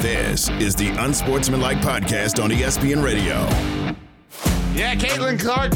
This 0.00 0.48
is 0.60 0.74
the 0.74 0.88
Unsportsmanlike 1.04 1.78
Podcast 1.78 2.42
on 2.42 2.50
ESPN 2.50 3.02
Radio. 3.02 3.34
Yeah, 4.74 4.94
Caitlin 4.94 5.40
Clark, 5.40 5.72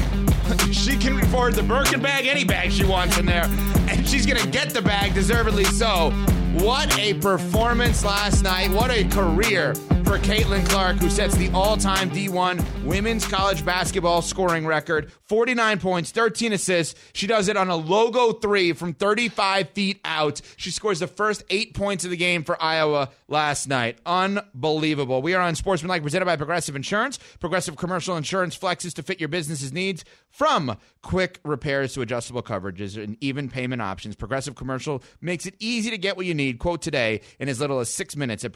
she 0.72 0.96
can 0.96 1.18
afford 1.20 1.54
the 1.54 1.62
Birkin 1.62 2.00
bag, 2.00 2.26
any 2.26 2.44
bag 2.44 2.70
she 2.70 2.84
wants 2.84 3.18
in 3.18 3.26
there, 3.26 3.46
and 3.88 4.06
she's 4.06 4.26
going 4.26 4.40
to 4.40 4.48
get 4.48 4.70
the 4.70 4.82
bag, 4.82 5.14
deservedly 5.14 5.64
so. 5.64 6.10
What 6.58 6.96
a 6.98 7.14
performance 7.14 8.04
last 8.04 8.42
night. 8.42 8.70
What 8.70 8.90
a 8.90 9.04
career 9.04 9.74
for 10.10 10.18
Caitlin 10.18 10.68
Clark, 10.68 10.96
who 10.96 11.08
sets 11.08 11.36
the 11.36 11.48
all 11.52 11.76
time 11.76 12.10
D1 12.10 12.82
women's 12.82 13.24
college 13.24 13.64
basketball 13.64 14.22
scoring 14.22 14.66
record 14.66 15.12
49 15.26 15.78
points, 15.78 16.10
13 16.10 16.52
assists. 16.52 17.00
She 17.12 17.28
does 17.28 17.46
it 17.46 17.56
on 17.56 17.68
a 17.68 17.76
logo 17.76 18.32
three 18.32 18.72
from 18.72 18.92
35 18.92 19.70
feet 19.70 20.00
out. 20.04 20.40
She 20.56 20.72
scores 20.72 20.98
the 20.98 21.06
first 21.06 21.44
eight 21.48 21.74
points 21.74 22.04
of 22.04 22.10
the 22.10 22.16
game 22.16 22.42
for 22.42 22.60
Iowa 22.60 23.10
last 23.28 23.68
night. 23.68 23.98
Unbelievable. 24.04 25.22
We 25.22 25.34
are 25.34 25.42
on 25.42 25.54
Sportsmanlike, 25.54 26.02
presented 26.02 26.24
by 26.24 26.34
Progressive 26.34 26.74
Insurance. 26.74 27.20
Progressive 27.38 27.76
Commercial 27.76 28.16
Insurance 28.16 28.58
flexes 28.58 28.94
to 28.94 29.04
fit 29.04 29.20
your 29.20 29.28
business's 29.28 29.72
needs 29.72 30.04
from 30.28 30.76
quick 31.02 31.38
repairs 31.44 31.94
to 31.94 32.02
adjustable 32.02 32.42
coverages 32.42 33.00
and 33.00 33.16
even 33.20 33.48
payment 33.48 33.80
options. 33.80 34.16
Progressive 34.16 34.56
Commercial 34.56 35.04
makes 35.20 35.46
it 35.46 35.54
easy 35.60 35.90
to 35.90 35.98
get 35.98 36.16
what 36.16 36.26
you 36.26 36.34
need. 36.34 36.58
Quote 36.58 36.82
today 36.82 37.20
in 37.38 37.48
as 37.48 37.60
little 37.60 37.78
as 37.78 37.88
six 37.88 38.16
minutes 38.16 38.44
at 38.44 38.52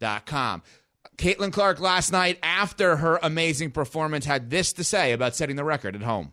progressivecommercial.com. 0.00 0.62
Caitlin 1.16 1.52
Clark 1.52 1.80
last 1.80 2.12
night, 2.12 2.38
after 2.42 2.96
her 2.96 3.18
amazing 3.22 3.72
performance, 3.72 4.24
had 4.24 4.50
this 4.50 4.72
to 4.74 4.84
say 4.84 5.12
about 5.12 5.36
setting 5.36 5.56
the 5.56 5.64
record 5.64 5.94
at 5.94 6.02
home. 6.02 6.32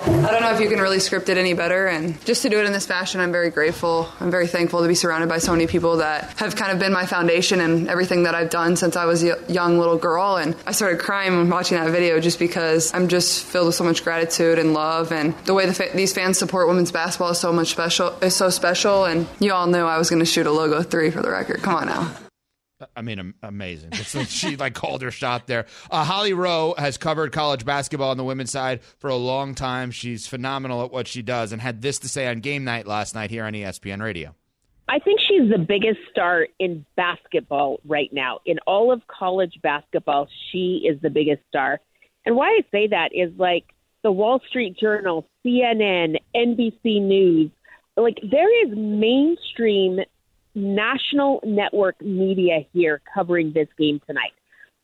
I 0.00 0.30
don't 0.30 0.42
know 0.42 0.54
if 0.54 0.60
you 0.60 0.68
can 0.68 0.78
really 0.78 1.00
script 1.00 1.28
it 1.28 1.36
any 1.36 1.54
better. 1.54 1.88
And 1.88 2.24
just 2.24 2.42
to 2.42 2.48
do 2.48 2.60
it 2.60 2.66
in 2.66 2.72
this 2.72 2.86
fashion, 2.86 3.20
I'm 3.20 3.32
very 3.32 3.50
grateful. 3.50 4.08
I'm 4.20 4.30
very 4.30 4.46
thankful 4.46 4.80
to 4.82 4.86
be 4.86 4.94
surrounded 4.94 5.28
by 5.28 5.38
so 5.38 5.50
many 5.50 5.66
people 5.66 5.96
that 5.96 6.38
have 6.38 6.54
kind 6.54 6.70
of 6.70 6.78
been 6.78 6.92
my 6.92 7.04
foundation 7.04 7.60
and 7.60 7.88
everything 7.88 8.22
that 8.22 8.36
I've 8.36 8.48
done 8.48 8.76
since 8.76 8.94
I 8.94 9.06
was 9.06 9.24
a 9.24 9.36
young 9.48 9.76
little 9.80 9.98
girl. 9.98 10.36
And 10.36 10.54
I 10.66 10.70
started 10.72 11.00
crying 11.00 11.50
watching 11.50 11.78
that 11.78 11.90
video 11.90 12.20
just 12.20 12.38
because 12.38 12.94
I'm 12.94 13.08
just 13.08 13.44
filled 13.44 13.66
with 13.66 13.74
so 13.74 13.82
much 13.82 14.04
gratitude 14.04 14.60
and 14.60 14.72
love. 14.72 15.10
And 15.10 15.36
the 15.46 15.54
way 15.54 15.66
the 15.66 15.74
fa- 15.74 15.90
these 15.92 16.12
fans 16.12 16.38
support 16.38 16.68
women's 16.68 16.92
basketball 16.92 17.30
is 17.30 17.40
so 17.40 17.52
much 17.52 17.70
special. 17.72 18.10
Is 18.20 18.36
so 18.36 18.50
special. 18.50 19.04
And 19.04 19.26
you 19.40 19.52
all 19.52 19.66
knew 19.66 19.82
I 19.82 19.98
was 19.98 20.10
going 20.10 20.20
to 20.20 20.26
shoot 20.26 20.46
a 20.46 20.52
logo 20.52 20.80
three 20.82 21.10
for 21.10 21.22
the 21.22 21.30
record. 21.30 21.60
Come 21.62 21.74
on 21.74 21.86
now. 21.86 22.14
I 22.98 23.02
mean, 23.02 23.32
amazing. 23.44 23.92
She 23.92 24.56
like 24.56 24.74
called 24.74 25.02
her 25.02 25.12
shot 25.12 25.46
there. 25.46 25.66
Uh, 25.88 26.02
Holly 26.02 26.32
Rowe 26.32 26.74
has 26.76 26.98
covered 26.98 27.30
college 27.30 27.64
basketball 27.64 28.10
on 28.10 28.16
the 28.16 28.24
women's 28.24 28.50
side 28.50 28.82
for 28.82 29.08
a 29.08 29.14
long 29.14 29.54
time. 29.54 29.92
She's 29.92 30.26
phenomenal 30.26 30.84
at 30.84 30.90
what 30.90 31.06
she 31.06 31.22
does, 31.22 31.52
and 31.52 31.62
had 31.62 31.80
this 31.80 32.00
to 32.00 32.08
say 32.08 32.26
on 32.26 32.40
game 32.40 32.64
night 32.64 32.88
last 32.88 33.14
night 33.14 33.30
here 33.30 33.44
on 33.44 33.52
ESPN 33.52 34.02
Radio. 34.02 34.34
I 34.88 34.98
think 34.98 35.20
she's 35.20 35.48
the 35.48 35.58
biggest 35.58 36.00
star 36.10 36.48
in 36.58 36.84
basketball 36.96 37.78
right 37.84 38.12
now. 38.12 38.40
In 38.44 38.58
all 38.66 38.90
of 38.90 39.06
college 39.06 39.60
basketball, 39.62 40.26
she 40.50 40.88
is 40.90 41.00
the 41.00 41.10
biggest 41.10 41.42
star. 41.48 41.80
And 42.26 42.34
why 42.34 42.48
I 42.48 42.62
say 42.72 42.88
that 42.88 43.10
is 43.14 43.30
like 43.38 43.66
the 44.02 44.10
Wall 44.10 44.40
Street 44.48 44.76
Journal, 44.76 45.28
CNN, 45.46 46.16
NBC 46.34 47.00
News. 47.00 47.52
Like 47.96 48.18
there 48.28 48.66
is 48.66 48.76
mainstream 48.76 50.00
national 50.58 51.40
network 51.44 52.00
media 52.02 52.60
here 52.72 53.00
covering 53.14 53.52
this 53.52 53.68
game 53.78 54.00
tonight. 54.06 54.32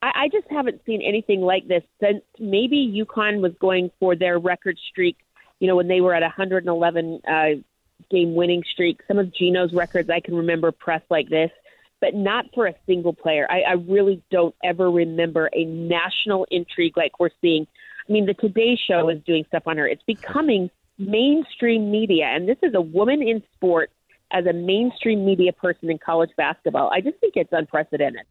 I, 0.03 0.25
I 0.25 0.29
just 0.29 0.47
haven't 0.51 0.81
seen 0.87 1.03
anything 1.03 1.41
like 1.41 1.69
this 1.69 1.83
since 2.01 2.23
maybe 2.39 3.05
UConn 3.05 3.41
was 3.41 3.53
going 3.61 3.91
for 4.01 4.17
their 4.17 4.39
record 4.39 4.79
streak. 4.91 5.19
You 5.61 5.69
know, 5.69 5.77
when 5.77 5.89
they 5.89 6.01
were 6.01 6.15
at 6.15 6.23
111 6.23 7.21
uh, 7.27 7.61
game 8.11 8.35
winning 8.35 8.63
streak. 8.73 9.01
Some 9.09 9.19
of 9.19 9.35
Geno's 9.35 9.73
records 9.73 10.11
I 10.11 10.21
can 10.21 10.35
remember 10.35 10.73
press 10.73 11.03
like 11.11 11.29
this, 11.29 11.51
but 12.01 12.15
not 12.15 12.47
for 12.55 12.67
a 12.67 12.75
single 12.87 13.13
player. 13.13 13.47
I, 13.51 13.63
I 13.63 13.73
really 13.73 14.23
don't 14.31 14.55
ever 14.63 14.91
remember 14.91 15.51
a 15.53 15.65
national 15.65 16.47
intrigue 16.51 16.97
like 16.97 17.19
we're 17.19 17.31
seeing. 17.41 17.67
I 18.09 18.13
mean, 18.13 18.27
the 18.27 18.35
Today 18.35 18.79
Show 18.89 19.09
is 19.09 19.23
doing 19.25 19.45
stuff 19.49 19.65
on 19.67 19.79
her. 19.79 19.87
It's 19.87 20.03
becoming 20.03 20.71
mainstream 20.99 21.91
media, 21.91 22.27
and 22.27 22.49
this 22.49 22.59
is 22.63 22.75
a 22.75 22.81
woman 22.81 23.23
in 23.23 23.43
sports 23.55 23.93
as 24.31 24.47
a 24.47 24.53
mainstream 24.53 25.25
media 25.25 25.53
person 25.53 25.91
in 25.91 25.99
college 25.99 26.31
basketball. 26.37 26.91
I 26.91 27.01
just 27.01 27.19
think 27.19 27.35
it's 27.37 27.53
unprecedented. 27.53 28.23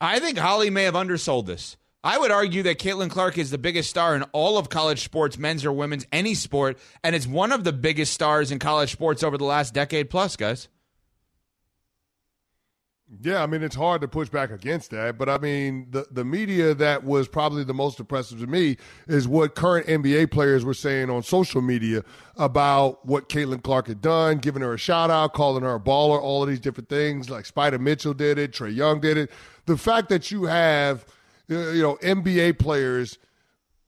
I 0.00 0.18
think 0.18 0.38
Holly 0.38 0.70
may 0.70 0.84
have 0.84 0.96
undersold 0.96 1.46
this. 1.46 1.76
I 2.02 2.16
would 2.16 2.30
argue 2.30 2.62
that 2.62 2.78
Caitlin 2.78 3.10
Clark 3.10 3.36
is 3.36 3.50
the 3.50 3.58
biggest 3.58 3.90
star 3.90 4.16
in 4.16 4.22
all 4.32 4.56
of 4.56 4.70
college 4.70 5.02
sports, 5.02 5.36
men's 5.36 5.66
or 5.66 5.72
women's, 5.72 6.06
any 6.10 6.32
sport, 6.32 6.78
and 7.04 7.14
it's 7.14 7.26
one 7.26 7.52
of 7.52 7.62
the 7.62 7.74
biggest 7.74 8.14
stars 8.14 8.50
in 8.50 8.58
college 8.58 8.90
sports 8.90 9.22
over 9.22 9.36
the 9.36 9.44
last 9.44 9.74
decade 9.74 10.08
plus, 10.08 10.34
guys. 10.34 10.68
Yeah, 13.22 13.42
I 13.42 13.46
mean 13.46 13.64
it's 13.64 13.74
hard 13.74 14.02
to 14.02 14.08
push 14.08 14.28
back 14.28 14.50
against 14.50 14.90
that, 14.92 15.18
but 15.18 15.28
I 15.28 15.38
mean 15.38 15.88
the 15.90 16.06
the 16.12 16.24
media 16.24 16.74
that 16.74 17.02
was 17.02 17.26
probably 17.26 17.64
the 17.64 17.74
most 17.74 17.98
impressive 17.98 18.38
to 18.38 18.46
me 18.46 18.76
is 19.08 19.26
what 19.26 19.56
current 19.56 19.88
NBA 19.88 20.30
players 20.30 20.64
were 20.64 20.74
saying 20.74 21.10
on 21.10 21.24
social 21.24 21.60
media 21.60 22.04
about 22.36 23.04
what 23.04 23.28
Caitlin 23.28 23.64
Clark 23.64 23.88
had 23.88 24.00
done, 24.00 24.38
giving 24.38 24.62
her 24.62 24.74
a 24.74 24.78
shout 24.78 25.10
out, 25.10 25.32
calling 25.32 25.64
her 25.64 25.74
a 25.74 25.80
baller, 25.80 26.20
all 26.22 26.44
of 26.44 26.48
these 26.48 26.60
different 26.60 26.88
things. 26.88 27.28
Like 27.28 27.46
Spida 27.46 27.80
Mitchell 27.80 28.14
did 28.14 28.38
it, 28.38 28.52
Trae 28.52 28.74
Young 28.74 29.00
did 29.00 29.16
it. 29.16 29.30
The 29.66 29.76
fact 29.76 30.08
that 30.10 30.30
you 30.30 30.44
have 30.44 31.04
uh, 31.50 31.70
you 31.70 31.82
know 31.82 31.96
NBA 31.96 32.60
players 32.60 33.18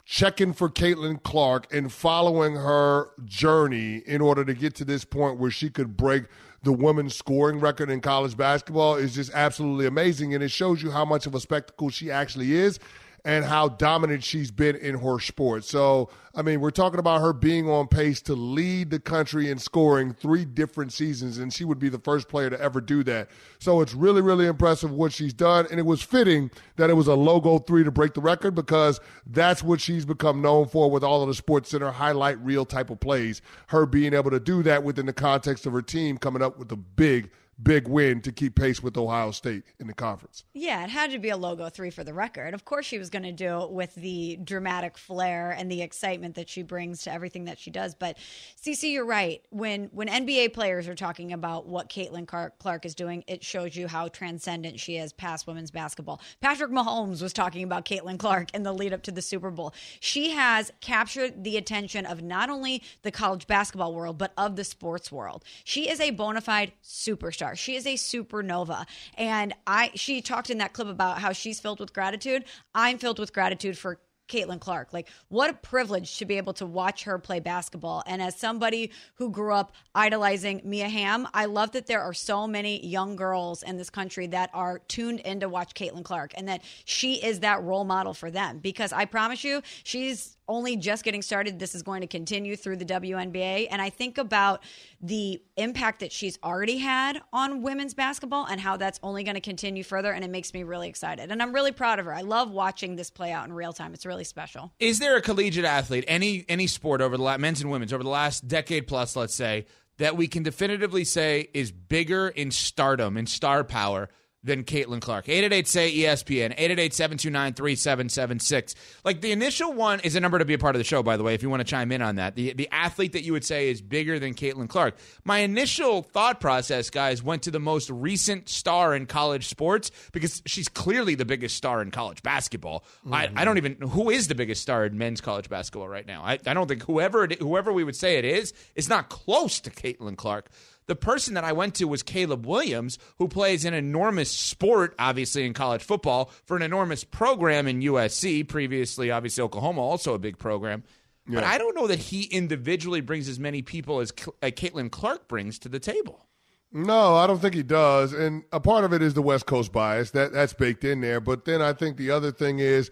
checking 0.05 0.53
for 0.53 0.69
Caitlin 0.69 1.23
Clark 1.23 1.73
and 1.73 1.93
following 1.93 2.57
her 2.57 3.11
journey 3.25 4.03
in 4.05 4.21
order 4.21 4.45
to 4.45 4.53
get 4.53 4.75
to 4.75 4.85
this 4.85 5.05
point 5.05 5.39
where 5.39 5.51
she 5.51 5.71
could 5.71 5.97
break 5.97 6.25
the 6.63 6.73
women's 6.73 7.15
scoring 7.17 7.59
record 7.59 7.91
in 7.91 8.01
college 8.01 8.37
basketball 8.37 8.95
is 8.95 9.15
just 9.15 9.33
absolutely 9.35 9.87
amazing. 9.87 10.35
And 10.35 10.43
it 10.43 10.51
shows 10.51 10.83
you 10.83 10.91
how 10.91 11.05
much 11.05 11.27
of 11.27 11.35
a 11.35 11.41
spectacle 11.41 11.91
she 11.91 12.11
actually 12.11 12.53
is 12.53 12.79
and 13.25 13.45
how 13.45 13.69
dominant 13.69 14.25
she's 14.25 14.51
been 14.51 14.75
in 14.77 14.99
her 14.99 15.21
sport. 15.21 15.65
So, 15.65 16.11
I 16.35 16.43
mean, 16.43 16.61
we're 16.61 16.71
talking 16.71 16.99
about 16.99 17.21
her 17.21 17.33
being 17.33 17.69
on 17.71 17.87
pace 17.87 18.21
to 18.23 18.35
lead 18.35 18.91
the 18.91 18.99
country 18.99 19.49
in 19.49 19.59
scoring 19.59 20.13
three 20.13 20.45
different 20.45 20.93
seasons, 20.93 21.39
and 21.39 21.53
she 21.53 21.65
would 21.65 21.79
be 21.79 21.89
the 21.89 22.01
first 22.01 22.29
player 22.29 22.51
to 22.51 22.61
ever 22.61 22.81
do 22.81 23.05
that. 23.05 23.31
So 23.61 23.81
it's 23.81 23.95
really, 23.95 24.23
really 24.23 24.47
impressive 24.47 24.91
what 24.91 25.13
she's 25.13 25.33
done. 25.33 25.69
And 25.71 25.79
it 25.79 25.87
was 25.87 26.03
fitting 26.03 26.51
that 26.77 26.91
it 26.91 26.95
was 26.95 27.07
a 27.07 27.15
logo 27.15 27.59
three 27.59 27.85
to 27.85 27.93
break 27.93 28.15
the 28.15 28.21
record 28.21 28.57
because 28.57 28.99
that's 29.27 29.63
what 29.63 29.81
she's 29.81 30.05
become 30.05 30.43
known 30.43 30.67
for 30.67 30.91
with 30.91 31.05
all 31.05 31.23
of 31.23 31.29
the 31.29 31.35
Sports 31.35 31.71
Center 31.71 31.93
highlight 31.93 32.41
reel 32.41 32.65
type 32.65 32.91
of 32.91 32.99
plays. 32.99 33.41
Her 33.69 33.87
being 33.87 34.15
able 34.15 34.33
to 34.33 34.41
do 34.41 34.65
that 34.65 34.83
within 34.83 35.07
the 35.07 35.13
context 35.13 35.65
of 35.67 35.73
her 35.73 35.83
team 35.83 36.19
coming 36.19 36.43
up 36.43 36.59
with 36.59 36.73
a 36.73 36.77
big 36.77 37.31
big 37.61 37.89
win 37.89 38.21
to 38.23 38.33
keep 38.33 38.55
pace 38.55 38.83
with 38.83 38.97
Ohio 38.97 39.31
State 39.31 39.65
in 39.79 39.87
the 39.87 39.95
conference. 39.95 40.45
Yeah, 40.55 40.83
it 40.85 40.91
had 40.91 41.11
to 41.13 41.19
be 41.19 41.31
a 41.31 41.37
logo 41.37 41.69
three 41.69 41.91
for 41.91 42.05
the 42.05 42.15
record. 42.15 42.55
Of 42.55 42.65
course, 42.65 42.87
she 42.87 42.99
was 42.99 43.11
going 43.11 43.23
to 43.25 43.33
do 43.33 43.61
it 43.63 43.71
with 43.71 43.95
the 43.95 44.39
dramatic 44.43 44.99
flair 44.99 45.51
and 45.51 45.71
the 45.71 45.83
excitement 45.83 46.35
that 46.37 46.49
she 46.49 46.63
brings 46.63 47.03
to 47.03 47.13
everything 47.13 47.45
that 47.45 47.59
she 47.59 47.71
does. 47.71 47.95
But 47.95 48.17
CC, 48.61 48.93
you're 48.93 49.07
right. 49.07 49.43
When 49.51 49.91
when 49.93 50.09
NBA 50.09 50.53
players 50.53 50.89
are 50.89 50.95
talking 50.95 51.33
about 51.33 51.67
what 51.67 51.89
Caitlin 51.89 52.27
Clark 52.27 52.85
is 52.85 52.95
doing, 52.95 53.25
it 53.27 53.45
shows 53.45 53.77
you 53.77 53.89
how 53.89 54.09
transcendent 54.09 54.81
she 54.81 54.97
is 54.97 55.13
past 55.13 55.47
women's 55.47 55.71
basketball. 55.71 56.21
Patrick 56.41 56.71
Mahomes 56.71 57.23
was 57.23 57.33
talking 57.33 57.65
about 57.65 57.85
Caitlin 57.85 58.19
Clark 58.19 58.55
in 58.55 58.63
the 58.63 58.73
lead 58.73 58.93
up 58.93 59.03
to 59.03 59.13
the 59.13 59.23
Super 59.23 59.51
Bowl. 59.51 59.75
She 60.01 60.31
has 60.31 60.73
captured 60.81 61.45
the 61.45 61.57
attention 61.57 62.07
of 62.07 62.23
not 62.23 62.51
only 62.51 62.83
the 63.03 63.11
college 63.11 63.47
basketball 63.47 63.95
world 63.95 64.19
but 64.19 64.33
of 64.37 64.57
the 64.57 64.65
sports 64.65 65.13
world. 65.13 65.45
She 65.65 65.89
is 65.89 66.01
a 66.01 66.11
bona 66.11 66.41
fide 66.41 66.73
superstar. 66.83 67.52
She 67.57 67.77
is 67.77 67.87
a 67.87 67.95
supernova. 67.95 68.87
And 69.17 69.55
I 69.67 69.91
she 69.95 70.21
talked 70.21 70.51
in 70.51 70.59
that 70.59 70.73
clip 70.73 70.89
about 70.89 71.19
how 71.19 71.33
she's 71.33 71.61
filled 71.61 71.81
with 71.81 71.93
gratitude. 71.93 72.45
I'm 72.75 72.99
filled 72.99 73.19
with 73.19 73.33
gratitude 73.33 73.79
for 73.79 73.99
Caitlin 74.33 74.61
Clark. 74.61 74.93
Like, 74.93 75.09
what 75.29 75.51
a 75.51 75.55
privilege 75.55 76.17
to 76.19 76.25
be 76.25 76.37
able 76.37 76.55
to 76.55 76.67
watch 76.67 77.05
her 77.05 77.19
play 77.19 77.41
basketball. 77.41 78.03
And 78.07 78.23
as 78.23 78.37
somebody 78.37 78.91
who 79.17 79.31
grew 79.31 79.53
up 79.53 79.73
idolizing 79.95 80.63
Mia 80.65 80.89
Hamm, 80.89 81.29
I 81.35 81.45
love 81.47 81.73
that 81.73 81.87
there 81.87 82.01
are 82.01 82.15
so 82.15 82.47
many 82.47 82.85
young 82.85 83.17
girls 83.17 83.63
in 83.63 83.77
this 83.77 83.91
country 83.91 84.27
that 84.29 84.51
are 84.55 84.79
tuned 84.89 85.21
in 85.21 85.41
to 85.41 85.49
watch 85.49 85.75
Caitlin 85.75 86.05
Clark 86.05 86.33
and 86.35 86.49
that 86.49 86.63
she 86.85 87.23
is 87.23 87.41
that 87.41 87.63
role 87.63 87.85
model 87.85 88.15
for 88.15 88.31
them. 88.31 88.59
Because 88.59 88.93
I 88.93 89.05
promise 89.05 89.45
you, 89.45 89.63
she's 89.85 90.37
only 90.49 90.77
just 90.77 91.05
getting 91.05 91.23
started. 91.23 91.59
This 91.59 91.75
is 91.75 91.83
going 91.83 92.01
to 92.01 92.07
continue 92.07 92.57
through 92.57 92.77
the 92.77 92.85
WNBA. 92.85 93.69
And 93.71 93.81
I 93.81 93.91
think 93.91 94.19
about 94.19 94.63
the 95.01 95.43
impact 95.57 96.01
that 96.01 96.13
she's 96.13 96.39
already 96.43 96.79
had 96.79 97.21
on 97.33 97.63
women's 97.63 97.95
basketball 97.95 98.47
and 98.47 98.61
how 98.61 98.77
that's 98.77 98.99
only 99.03 99.25
going 99.25 99.35
to 99.35 99.41
continue 99.41 99.83
further. 99.83 100.13
And 100.13 100.25
it 100.25 100.31
makes 100.31 100.53
me 100.53 100.63
really 100.63 100.89
excited. 100.89 101.31
And 101.31 101.43
I'm 101.43 101.55
really 101.55 101.73
proud 101.73 101.99
of 101.99 102.07
her. 102.07 102.15
I 102.15 102.23
love 102.23 102.51
watching 102.51 102.97
this 102.97 103.11
play 103.11 103.33
out 103.33 103.47
in 103.47 103.53
real 103.53 103.73
time. 103.73 103.95
It's 103.95 104.07
really 104.07 104.25
special. 104.25 104.73
Is 104.79 104.99
there 104.99 105.17
a 105.17 105.23
collegiate 105.23 105.65
athlete, 105.65 106.05
any 106.09 106.45
any 106.49 106.67
sport 106.67 107.01
over 107.01 107.17
the 107.17 107.23
last 107.23 107.41
men's 107.41 107.61
and 107.61 107.71
women's 107.71 107.93
over 107.93 108.03
the 108.03 108.09
last 108.09 108.49
decade 108.49 108.87
plus, 108.87 109.17
let's 109.17 109.35
say, 109.35 109.67
that 109.99 110.17
we 110.17 110.27
can 110.29 110.43
definitively 110.43 111.05
say 111.05 111.49
is 111.55 111.71
bigger 111.71 112.29
in 112.29 112.51
stardom 112.51 113.17
and 113.17 113.29
star 113.29 113.65
power 113.65 114.09
than 114.45 114.65
Caitlin 114.65 115.01
Clark. 115.01 115.29
888 115.29 115.69
say 115.69 115.97
ESPN, 115.97 116.53
888 116.53 116.95
729 116.95 117.55
3776. 117.55 118.75
Like 119.05 119.21
the 119.21 119.33
initial 119.33 119.73
one 119.73 120.01
is 120.01 120.17
a 120.17 120.21
number 120.21 120.39
to 120.39 120.45
be 120.45 120.55
a 120.55 120.59
part 120.59 120.75
of 120.75 120.81
the 120.81 120.85
show, 120.85 121.03
by 121.03 121.17
the 121.17 121.23
way, 121.23 121.35
if 121.35 121.43
you 121.43 121.51
want 121.51 121.61
to 121.61 121.65
chime 121.65 121.93
in 121.93 122.03
on 122.03 122.17
that. 122.17 122.35
The, 122.35 122.53
the 122.53 122.69
athlete 122.73 123.13
that 123.13 123.23
you 123.23 123.33
would 123.33 123.45
say 123.45 123.71
is 123.71 123.81
bigger 123.81 124.19
than 124.19 124.35
Caitlin 124.35 124.69
Clark. 124.69 124.97
My 125.25 125.39
initial 125.41 126.03
thought 126.03 126.41
process, 126.41 126.91
guys, 126.91 127.23
went 127.23 127.43
to 127.43 127.51
the 127.51 127.61
most 127.61 127.89
recent 127.91 128.49
star 128.49 128.95
in 128.95 129.07
college 129.07 129.47
sports 129.47 129.91
because 130.13 130.43
she's 130.47 130.69
clearly 130.69 131.15
the 131.15 131.25
biggest 131.25 131.57
star 131.57 131.81
in 131.81 131.91
college 131.93 132.23
basketball. 132.23 132.85
Mm-hmm. 133.05 133.15
I, 133.15 133.31
I 133.37 133.45
don't 133.45 133.59
even, 133.59 133.77
who 133.77 134.11
is 134.11 134.27
the 134.27 134.35
biggest 134.35 134.63
star 134.63 134.85
in 134.85 134.99
men's 134.99 135.21
college 135.21 135.49
basketball 135.49 135.89
right 135.89 136.07
now? 136.07 136.23
I, 136.23 136.39
I 136.47 136.55
don't 136.55 136.67
think 136.67 136.83
whoever, 136.83 137.25
it, 137.25 137.41
whoever 137.41 137.73
we 137.73 137.85
would 137.85 137.97
say 137.97 138.19
it 138.19 138.25
is, 138.25 138.53
is 138.75 138.89
not 138.89 139.09
close 139.09 139.61
to 139.61 139.71
Caitlin 139.71 140.17
Clark. 140.17 140.51
The 140.87 140.97
person 140.97 141.35
that 141.35 141.45
I 141.45 141.53
went 141.53 141.77
to 141.77 141.87
was 141.87 142.03
Caleb 142.03 142.47
Williams, 142.47 142.99
who 143.19 143.29
plays 143.29 143.65
an 143.65 143.75
enormous 143.75 144.31
sport, 144.31 144.95
obviously 144.99 145.45
in 145.47 145.55
college 145.55 145.83
football, 145.83 146.31
for 146.45 146.57
an 146.57 146.63
enormous 146.63 147.05
program 147.05 147.67
in 147.69 147.81
USC. 147.81 148.47
Previously, 148.49 149.11
obviously, 149.11 149.43
Oklahoma, 149.43 149.81
also 149.81 150.15
a 150.15 150.19
big 150.19 150.39
program. 150.39 150.83
Yeah. 151.29 151.37
But 151.37 151.45
I 151.45 151.59
don't 151.59 151.77
know 151.77 151.87
that 151.87 151.99
he 151.99 152.25
individually 152.25 153.01
brings 153.01 153.29
as 153.29 153.39
many 153.39 153.63
people 153.63 154.01
as 154.01 154.11
uh, 154.11 154.47
Caitlin 154.47 154.91
Clark 154.91 155.29
brings 155.29 155.59
to 155.61 155.69
the 155.69 155.79
table. 155.79 156.27
No, 156.73 157.17
I 157.17 157.27
don't 157.27 157.39
think 157.39 157.55
he 157.55 157.63
does. 157.63 158.13
And 158.13 158.45
a 158.51 158.59
part 158.59 158.85
of 158.85 158.93
it 158.93 159.03
is 159.03 159.15
the 159.15 159.23
West 159.23 159.47
Coast 159.47 159.73
bias. 159.73 160.11
That 160.13 160.33
that's 160.33 160.55
baked 160.55 160.85
in 160.85 161.01
there. 161.01 161.21
But 161.21 161.45
then 161.45 161.61
I 161.61 161.75
think 161.75 161.97
the 161.97 162.11
other 162.11 162.33
thing 162.33 162.59
is 162.59 162.91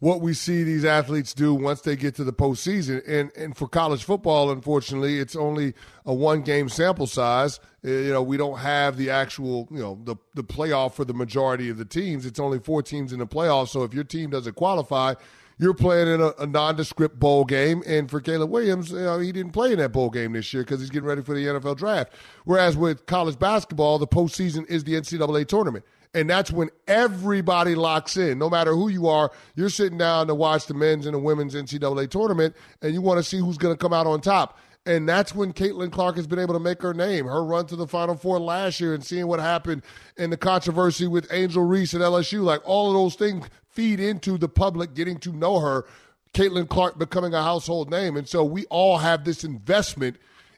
what 0.00 0.20
we 0.20 0.32
see 0.32 0.62
these 0.62 0.84
athletes 0.84 1.34
do 1.34 1.54
once 1.54 1.80
they 1.80 1.96
get 1.96 2.14
to 2.16 2.24
the 2.24 2.32
postseason. 2.32 3.02
And 3.06 3.30
and 3.36 3.56
for 3.56 3.68
college 3.68 4.04
football, 4.04 4.50
unfortunately, 4.50 5.18
it's 5.18 5.36
only 5.36 5.74
a 6.06 6.14
one 6.14 6.42
game 6.42 6.68
sample 6.68 7.06
size. 7.06 7.58
Uh, 7.84 7.90
you 7.90 8.12
know, 8.12 8.22
we 8.22 8.36
don't 8.36 8.58
have 8.58 8.96
the 8.96 9.10
actual 9.10 9.68
you 9.70 9.80
know 9.80 9.98
the 10.04 10.16
the 10.34 10.44
playoff 10.44 10.94
for 10.94 11.04
the 11.04 11.14
majority 11.14 11.68
of 11.68 11.78
the 11.78 11.84
teams. 11.84 12.26
It's 12.26 12.38
only 12.40 12.58
four 12.58 12.82
teams 12.82 13.12
in 13.12 13.18
the 13.18 13.26
playoff. 13.26 13.68
So 13.68 13.82
if 13.82 13.92
your 13.94 14.04
team 14.04 14.30
doesn't 14.30 14.54
qualify. 14.54 15.14
You're 15.60 15.74
playing 15.74 16.06
in 16.06 16.20
a, 16.20 16.28
a 16.38 16.46
nondescript 16.46 17.18
bowl 17.18 17.44
game, 17.44 17.82
and 17.84 18.08
for 18.08 18.20
Caleb 18.20 18.48
Williams, 18.48 18.92
you 18.92 19.00
know, 19.00 19.18
he 19.18 19.32
didn't 19.32 19.50
play 19.50 19.72
in 19.72 19.78
that 19.78 19.90
bowl 19.90 20.08
game 20.08 20.32
this 20.34 20.54
year 20.54 20.62
because 20.62 20.78
he's 20.78 20.88
getting 20.88 21.08
ready 21.08 21.20
for 21.20 21.34
the 21.34 21.44
NFL 21.46 21.78
draft. 21.78 22.12
Whereas 22.44 22.76
with 22.76 23.06
college 23.06 23.40
basketball, 23.40 23.98
the 23.98 24.06
postseason 24.06 24.70
is 24.70 24.84
the 24.84 24.94
NCAA 24.94 25.48
tournament. 25.48 25.84
And 26.14 26.28
that's 26.28 26.50
when 26.50 26.70
everybody 26.86 27.74
locks 27.74 28.16
in. 28.16 28.38
No 28.38 28.48
matter 28.48 28.74
who 28.74 28.88
you 28.88 29.08
are, 29.08 29.30
you're 29.54 29.68
sitting 29.68 29.98
down 29.98 30.26
to 30.28 30.34
watch 30.34 30.66
the 30.66 30.74
men's 30.74 31.06
and 31.06 31.14
the 31.14 31.18
women's 31.18 31.54
NCAA 31.54 32.10
tournament, 32.10 32.56
and 32.80 32.94
you 32.94 33.02
want 33.02 33.18
to 33.18 33.22
see 33.22 33.38
who's 33.38 33.58
going 33.58 33.74
to 33.74 33.78
come 33.78 33.92
out 33.92 34.06
on 34.06 34.20
top. 34.20 34.58
And 34.86 35.06
that's 35.06 35.34
when 35.34 35.52
Caitlin 35.52 35.92
Clark 35.92 36.16
has 36.16 36.26
been 36.26 36.38
able 36.38 36.54
to 36.54 36.60
make 36.60 36.80
her 36.80 36.94
name. 36.94 37.26
Her 37.26 37.44
run 37.44 37.66
to 37.66 37.76
the 37.76 37.86
Final 37.86 38.16
Four 38.16 38.40
last 38.40 38.80
year 38.80 38.94
and 38.94 39.04
seeing 39.04 39.26
what 39.26 39.38
happened 39.38 39.82
in 40.16 40.30
the 40.30 40.38
controversy 40.38 41.06
with 41.06 41.30
Angel 41.30 41.62
Reese 41.62 41.92
at 41.92 42.00
LSU. 42.00 42.42
Like 42.42 42.62
all 42.64 42.88
of 42.88 42.94
those 42.94 43.14
things 43.14 43.46
feed 43.68 44.00
into 44.00 44.38
the 44.38 44.48
public 44.48 44.94
getting 44.94 45.18
to 45.18 45.32
know 45.32 45.60
her. 45.60 45.84
Caitlin 46.32 46.68
Clark 46.68 46.98
becoming 46.98 47.34
a 47.34 47.42
household 47.42 47.90
name. 47.90 48.16
And 48.16 48.26
so 48.26 48.42
we 48.44 48.64
all 48.66 48.98
have 48.98 49.24
this 49.24 49.44
investment 49.44 50.16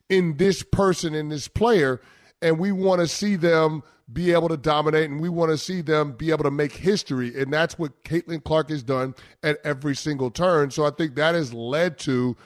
in 0.09 0.37
this 0.37 0.63
person, 0.63 1.15
in 1.15 1.29
this 1.29 1.49
player, 1.49 2.01
and 2.43 2.59
we 2.59 2.73
want 2.73 3.01
to 3.01 3.09
see 3.09 3.37
them 3.37 3.83
be 4.13 4.33
able 4.33 4.49
to 4.49 4.57
dominate, 4.57 5.11
and 5.11 5.21
we 5.21 5.29
want 5.29 5.51
to 5.51 5.59
see 5.59 5.83
them 5.83 6.13
be 6.13 6.31
able 6.31 6.45
to 6.45 6.51
make 6.51 6.73
history. 6.73 7.41
And 7.41 7.53
that's 7.53 7.79
what 7.79 8.03
Caitlin 8.05 8.43
Clark 8.43 8.71
has 8.71 8.83
done 8.83 9.15
at 9.43 9.59
every 9.65 9.95
single 9.95 10.31
turn. 10.31 10.71
So 10.71 10.85
I 10.85 10.91
think 10.91 11.15
that 11.15 11.35
has 11.35 11.55
led 11.55 11.99
to 12.01 12.37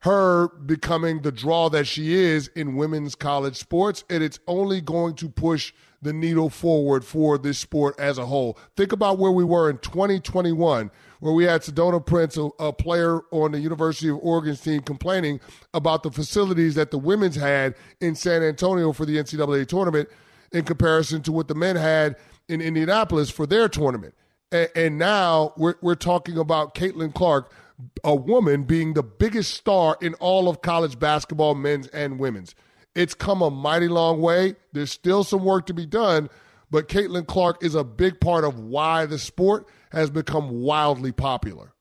her 0.00 0.48
becoming 0.48 1.22
the 1.22 1.30
draw 1.30 1.68
that 1.70 1.86
she 1.86 2.14
is 2.14 2.48
in 2.48 2.76
women's 2.76 3.14
college 3.14 3.56
sports. 3.56 4.04
And 4.10 4.22
it's 4.22 4.40
only 4.46 4.80
going 4.80 5.14
to 5.16 5.28
push 5.28 5.72
the 6.00 6.12
needle 6.12 6.50
forward 6.50 7.04
for 7.04 7.38
this 7.38 7.58
sport 7.58 7.94
as 8.00 8.18
a 8.18 8.26
whole. 8.26 8.58
Think 8.76 8.92
about 8.92 9.18
where 9.18 9.30
we 9.30 9.44
were 9.44 9.70
in 9.70 9.78
2021, 9.78 10.90
where 11.22 11.32
we 11.32 11.44
had 11.44 11.62
Sedona 11.62 12.04
Prince, 12.04 12.36
a, 12.36 12.48
a 12.58 12.72
player 12.72 13.20
on 13.30 13.52
the 13.52 13.60
University 13.60 14.08
of 14.08 14.18
Oregon's 14.22 14.60
team, 14.60 14.80
complaining 14.80 15.38
about 15.72 16.02
the 16.02 16.10
facilities 16.10 16.74
that 16.74 16.90
the 16.90 16.98
women's 16.98 17.36
had 17.36 17.76
in 18.00 18.16
San 18.16 18.42
Antonio 18.42 18.92
for 18.92 19.06
the 19.06 19.18
NCAA 19.18 19.68
tournament 19.68 20.08
in 20.50 20.64
comparison 20.64 21.22
to 21.22 21.30
what 21.30 21.46
the 21.46 21.54
men 21.54 21.76
had 21.76 22.16
in 22.48 22.60
Indianapolis 22.60 23.30
for 23.30 23.46
their 23.46 23.68
tournament. 23.68 24.16
And, 24.50 24.68
and 24.74 24.98
now 24.98 25.52
we're, 25.56 25.76
we're 25.80 25.94
talking 25.94 26.38
about 26.38 26.74
Caitlin 26.74 27.14
Clark, 27.14 27.52
a 28.02 28.16
woman 28.16 28.64
being 28.64 28.94
the 28.94 29.04
biggest 29.04 29.54
star 29.54 29.96
in 30.00 30.14
all 30.14 30.48
of 30.48 30.60
college 30.60 30.98
basketball, 30.98 31.54
men's 31.54 31.86
and 31.86 32.18
women's. 32.18 32.56
It's 32.96 33.14
come 33.14 33.42
a 33.42 33.50
mighty 33.50 33.86
long 33.86 34.20
way. 34.20 34.56
There's 34.72 34.90
still 34.90 35.22
some 35.22 35.44
work 35.44 35.66
to 35.66 35.72
be 35.72 35.86
done, 35.86 36.30
but 36.68 36.88
Caitlin 36.88 37.28
Clark 37.28 37.62
is 37.62 37.76
a 37.76 37.84
big 37.84 38.18
part 38.18 38.42
of 38.42 38.58
why 38.58 39.06
the 39.06 39.20
sport 39.20 39.68
has 39.92 40.10
become 40.10 40.62
wildly 40.62 41.12
popular. 41.12 41.72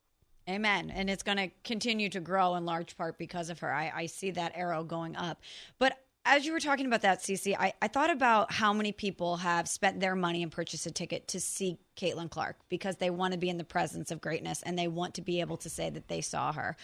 Amen. 0.50 0.92
And 0.94 1.10
it's 1.10 1.24
going 1.24 1.38
to 1.38 1.50
continue 1.64 2.10
to 2.10 2.20
grow 2.20 2.56
in 2.56 2.66
large 2.66 2.98
part 2.98 3.18
because 3.18 3.50
of 3.50 3.60
her. 3.60 3.72
I, 3.72 3.92
I 3.96 4.06
see 4.08 4.32
that 4.32 4.52
arrow 4.56 4.84
going 4.84 5.16
up. 5.16 5.42
But 5.80 5.98
as 6.26 6.46
you 6.46 6.52
were 6.52 6.60
talking 6.60 6.86
about 6.86 7.02
that, 7.02 7.20
Cece, 7.20 7.56
I, 7.58 7.74
I 7.82 7.88
thought 7.88 8.12
about 8.12 8.52
how 8.52 8.74
many 8.74 8.92
people 8.92 9.38
have 9.38 9.68
spent 9.68 10.00
their 10.00 10.16
money 10.16 10.44
and 10.44 10.52
purchased 10.52 10.86
a 10.86 10.92
ticket 10.92 11.28
to 11.30 11.40
see 11.40 11.80
Caitlin 11.96 12.30
Clark 12.30 12.58
because 12.70 12.98
they 12.98 13.10
want 13.10 13.34
to 13.34 13.40
be 13.40 13.50
in 13.50 13.58
the 13.58 13.64
presence 13.64 14.12
of 14.12 14.22
greatness 14.22 14.62
and 14.62 14.78
they 14.78 14.88
want 14.88 15.16
to 15.16 15.22
be 15.22 15.40
able 15.40 15.58
to 15.58 15.70
say 15.70 15.90
that 15.90 16.08
they 16.08 16.22
saw 16.22 16.52
her. 16.54 16.76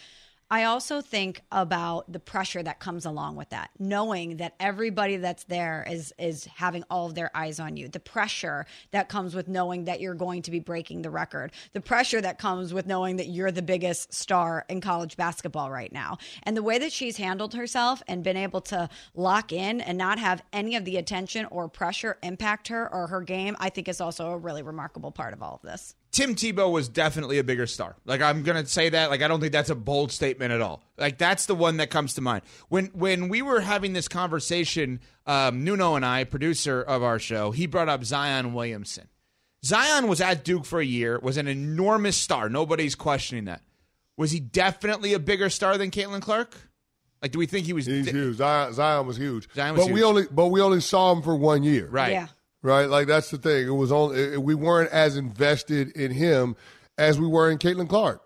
I 0.49 0.63
also 0.63 1.01
think 1.01 1.41
about 1.51 2.09
the 2.09 2.19
pressure 2.19 2.63
that 2.63 2.79
comes 2.79 3.05
along 3.05 3.35
with 3.35 3.49
that, 3.49 3.69
knowing 3.79 4.37
that 4.37 4.55
everybody 4.61 5.17
that's 5.17 5.43
there 5.43 5.85
is 5.89 6.13
is 6.17 6.45
having 6.45 6.85
all 6.89 7.07
of 7.07 7.15
their 7.15 7.29
eyes 7.35 7.59
on 7.59 7.75
you. 7.75 7.89
The 7.89 7.99
pressure 7.99 8.65
that 8.91 9.09
comes 9.09 9.35
with 9.35 9.49
knowing 9.49 9.85
that 9.85 9.99
you're 9.99 10.13
going 10.13 10.43
to 10.43 10.51
be 10.51 10.59
breaking 10.59 11.01
the 11.01 11.09
record. 11.09 11.51
The 11.73 11.81
pressure 11.81 12.21
that 12.21 12.39
comes 12.39 12.73
with 12.73 12.87
knowing 12.87 13.17
that 13.17 13.27
you're 13.27 13.51
the 13.51 13.61
biggest 13.61 14.13
star 14.13 14.63
in 14.69 14.79
college 14.79 15.17
basketball 15.17 15.69
right 15.69 15.91
now. 15.91 16.17
And 16.43 16.55
the 16.55 16.63
way 16.63 16.77
that 16.79 16.93
she's 16.93 17.17
handled 17.17 17.53
herself 17.53 18.01
and 18.07 18.23
been 18.23 18.37
able 18.37 18.61
to 18.61 18.87
lock 19.15 19.51
in 19.51 19.81
and 19.81 19.97
not 19.97 20.17
have 20.17 20.41
any 20.53 20.77
of 20.77 20.85
the 20.85 20.95
attention 20.95 21.45
or 21.51 21.67
pressure 21.67 22.17
impact 22.23 22.69
her 22.69 22.91
or 22.93 23.07
her 23.07 23.21
game, 23.21 23.57
I 23.59 23.69
think 23.69 23.89
is 23.89 23.99
also 23.99 24.31
a 24.31 24.37
really 24.37 24.63
remarkable 24.63 25.11
part 25.11 25.33
of 25.33 25.43
all 25.43 25.55
of 25.55 25.61
this. 25.61 25.93
Tim 26.17 26.33
Tebow 26.33 26.71
was 26.71 26.89
definitely 26.89 27.37
a 27.37 27.43
bigger 27.43 27.67
star. 27.67 27.95
Like 28.03 28.21
I'm 28.21 28.41
gonna 28.41 28.65
say 28.65 28.89
that. 28.89 29.11
Like 29.11 29.21
I 29.21 29.27
don't 29.27 29.39
think 29.39 29.51
that's 29.51 29.69
a 29.69 29.75
bold 29.75 30.11
statement 30.11 30.51
at 30.51 30.61
all. 30.61 30.81
Like 30.97 31.19
that's 31.19 31.45
the 31.45 31.53
one 31.53 31.77
that 31.77 31.91
comes 31.91 32.15
to 32.15 32.21
mind. 32.21 32.41
When 32.69 32.87
when 32.87 33.29
we 33.29 33.43
were 33.43 33.59
having 33.59 33.93
this 33.93 34.07
conversation, 34.07 34.99
um, 35.27 35.63
Nuno 35.63 35.93
and 35.93 36.03
I, 36.03 36.23
producer 36.23 36.81
of 36.81 37.03
our 37.03 37.19
show, 37.19 37.51
he 37.51 37.67
brought 37.67 37.87
up 37.87 38.03
Zion 38.03 38.55
Williamson. 38.55 39.09
Zion 39.63 40.07
was 40.07 40.19
at 40.19 40.43
Duke 40.43 40.65
for 40.65 40.79
a 40.79 40.85
year, 40.85 41.19
was 41.19 41.37
an 41.37 41.47
enormous 41.47 42.17
star. 42.17 42.49
Nobody's 42.49 42.95
questioning 42.95 43.45
that. 43.45 43.61
Was 44.17 44.31
he 44.31 44.39
definitely 44.39 45.13
a 45.13 45.19
bigger 45.19 45.51
star 45.51 45.77
than 45.77 45.91
Caitlin 45.91 46.23
Clark? 46.23 46.57
Like, 47.21 47.31
do 47.31 47.37
we 47.37 47.45
think 47.45 47.67
he 47.67 47.73
was? 47.73 47.85
He's 47.85 48.09
huge. 48.09 48.37
Zion, 48.37 48.73
Zion 48.73 49.05
was 49.05 49.17
huge. 49.17 49.53
Zion 49.53 49.75
was 49.75 49.83
but 49.83 49.89
huge. 49.89 49.93
we 49.93 50.03
only, 50.03 50.23
but 50.31 50.47
we 50.47 50.61
only 50.61 50.81
saw 50.81 51.11
him 51.11 51.21
for 51.21 51.35
one 51.35 51.61
year. 51.61 51.87
Right. 51.87 52.13
Yeah 52.13 52.27
right? 52.67 52.89
Like 52.89 53.07
that's 53.07 53.31
the 53.31 53.37
thing. 53.37 53.67
It 53.67 53.71
was 53.71 53.91
only 53.91 54.37
we 54.37 54.53
weren't 54.53 54.91
as 54.91 55.17
invested 55.17 55.89
in 55.95 56.11
him 56.11 56.55
as 56.97 57.19
we 57.19 57.27
were 57.27 57.49
in 57.49 57.57
Caitlin 57.57 57.87
Clark. 57.87 58.21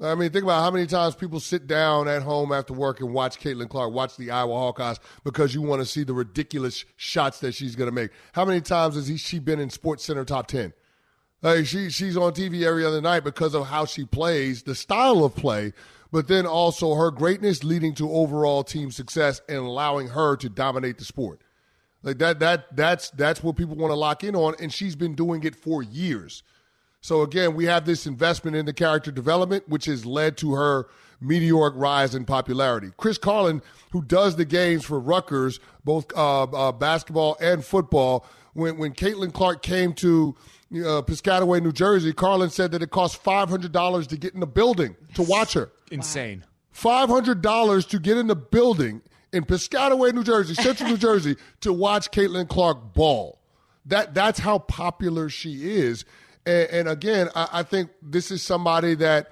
I 0.00 0.14
mean, 0.14 0.30
think 0.30 0.44
about 0.44 0.62
how 0.62 0.70
many 0.70 0.86
times 0.86 1.16
people 1.16 1.40
sit 1.40 1.66
down 1.66 2.06
at 2.06 2.22
home 2.22 2.52
after 2.52 2.72
work 2.72 3.00
and 3.00 3.12
watch 3.12 3.40
Caitlin 3.40 3.68
Clark, 3.68 3.92
watch 3.92 4.16
the 4.16 4.30
Iowa 4.30 4.54
Hawkeyes 4.54 5.00
because 5.24 5.54
you 5.54 5.60
want 5.60 5.82
to 5.82 5.86
see 5.86 6.04
the 6.04 6.14
ridiculous 6.14 6.84
shots 6.96 7.40
that 7.40 7.52
she's 7.52 7.74
going 7.74 7.88
to 7.88 7.94
make. 7.94 8.10
How 8.32 8.44
many 8.44 8.60
times 8.60 8.94
has 8.94 9.08
he, 9.08 9.16
she 9.16 9.40
been 9.40 9.58
in 9.58 9.70
Sports 9.70 10.04
Center 10.04 10.24
top 10.24 10.46
ten? 10.46 10.72
Like 11.42 11.66
she 11.66 11.90
she's 11.90 12.16
on 12.16 12.32
TV 12.32 12.62
every 12.62 12.84
other 12.84 13.00
night 13.00 13.22
because 13.22 13.54
of 13.54 13.66
how 13.66 13.84
she 13.84 14.04
plays, 14.04 14.62
the 14.62 14.74
style 14.74 15.24
of 15.24 15.36
play, 15.36 15.72
but 16.10 16.26
then 16.26 16.46
also 16.46 16.94
her 16.94 17.10
greatness 17.10 17.62
leading 17.64 17.94
to 17.96 18.10
overall 18.10 18.64
team 18.64 18.90
success 18.90 19.42
and 19.48 19.58
allowing 19.58 20.08
her 20.08 20.36
to 20.36 20.48
dominate 20.48 20.98
the 20.98 21.04
sport. 21.04 21.42
Like 22.02 22.18
that 22.18 22.38
that 22.40 22.76
that's 22.76 23.10
that's 23.10 23.42
what 23.42 23.56
people 23.56 23.74
want 23.76 23.90
to 23.90 23.96
lock 23.96 24.22
in 24.22 24.36
on 24.36 24.54
and 24.60 24.72
she's 24.72 24.94
been 24.96 25.14
doing 25.14 25.42
it 25.44 25.56
for 25.56 25.82
years. 25.82 26.42
So 27.00 27.22
again, 27.22 27.54
we 27.54 27.64
have 27.66 27.86
this 27.86 28.06
investment 28.06 28.56
in 28.56 28.66
the 28.66 28.72
character 28.72 29.10
development 29.10 29.68
which 29.68 29.86
has 29.86 30.04
led 30.06 30.36
to 30.38 30.54
her 30.54 30.88
meteoric 31.20 31.74
rise 31.76 32.14
in 32.14 32.24
popularity. 32.24 32.90
Chris 32.96 33.18
Carlin, 33.18 33.62
who 33.90 34.02
does 34.02 34.36
the 34.36 34.44
games 34.44 34.84
for 34.84 35.00
Rutgers, 35.00 35.58
both 35.84 36.06
uh, 36.16 36.44
uh, 36.44 36.72
basketball 36.72 37.36
and 37.40 37.64
football, 37.64 38.24
when 38.54 38.78
when 38.78 38.92
Caitlin 38.92 39.32
Clark 39.32 39.62
came 39.62 39.92
to 39.94 40.36
uh, 40.72 41.02
Piscataway, 41.02 41.62
New 41.62 41.72
Jersey, 41.72 42.12
Carlin 42.12 42.50
said 42.50 42.70
that 42.72 42.82
it 42.82 42.90
cost 42.90 43.16
five 43.22 43.48
hundred 43.48 43.72
dollars 43.72 44.06
to 44.08 44.16
get 44.16 44.34
in 44.34 44.40
the 44.40 44.46
building 44.46 44.96
to 45.14 45.22
watch 45.22 45.54
her. 45.54 45.70
insane. 45.90 46.44
Five 46.70 47.08
hundred 47.08 47.42
dollars 47.42 47.86
to 47.86 47.98
get 47.98 48.16
in 48.16 48.28
the 48.28 48.36
building 48.36 49.02
in 49.32 49.44
Piscataway, 49.44 50.12
New 50.12 50.24
Jersey, 50.24 50.54
Central 50.54 50.90
New 50.90 50.96
Jersey, 50.96 51.36
to 51.60 51.72
watch 51.72 52.10
Caitlin 52.10 52.48
Clark 52.48 52.94
ball. 52.94 53.38
That 53.86 54.14
that's 54.14 54.38
how 54.38 54.58
popular 54.58 55.28
she 55.28 55.70
is. 55.70 56.04
And, 56.46 56.70
and 56.70 56.88
again, 56.88 57.30
I, 57.34 57.48
I 57.52 57.62
think 57.62 57.90
this 58.02 58.30
is 58.30 58.42
somebody 58.42 58.94
that 58.96 59.30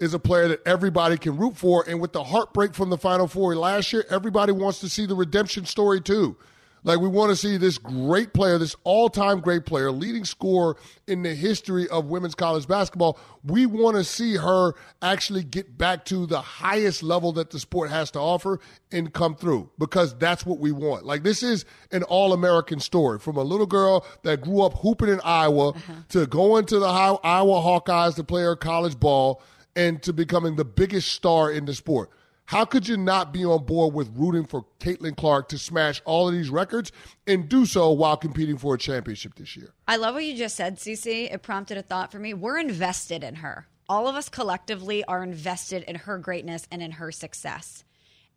is 0.00 0.14
a 0.14 0.18
player 0.18 0.48
that 0.48 0.60
everybody 0.66 1.16
can 1.16 1.36
root 1.36 1.56
for. 1.56 1.84
And 1.88 2.00
with 2.00 2.12
the 2.12 2.24
heartbreak 2.24 2.74
from 2.74 2.90
the 2.90 2.98
Final 2.98 3.28
Four 3.28 3.54
last 3.54 3.92
year, 3.92 4.04
everybody 4.10 4.52
wants 4.52 4.80
to 4.80 4.88
see 4.88 5.06
the 5.06 5.14
redemption 5.14 5.64
story 5.64 6.00
too. 6.00 6.36
Like 6.84 6.98
we 6.98 7.08
want 7.08 7.30
to 7.30 7.36
see 7.36 7.56
this 7.56 7.78
great 7.78 8.32
player, 8.32 8.58
this 8.58 8.74
all-time 8.84 9.40
great 9.40 9.66
player, 9.66 9.92
leading 9.92 10.24
scorer 10.24 10.76
in 11.06 11.22
the 11.22 11.34
history 11.34 11.88
of 11.88 12.06
women's 12.06 12.34
college 12.34 12.66
basketball. 12.66 13.18
We 13.44 13.66
want 13.66 13.96
to 13.96 14.04
see 14.04 14.36
her 14.36 14.74
actually 15.00 15.44
get 15.44 15.78
back 15.78 16.04
to 16.06 16.26
the 16.26 16.40
highest 16.40 17.02
level 17.02 17.32
that 17.32 17.50
the 17.50 17.60
sport 17.60 17.90
has 17.90 18.10
to 18.12 18.18
offer 18.18 18.58
and 18.90 19.12
come 19.12 19.36
through 19.36 19.70
because 19.78 20.16
that's 20.18 20.44
what 20.44 20.58
we 20.58 20.72
want. 20.72 21.04
Like 21.04 21.22
this 21.22 21.42
is 21.42 21.64
an 21.92 22.02
all-American 22.02 22.80
story 22.80 23.18
from 23.18 23.36
a 23.36 23.42
little 23.42 23.66
girl 23.66 24.04
that 24.22 24.40
grew 24.40 24.62
up 24.62 24.74
hooping 24.74 25.08
in 25.08 25.20
Iowa 25.24 25.70
uh-huh. 25.70 25.92
to 26.10 26.26
going 26.26 26.66
to 26.66 26.80
the 26.80 26.86
Iowa 26.86 27.60
Hawkeyes 27.60 28.16
to 28.16 28.24
play 28.24 28.42
her 28.42 28.56
college 28.56 28.98
ball 28.98 29.40
and 29.76 30.02
to 30.02 30.12
becoming 30.12 30.56
the 30.56 30.64
biggest 30.64 31.12
star 31.12 31.50
in 31.50 31.64
the 31.64 31.74
sport. 31.74 32.10
How 32.46 32.64
could 32.64 32.86
you 32.86 32.96
not 32.96 33.32
be 33.32 33.44
on 33.44 33.64
board 33.64 33.94
with 33.94 34.10
rooting 34.14 34.44
for 34.44 34.66
Caitlin 34.80 35.16
Clark 35.16 35.48
to 35.50 35.58
smash 35.58 36.02
all 36.04 36.28
of 36.28 36.34
these 36.34 36.50
records 36.50 36.92
and 37.26 37.48
do 37.48 37.64
so 37.64 37.90
while 37.92 38.16
competing 38.16 38.58
for 38.58 38.74
a 38.74 38.78
championship 38.78 39.34
this 39.36 39.56
year? 39.56 39.72
I 39.88 39.96
love 39.96 40.14
what 40.14 40.24
you 40.24 40.36
just 40.36 40.56
said, 40.56 40.76
Cece. 40.76 41.32
It 41.32 41.42
prompted 41.42 41.78
a 41.78 41.82
thought 41.82 42.12
for 42.12 42.18
me. 42.18 42.34
We're 42.34 42.58
invested 42.58 43.24
in 43.24 43.36
her. 43.36 43.68
All 43.88 44.08
of 44.08 44.14
us 44.16 44.28
collectively 44.28 45.04
are 45.04 45.22
invested 45.22 45.82
in 45.84 45.96
her 45.96 46.18
greatness 46.18 46.66
and 46.70 46.82
in 46.82 46.92
her 46.92 47.12
success. 47.12 47.84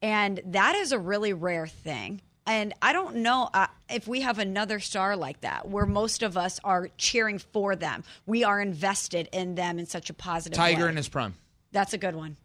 And 0.02 0.42
that 0.46 0.76
is 0.76 0.92
a 0.92 1.00
really 1.00 1.34
rare 1.34 1.68
thing. 1.68 2.22
And 2.48 2.74
I 2.82 2.94
don't 2.94 3.18
know 3.18 3.50
uh, 3.54 3.68
if 3.90 4.08
we 4.08 4.22
have 4.22 4.38
another 4.38 4.80
star 4.80 5.18
like 5.18 5.42
that, 5.42 5.68
where 5.68 5.86
most 5.86 6.22
of 6.22 6.38
us 6.38 6.60
are 6.64 6.90
cheering 6.98 7.40
for 7.40 7.76
them. 7.76 8.04
We 8.26 8.44
are 8.44 8.62
invested 8.62 9.30
in 9.32 9.56
them 9.56 9.80
in 9.80 9.88
such 9.88 10.10
a 10.10 10.14
positive 10.14 10.56
Tiger 10.56 10.84
way. 10.84 10.90
in 10.90 10.98
his 10.98 11.10
prime. 11.10 11.34
That's 11.72 11.94
a 11.94 11.98
good 11.98 12.16
one. 12.16 12.38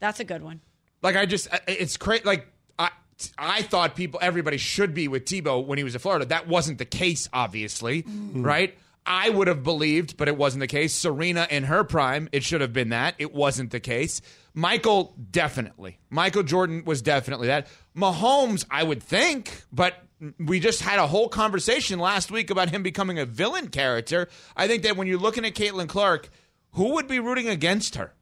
That's 0.00 0.18
a 0.18 0.24
good 0.24 0.42
one. 0.42 0.60
Like 1.06 1.14
I 1.14 1.24
just, 1.24 1.46
it's 1.68 1.96
crazy. 1.96 2.24
Like 2.24 2.48
I, 2.80 2.90
I 3.38 3.62
thought 3.62 3.94
people, 3.94 4.18
everybody 4.20 4.56
should 4.56 4.92
be 4.92 5.06
with 5.06 5.24
Tebow 5.24 5.64
when 5.64 5.78
he 5.78 5.84
was 5.84 5.94
in 5.94 6.00
Florida. 6.00 6.24
That 6.24 6.48
wasn't 6.48 6.78
the 6.78 6.84
case, 6.84 7.28
obviously, 7.32 8.02
mm-hmm. 8.02 8.42
right? 8.42 8.76
I 9.06 9.30
would 9.30 9.46
have 9.46 9.62
believed, 9.62 10.16
but 10.16 10.26
it 10.26 10.36
wasn't 10.36 10.62
the 10.62 10.66
case. 10.66 10.92
Serena 10.92 11.46
in 11.48 11.62
her 11.62 11.84
prime, 11.84 12.28
it 12.32 12.42
should 12.42 12.60
have 12.60 12.72
been 12.72 12.88
that. 12.88 13.14
It 13.18 13.32
wasn't 13.32 13.70
the 13.70 13.78
case. 13.78 14.20
Michael, 14.52 15.14
definitely. 15.30 16.00
Michael 16.10 16.42
Jordan 16.42 16.82
was 16.84 17.02
definitely 17.02 17.46
that. 17.46 17.68
Mahomes, 17.96 18.66
I 18.68 18.82
would 18.82 19.00
think, 19.00 19.62
but 19.70 19.94
we 20.40 20.58
just 20.58 20.82
had 20.82 20.98
a 20.98 21.06
whole 21.06 21.28
conversation 21.28 22.00
last 22.00 22.32
week 22.32 22.50
about 22.50 22.70
him 22.70 22.82
becoming 22.82 23.20
a 23.20 23.26
villain 23.26 23.68
character. 23.68 24.26
I 24.56 24.66
think 24.66 24.82
that 24.82 24.96
when 24.96 25.06
you're 25.06 25.20
looking 25.20 25.44
at 25.44 25.54
Caitlin 25.54 25.88
Clark, 25.88 26.30
who 26.72 26.94
would 26.94 27.06
be 27.06 27.20
rooting 27.20 27.48
against 27.48 27.94
her? 27.94 28.12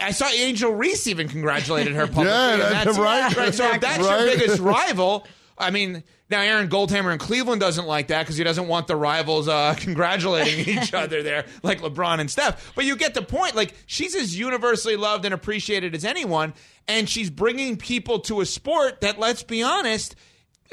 I 0.00 0.10
saw 0.10 0.28
Angel 0.28 0.72
Reese 0.72 1.06
even 1.06 1.28
congratulated 1.28 1.94
her 1.94 2.06
publicly. 2.08 2.30
yeah, 2.30 2.56
that's, 2.56 2.98
right. 2.98 3.36
right. 3.36 3.54
So 3.54 3.70
if 3.72 3.80
that's 3.80 4.04
right. 4.04 4.24
your 4.24 4.36
biggest 4.36 4.60
rival, 4.60 5.26
I 5.56 5.70
mean, 5.70 6.02
now 6.28 6.40
Aaron 6.40 6.68
Goldhammer 6.68 7.12
in 7.12 7.18
Cleveland 7.18 7.60
doesn't 7.60 7.86
like 7.86 8.08
that 8.08 8.22
because 8.22 8.36
he 8.36 8.44
doesn't 8.44 8.66
want 8.66 8.86
the 8.86 8.96
rivals 8.96 9.48
uh, 9.48 9.74
congratulating 9.78 10.78
each 10.78 10.94
other 10.94 11.22
there, 11.22 11.44
like 11.62 11.80
LeBron 11.80 12.20
and 12.20 12.30
Steph. 12.30 12.72
But 12.74 12.84
you 12.84 12.96
get 12.96 13.14
the 13.14 13.22
point. 13.22 13.54
Like 13.54 13.74
she's 13.86 14.14
as 14.14 14.36
universally 14.36 14.96
loved 14.96 15.24
and 15.24 15.34
appreciated 15.34 15.94
as 15.94 16.04
anyone, 16.04 16.54
and 16.88 17.08
she's 17.08 17.30
bringing 17.30 17.76
people 17.76 18.20
to 18.20 18.40
a 18.40 18.46
sport 18.46 19.00
that, 19.02 19.18
let's 19.18 19.42
be 19.42 19.62
honest, 19.62 20.16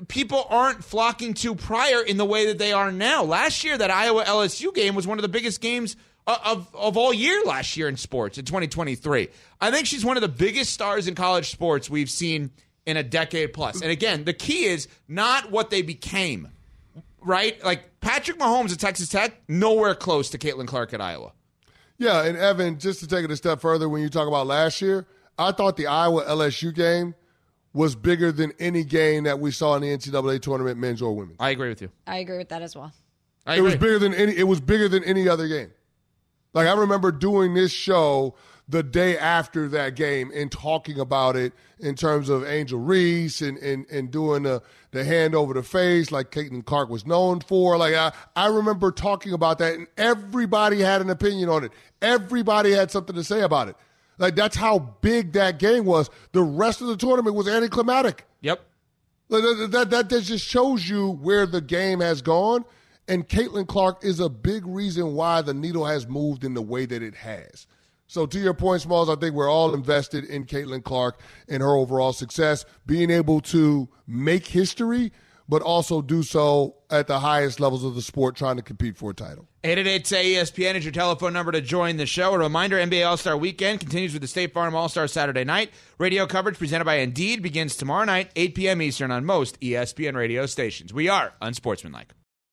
people 0.08 0.46
aren't 0.50 0.84
flocking 0.84 1.34
to 1.36 1.56
prior 1.56 2.02
in 2.02 2.18
the 2.18 2.26
way 2.26 2.48
that 2.48 2.58
they 2.58 2.72
are 2.72 2.92
now. 2.92 3.24
Last 3.24 3.64
year, 3.64 3.78
that 3.78 3.92
Iowa 3.92 4.24
LSU 4.24 4.74
game 4.74 4.96
was 4.96 5.08
one 5.08 5.18
of 5.18 5.24
the 5.24 5.30
biggest 5.30 5.60
games 5.60 5.96
Uh, 6.28 6.38
of, 6.44 6.76
of 6.76 6.98
all 6.98 7.14
year 7.14 7.42
last 7.46 7.78
year 7.78 7.88
in 7.88 7.96
sports 7.96 8.38
in 8.38 8.44
2023. 8.44 9.30
I 9.62 9.72
think 9.72 9.88
she's 9.88 10.04
one 10.04 10.18
of 10.18 10.22
the 10.22 10.28
biggest 10.28 10.74
stars 10.74 11.08
in 11.08 11.16
college 11.16 11.50
sports 11.50 11.90
we've 11.90 12.10
seen 12.10 12.52
in 12.86 12.98
a 12.98 13.04
decade 13.04 13.54
plus. 13.54 13.82
And 13.82 13.90
again, 13.90 14.26
the 14.26 14.34
key 14.34 14.66
is 14.66 14.90
not 15.08 15.52
what 15.52 15.70
they 15.70 15.82
became, 15.82 16.50
right? 17.22 17.64
Like 17.64 18.02
Patrick 18.02 18.40
Mahomes 18.40 18.74
at 18.74 18.80
Texas 18.80 19.08
Tech, 19.08 19.42
nowhere 19.48 19.96
close 19.96 20.30
to 20.32 20.38
Caitlin 20.38 20.68
Clark 20.68 20.94
at 20.94 21.00
Iowa. 21.00 21.32
Yeah, 21.98 22.26
and 22.26 22.38
Evan, 22.38 22.78
just 22.78 23.00
to 23.00 23.08
take 23.08 23.24
it 23.24 23.32
a 23.32 23.38
step 23.38 23.62
further, 23.62 23.88
when 23.88 24.02
you 24.02 24.10
talk 24.10 24.28
about 24.28 24.48
last 24.48 24.82
year, 24.82 25.08
I 25.40 25.54
thought 25.54 25.78
the 25.78 25.88
Iowa 25.88 26.26
LSU 26.26 26.74
game 26.76 27.16
was 27.72 27.96
bigger 27.96 28.34
than 28.34 28.52
any 28.60 28.84
game 28.84 29.24
that 29.24 29.40
we 29.40 29.52
saw 29.52 29.76
in 29.76 29.82
the 29.82 29.88
NCAA 29.96 30.42
tournament, 30.42 30.78
men's 30.78 31.02
or 31.02 31.16
women's. 31.16 31.38
I 31.40 31.52
agree 31.52 31.70
with 31.70 31.82
you. 31.82 31.90
I 32.06 32.18
agree 32.18 32.38
with 32.38 32.50
that 32.50 32.62
as 32.62 32.76
well. 32.76 32.92
it 33.48 33.62
was 33.62 33.76
bigger 33.76 33.98
than 33.98 34.14
any. 34.14 34.36
It 34.36 34.44
was 34.44 34.60
bigger 34.60 34.90
than 34.90 35.06
any 35.06 35.30
other 35.30 35.48
game. 35.48 35.72
Like 36.54 36.68
I 36.68 36.74
remember 36.74 37.12
doing 37.12 37.54
this 37.54 37.72
show 37.72 38.36
the 38.70 38.84
day 38.84 39.18
after 39.18 39.70
that 39.70 39.96
game 39.96 40.32
and 40.36 40.52
talking 40.52 41.00
about 41.00 41.36
it 41.36 41.54
in 41.80 41.96
terms 41.96 42.28
of 42.28 42.46
Angel 42.46 42.80
Reese 42.80 43.42
and, 43.42 43.58
and, 43.60 43.86
and 43.90 44.12
doing 44.12 44.44
the, 44.44 44.62
the 44.92 45.06
hand 45.06 45.36
over 45.36 45.54
the 45.54 45.64
face 45.64 46.12
like 46.12 46.32
Caitlin 46.32 46.66
Clark 46.66 46.90
was 46.90 47.06
known 47.06 47.40
for. 47.40 47.78
Like 47.78 47.96
I, 47.96 48.12
I 48.36 48.48
remember 48.48 48.92
talking 48.92 49.32
about 49.32 49.60
that 49.60 49.76
and 49.76 49.88
everybody 49.98 50.82
had 50.82 51.02
an 51.02 51.10
opinion 51.10 51.50
on 51.50 51.64
it. 51.64 51.72
Everybody 52.02 52.72
had 52.72 52.92
something 52.92 53.16
to 53.16 53.24
say 53.24 53.42
about 53.42 53.70
it. 53.70 53.76
Like 54.18 54.36
that's 54.36 54.58
how 54.58 54.80
big 55.02 55.34
that 55.34 55.60
game 55.60 55.86
was. 55.86 56.10
The 56.34 56.44
rest 56.44 56.82
of 56.82 56.88
the 56.88 56.98
tournament 56.98 57.36
was 57.36 57.48
anticlimactic. 57.48 58.26
Yep. 58.42 58.62
That, 59.30 59.70
that, 59.72 59.90
that, 59.90 60.10
that 60.10 60.24
just 60.24 60.46
shows 60.46 60.90
you 60.90 61.12
where 61.12 61.46
the 61.46 61.62
game 61.62 62.00
has 62.02 62.22
gone 62.22 62.66
and 63.08 63.28
Caitlin 63.28 63.68
Clark 63.68 64.04
is 64.04 64.20
a 64.20 64.30
big 64.30 64.66
reason 64.66 65.14
why 65.14 65.42
the 65.42 65.54
needle 65.54 65.86
has 65.86 66.08
moved 66.08 66.44
in 66.44 66.54
the 66.54 66.62
way 66.62 66.86
that 66.86 67.02
it 67.02 67.16
has. 67.16 67.68
So 68.08 68.26
to 68.26 68.40
your 68.40 68.54
point, 68.54 68.82
Smalls, 68.82 69.10
I 69.10 69.16
think 69.16 69.36
we're 69.36 69.52
all 69.52 69.74
invested 69.74 70.24
in 70.24 70.46
Caitlin 70.46 70.84
Clark 70.84 71.20
and 71.50 71.62
her 71.62 71.76
overall 71.76 72.14
success, 72.14 72.66
being 72.86 73.10
able 73.10 73.42
to 73.42 73.90
make 74.08 74.48
history, 74.48 75.12
but 75.50 75.62
also 75.62 76.02
do 76.02 76.24
so 76.24 76.76
at 76.90 77.08
the 77.08 77.20
highest 77.20 77.60
levels 77.60 77.84
of 77.84 77.96
the 77.96 78.02
sport, 78.02 78.36
trying 78.36 78.56
to 78.56 78.62
compete 78.62 78.98
for 78.98 79.12
a 79.12 79.14
title. 79.14 79.48
888 79.64 80.04
ESPN 80.06 80.76
is 80.76 80.86
your 80.86 80.94
telephone 80.94 81.34
number 81.34 81.52
to 81.52 81.60
join 81.60 81.98
the 81.98 82.06
show. 82.06 82.34
A 82.34 82.38
reminder, 82.38 82.78
NBA 82.78 83.06
All-Star 83.06 83.36
Weekend 83.36 83.82
continues 83.82 84.14
with 84.14 84.22
the 84.22 84.28
State 84.28 84.54
Farm 84.54 84.74
All-Star 84.74 85.08
Saturday 85.08 85.44
night. 85.44 85.72
Radio 85.98 86.26
coverage 86.26 86.58
presented 86.58 86.86
by 86.86 86.96
Indeed 86.96 87.42
begins 87.42 87.76
tomorrow 87.76 88.06
night, 88.06 88.32
8 88.38 88.56
p.m. 88.56 88.82
Eastern 88.82 89.12
on 89.12 89.26
most 89.26 89.60
ESPN 89.60 90.16
radio 90.16 90.46
stations. 90.46 90.94
We 90.94 91.10
are 91.10 91.34
unsportsmanlike. 91.42 92.14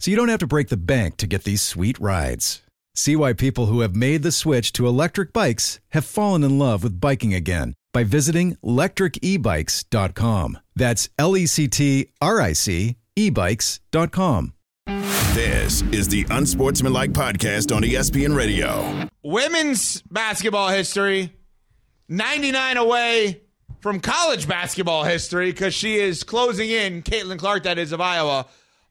so 0.00 0.10
you 0.10 0.16
don't 0.16 0.28
have 0.28 0.40
to 0.40 0.46
break 0.46 0.68
the 0.68 0.76
bank 0.76 1.16
to 1.18 1.26
get 1.26 1.44
these 1.44 1.62
sweet 1.62 1.98
rides. 1.98 2.62
See 2.94 3.16
why 3.16 3.32
people 3.32 3.66
who 3.66 3.80
have 3.80 3.94
made 3.94 4.22
the 4.22 4.32
switch 4.32 4.72
to 4.74 4.86
electric 4.86 5.32
bikes 5.32 5.80
have 5.90 6.04
fallen 6.04 6.42
in 6.42 6.58
love 6.58 6.82
with 6.82 7.00
biking 7.00 7.32
again 7.32 7.74
by 7.92 8.04
visiting 8.04 8.56
lectricebikes.com. 8.56 10.58
That's 10.74 11.08
L 11.18 11.36
E 11.36 11.46
C 11.46 11.68
T 11.68 12.08
R 12.20 12.40
I 12.40 12.52
C 12.52 12.96
ebikes.com. 13.16 14.52
This 15.34 15.82
is 15.92 16.08
the 16.08 16.26
Unsportsmanlike 16.30 17.12
Podcast 17.12 17.74
on 17.74 17.82
ESPN 17.82 18.36
Radio. 18.36 19.08
Women's 19.22 20.02
basketball 20.02 20.68
history 20.68 21.32
99 22.08 22.76
away, 22.78 23.42
from 23.80 24.00
college 24.00 24.48
basketball 24.48 25.04
history 25.04 25.52
because 25.52 25.74
she 25.74 25.96
is 25.96 26.24
closing 26.24 26.70
in, 26.70 27.02
Caitlin 27.02 27.38
Clark, 27.38 27.64
that 27.64 27.78
is 27.78 27.92
of 27.92 28.00
Iowa, 28.00 28.46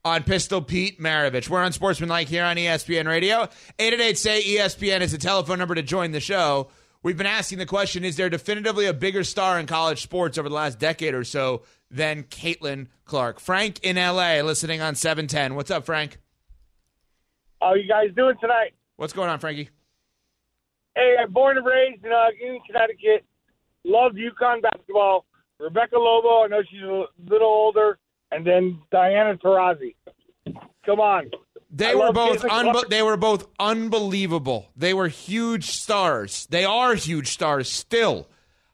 on 0.08 0.24
Pistol 0.24 0.62
Pete 0.62 1.00
Maravich. 1.00 1.50
We're 1.50 1.62
on 1.62 1.74
Sportsmanlike 1.74 2.28
here 2.28 2.44
on 2.44 2.56
ESPN 2.56 3.08
Radio. 3.08 3.44
888 3.78 4.18
say 4.18 4.42
ESPN 4.42 5.02
is 5.02 5.12
the 5.12 5.18
telephone 5.18 5.60
number 5.60 5.76
to 5.76 5.84
join 5.84 6.12
the 6.12 6.20
show. 6.20 6.70
We've 7.04 7.18
been 7.18 7.28
asking 7.28 7.58
the 7.58 7.66
question 7.66 8.04
Is 8.04 8.16
there 8.16 8.30
definitively 8.30 8.86
a 8.86 8.94
bigger 8.94 9.24
star 9.24 9.60
in 9.60 9.66
college 9.66 10.02
sports 10.02 10.38
over 10.38 10.50
the 10.50 10.56
last 10.56 10.80
decade 10.80 11.14
or 11.14 11.24
so 11.24 11.64
than 11.92 12.24
Caitlin 12.24 12.88
Clark? 13.06 13.40
Frank 13.40 13.80
in 13.84 13.98
LA 13.98 14.42
listening 14.42 14.82
on 14.82 14.96
710. 14.96 15.56
What's 15.56 15.72
up, 15.72 15.86
Frank? 15.86 16.18
How 17.62 17.74
you 17.74 17.88
guys 17.88 18.08
doing 18.16 18.36
tonight? 18.40 18.74
What's 18.96 19.14
going 19.14 19.30
on, 19.30 19.40
Frankie? 19.40 19.70
Hey, 20.96 21.16
I'm 21.22 21.32
born 21.32 21.58
and 21.58 21.66
raised 21.66 22.04
in 22.04 22.12
uh, 22.12 22.28
Union, 22.40 22.62
Connecticut. 22.66 23.26
Loved 23.84 24.16
UConn 24.16 24.62
basketball. 24.62 25.26
Rebecca 25.60 25.98
Lobo, 25.98 26.44
I 26.44 26.48
know 26.48 26.62
she's 26.70 26.82
a 26.82 27.06
little 27.30 27.48
older, 27.48 28.00
and 28.32 28.46
then 28.46 28.80
Diana 28.92 29.38
Taurasi. 29.38 29.96
Come 30.86 31.00
on. 31.00 31.32
They 31.70 31.92
I 31.92 31.96
were 31.96 32.14
both 32.14 32.44
unbe- 32.44 32.90
they 32.90 33.02
were 33.02 33.18
both 33.18 33.48
unbelievable. 33.60 34.70
They 34.76 34.94
were 34.94 35.10
huge 35.10 35.66
stars. 35.66 36.48
They 36.50 36.64
are 36.64 36.96
huge 36.96 37.30
stars 37.30 37.70
still. 37.70 38.28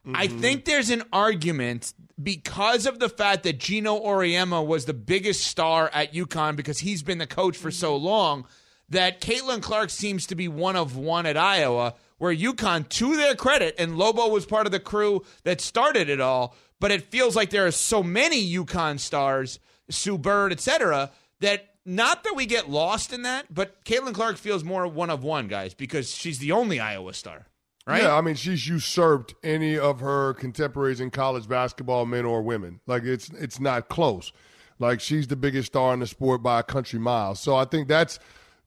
I 0.06 0.26
mm-hmm. 0.26 0.38
think 0.40 0.64
there's 0.64 0.90
an 0.90 1.02
argument 1.12 1.94
because 2.22 2.86
of 2.86 2.98
the 2.98 3.08
fact 3.08 3.42
that 3.44 3.58
Geno 3.58 3.98
Auriemma 4.00 4.64
was 4.64 4.84
the 4.84 4.94
biggest 4.94 5.46
star 5.46 5.90
at 5.94 6.12
UConn 6.12 6.56
because 6.56 6.80
he's 6.80 7.02
been 7.02 7.18
the 7.18 7.26
coach 7.26 7.56
for 7.56 7.70
so 7.70 7.96
mm-hmm. 7.96 8.04
long 8.04 8.46
that 8.90 9.20
Caitlin 9.20 9.62
Clark 9.62 9.90
seems 9.90 10.26
to 10.26 10.34
be 10.34 10.46
one 10.46 10.76
of 10.76 10.96
one 10.96 11.24
at 11.26 11.38
Iowa, 11.38 11.94
where 12.18 12.34
UConn, 12.34 12.88
to 12.90 13.16
their 13.16 13.34
credit, 13.34 13.74
and 13.78 13.96
Lobo 13.96 14.28
was 14.28 14.46
part 14.46 14.66
of 14.66 14.72
the 14.72 14.80
crew 14.80 15.24
that 15.42 15.60
started 15.60 16.08
it 16.08 16.20
all, 16.20 16.54
but 16.80 16.90
it 16.90 17.10
feels 17.10 17.34
like 17.34 17.50
there 17.50 17.66
are 17.66 17.70
so 17.70 18.02
many 18.02 18.46
UConn 18.54 19.00
stars, 19.00 19.58
Sue 19.88 20.18
Bird, 20.18 20.52
et 20.52 20.60
cetera, 20.60 21.10
that 21.44 21.70
not 21.84 22.24
that 22.24 22.34
we 22.34 22.46
get 22.46 22.70
lost 22.70 23.12
in 23.12 23.22
that, 23.22 23.52
but 23.52 23.84
Caitlin 23.84 24.14
Clark 24.14 24.36
feels 24.36 24.64
more 24.64 24.86
one 24.86 25.10
of 25.10 25.22
one, 25.22 25.48
guys, 25.48 25.74
because 25.74 26.12
she's 26.12 26.38
the 26.38 26.52
only 26.52 26.80
Iowa 26.80 27.12
star, 27.12 27.46
right? 27.86 28.02
Yeah, 28.02 28.16
I 28.16 28.20
mean, 28.20 28.34
she's 28.34 28.66
usurped 28.66 29.34
any 29.44 29.78
of 29.78 30.00
her 30.00 30.34
contemporaries 30.34 31.00
in 31.00 31.10
college 31.10 31.48
basketball, 31.48 32.06
men 32.06 32.24
or 32.24 32.42
women. 32.42 32.80
Like 32.86 33.04
it's 33.04 33.28
it's 33.30 33.60
not 33.60 33.88
close. 33.88 34.32
Like 34.78 35.00
she's 35.00 35.28
the 35.28 35.36
biggest 35.36 35.68
star 35.68 35.94
in 35.94 36.00
the 36.00 36.06
sport 36.06 36.42
by 36.42 36.60
a 36.60 36.62
country 36.62 36.98
mile. 36.98 37.34
So 37.34 37.54
I 37.54 37.64
think 37.64 37.88
that's 37.88 38.18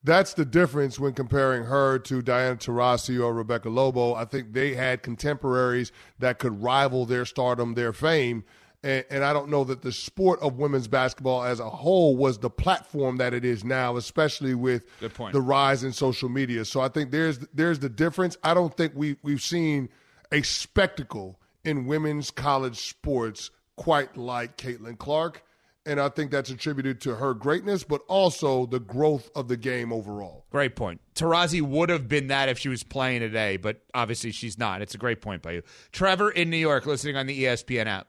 that's 0.04 0.34
the 0.34 0.44
difference 0.44 0.98
when 0.98 1.12
comparing 1.12 1.64
her 1.64 1.98
to 1.98 2.22
Diana 2.22 2.56
Taurasi 2.56 3.22
or 3.22 3.34
Rebecca 3.34 3.68
Lobo. 3.68 4.14
I 4.14 4.24
think 4.24 4.52
they 4.52 4.74
had 4.74 5.02
contemporaries 5.02 5.90
that 6.20 6.38
could 6.38 6.62
rival 6.62 7.04
their 7.04 7.24
stardom, 7.24 7.74
their 7.74 7.92
fame. 7.92 8.44
And, 8.82 9.04
and 9.10 9.24
I 9.24 9.32
don't 9.32 9.48
know 9.48 9.64
that 9.64 9.82
the 9.82 9.92
sport 9.92 10.40
of 10.40 10.58
women's 10.58 10.86
basketball 10.86 11.42
as 11.42 11.58
a 11.60 11.68
whole 11.68 12.16
was 12.16 12.38
the 12.38 12.50
platform 12.50 13.16
that 13.16 13.34
it 13.34 13.44
is 13.44 13.64
now, 13.64 13.96
especially 13.96 14.54
with 14.54 14.84
the 15.32 15.40
rise 15.40 15.82
in 15.82 15.92
social 15.92 16.28
media. 16.28 16.64
So 16.64 16.80
I 16.80 16.88
think 16.88 17.10
there's 17.10 17.38
there's 17.52 17.80
the 17.80 17.88
difference. 17.88 18.36
I 18.44 18.54
don't 18.54 18.76
think 18.76 18.92
we 18.94 19.16
we've 19.22 19.42
seen 19.42 19.88
a 20.30 20.42
spectacle 20.42 21.40
in 21.64 21.86
women's 21.86 22.30
college 22.30 22.76
sports 22.88 23.50
quite 23.76 24.16
like 24.16 24.56
Caitlin 24.56 24.98
Clark, 24.98 25.42
and 25.86 26.00
I 26.00 26.08
think 26.08 26.30
that's 26.30 26.50
attributed 26.50 27.00
to 27.02 27.16
her 27.16 27.34
greatness, 27.34 27.82
but 27.82 28.02
also 28.08 28.66
the 28.66 28.80
growth 28.80 29.30
of 29.34 29.48
the 29.48 29.56
game 29.56 29.92
overall. 29.92 30.44
Great 30.50 30.76
point. 30.76 31.00
Taurasi 31.14 31.62
would 31.62 31.88
have 31.88 32.08
been 32.08 32.28
that 32.28 32.48
if 32.48 32.58
she 32.58 32.68
was 32.68 32.82
playing 32.82 33.20
today, 33.20 33.56
but 33.56 33.82
obviously 33.94 34.30
she's 34.30 34.58
not. 34.58 34.82
It's 34.82 34.94
a 34.94 34.98
great 34.98 35.20
point 35.20 35.42
by 35.42 35.52
you. 35.52 35.62
Trevor 35.92 36.30
in 36.30 36.50
New 36.50 36.58
York, 36.58 36.86
listening 36.86 37.16
on 37.16 37.26
the 37.26 37.44
ESPN 37.44 37.86
app. 37.86 38.08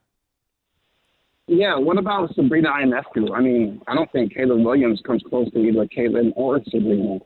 Yeah, 1.52 1.76
what 1.76 1.98
about 1.98 2.32
Sabrina 2.36 2.68
Ionescu? 2.68 3.36
I 3.36 3.40
mean, 3.40 3.82
I 3.88 3.94
don't 3.96 4.10
think 4.12 4.32
Caleb 4.32 4.64
Williams 4.64 5.02
comes 5.04 5.20
close 5.28 5.50
to 5.50 5.58
either 5.58 5.84
Caitlin 5.86 6.30
or 6.36 6.60
Sabrina. 6.62 7.18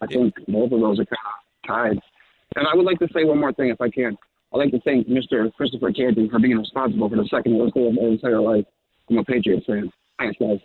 I 0.00 0.06
think 0.06 0.32
both 0.46 0.70
of 0.70 0.78
those 0.78 1.00
are 1.00 1.04
kind 1.04 1.18
of 1.26 1.66
tied. 1.66 2.00
And 2.54 2.68
I 2.68 2.76
would 2.76 2.86
like 2.86 3.00
to 3.00 3.08
say 3.12 3.24
one 3.24 3.40
more 3.40 3.52
thing, 3.52 3.70
if 3.70 3.80
I 3.80 3.90
can. 3.90 4.16
I'd 4.52 4.58
like 4.58 4.70
to 4.70 4.80
thank 4.82 5.08
Mr. 5.08 5.52
Christopher 5.54 5.90
Canty 5.90 6.28
for 6.28 6.38
being 6.38 6.56
responsible 6.56 7.10
for 7.10 7.16
the 7.16 7.26
second 7.28 7.58
worst 7.58 7.74
day 7.74 7.88
of 7.88 7.94
my 7.94 8.02
entire 8.02 8.40
life. 8.40 8.64
I'm 9.10 9.18
a 9.18 9.24
Patriots 9.24 9.66
fan. 9.66 9.90
Thanks, 10.20 10.36
guys. 10.38 10.60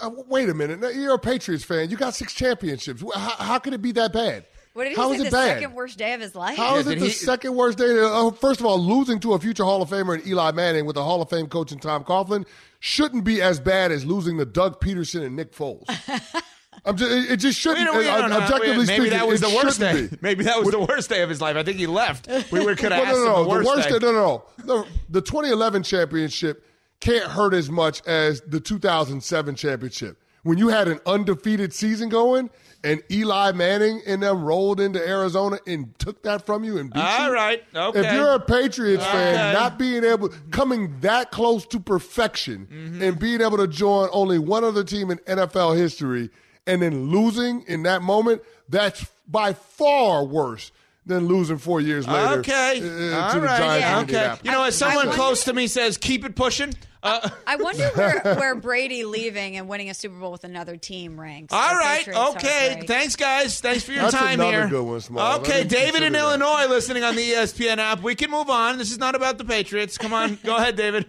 Uh, 0.00 0.10
wait 0.28 0.48
a 0.48 0.54
minute. 0.54 0.94
You're 0.94 1.14
a 1.14 1.18
Patriots 1.18 1.64
fan. 1.64 1.90
You 1.90 1.96
got 1.96 2.14
six 2.14 2.32
championships. 2.32 3.02
How, 3.12 3.44
how 3.44 3.58
could 3.58 3.74
it 3.74 3.82
be 3.82 3.90
that 3.90 4.12
bad? 4.12 4.46
What 4.80 4.84
did 4.84 4.96
he 4.96 4.96
How 4.96 5.08
say? 5.10 5.16
is 5.16 5.20
The 5.20 5.28
it 5.28 5.32
bad? 5.32 5.54
second 5.58 5.74
worst 5.74 5.98
day 5.98 6.14
of 6.14 6.22
his 6.22 6.34
life. 6.34 6.56
How 6.56 6.76
is 6.76 6.86
Yeah, 6.86 6.92
it 6.92 6.98
the 7.00 7.04
he- 7.04 7.10
second 7.12 7.54
worst 7.54 7.76
day? 7.76 8.00
Uh, 8.00 8.30
first 8.30 8.60
of 8.60 8.64
all, 8.66 8.78
losing 8.80 9.20
to 9.20 9.34
a 9.34 9.38
future 9.38 9.62
Hall 9.62 9.82
of 9.82 9.90
Famer 9.90 10.18
in 10.18 10.26
Eli 10.26 10.52
Manning 10.52 10.86
with 10.86 10.96
a 10.96 11.02
Hall 11.02 11.20
of 11.20 11.28
Fame 11.28 11.48
coach 11.48 11.70
in 11.70 11.78
Tom 11.78 12.02
Coughlin 12.02 12.46
shouldn't 12.78 13.22
be 13.24 13.42
as 13.42 13.60
bad 13.60 13.92
as 13.92 14.06
losing 14.06 14.38
to 14.38 14.46
Doug 14.46 14.80
Pederson 14.80 15.22
and 15.26 15.36
Nick 15.36 15.52
Foles. 15.54 15.84
I'm 16.86 16.96
just, 16.96 17.12
it, 17.12 17.32
it 17.32 17.36
just 17.36 17.58
shouldn't. 17.60 17.80
We 17.80 17.84
don't- 17.84 17.98
we 17.98 18.08
uh, 18.08 18.18
don't 18.22 18.30
know. 18.30 18.36
objectively 18.38 18.86
Maybe 18.86 18.86
speaking, 18.86 19.10
that 19.18 19.28
was 19.28 19.42
it 19.42 19.50
the 19.50 19.54
worst 19.54 19.80
day. 19.80 20.06
be. 20.06 20.16
Maybe 20.22 20.44
that 20.44 20.60
was 20.60 20.70
the 20.70 20.80
worst 20.80 21.10
day 21.10 21.20
of 21.20 21.28
his 21.28 21.42
life. 21.42 21.56
I 21.56 21.62
think 21.62 21.76
he 21.76 21.86
left. 21.86 22.26
We 22.50 22.64
were 22.64 22.74
could 22.74 22.90
have 22.92 23.02
Well, 23.02 23.08
asked 23.08 23.18
no, 23.18 23.24
no, 23.24 23.26
him 23.26 23.34
no. 23.36 23.42
the 23.42 23.48
worst, 23.50 23.64
the 23.64 23.68
worst 23.76 23.88
day. 23.90 23.98
day. 23.98 24.06
No, 24.06 24.44
no, 24.64 24.80
no. 24.82 24.86
The 25.10 25.20
2011 25.20 25.82
championship 25.82 26.64
can't 27.00 27.24
hurt 27.30 27.52
as 27.52 27.68
much 27.70 28.00
as 28.06 28.40
the 28.46 28.60
2007 28.60 29.56
championship. 29.56 30.16
When 30.42 30.56
you 30.56 30.68
had 30.68 30.88
an 30.88 31.00
undefeated 31.04 31.74
season 31.74 32.08
going 32.08 32.48
and 32.82 33.02
Eli 33.10 33.52
Manning 33.52 34.00
and 34.06 34.22
them 34.22 34.42
rolled 34.42 34.80
into 34.80 34.98
Arizona 35.06 35.58
and 35.66 35.96
took 35.98 36.22
that 36.22 36.46
from 36.46 36.64
you 36.64 36.78
and 36.78 36.90
beat 36.92 36.98
you. 37.00 37.06
All 37.06 37.30
right. 37.32 37.62
Okay. 37.74 38.00
If 38.00 38.12
you're 38.14 38.32
a 38.32 38.40
Patriots 38.40 39.04
fan, 39.04 39.52
not 39.54 39.78
being 39.78 40.02
able, 40.04 40.30
coming 40.50 40.98
that 41.00 41.30
close 41.30 41.66
to 41.66 41.80
perfection 41.80 42.66
Mm-hmm. 42.70 43.02
and 43.02 43.18
being 43.18 43.40
able 43.40 43.56
to 43.58 43.66
join 43.68 44.08
only 44.12 44.38
one 44.38 44.64
other 44.64 44.82
team 44.84 45.10
in 45.10 45.18
NFL 45.18 45.76
history 45.76 46.30
and 46.66 46.80
then 46.82 47.10
losing 47.10 47.62
in 47.68 47.82
that 47.84 48.02
moment, 48.02 48.42
that's 48.68 49.06
by 49.28 49.52
far 49.52 50.24
worse 50.24 50.72
than 51.10 51.26
losing 51.26 51.58
four 51.58 51.80
years 51.80 52.08
later 52.08 52.38
Okay. 52.40 52.78
uh, 52.78 52.80
to 52.80 53.16
All 53.16 53.34
the 53.34 53.40
right. 53.42 53.58
Giants. 53.58 54.12
in 54.12 54.16
Okay. 54.18 54.34
You 54.44 54.50
know, 54.52 54.64
as 54.64 54.76
someone 54.76 55.06
wonder- 55.08 55.14
close 55.14 55.44
to 55.44 55.52
me 55.52 55.66
says, 55.66 55.98
keep 55.98 56.24
it 56.24 56.34
pushing. 56.34 56.72
Uh, 57.02 57.28
I 57.46 57.56
wonder 57.56 57.88
where, 57.94 58.20
where 58.36 58.54
Brady 58.54 59.04
leaving 59.04 59.56
and 59.56 59.68
winning 59.68 59.88
a 59.88 59.94
Super 59.94 60.16
Bowl 60.18 60.32
with 60.32 60.44
another 60.44 60.76
team 60.76 61.18
ranks. 61.18 61.52
All 61.52 61.74
right, 61.74 61.98
Patriots 62.04 62.36
Okay. 62.36 62.66
heartbreak. 62.68 62.86
Thanks, 62.88 63.16
guys. 63.16 63.58
Thanks 63.60 63.84
for 63.84 63.92
your 63.92 64.02
That's 64.02 64.14
time 64.14 64.34
another 64.40 64.52
here. 64.52 64.68
good 64.68 64.82
one, 64.84 65.00
Smalls. 65.00 65.40
Okay, 65.40 65.64
David 65.64 66.02
in 66.02 66.12
that. 66.12 66.18
Illinois 66.18 66.66
listening 66.68 67.02
on 67.02 67.16
the 67.16 67.22
ESPN 67.22 67.78
app. 67.78 68.02
We 68.02 68.14
can 68.14 68.30
move 68.30 68.50
on. 68.50 68.76
This 68.78 68.90
is 68.92 68.98
not 68.98 69.14
about 69.14 69.38
the 69.38 69.44
Patriots. 69.46 69.96
Come 69.96 70.12
on. 70.12 70.38
Go 70.44 70.56
ahead, 70.56 70.76
David. 70.76 71.06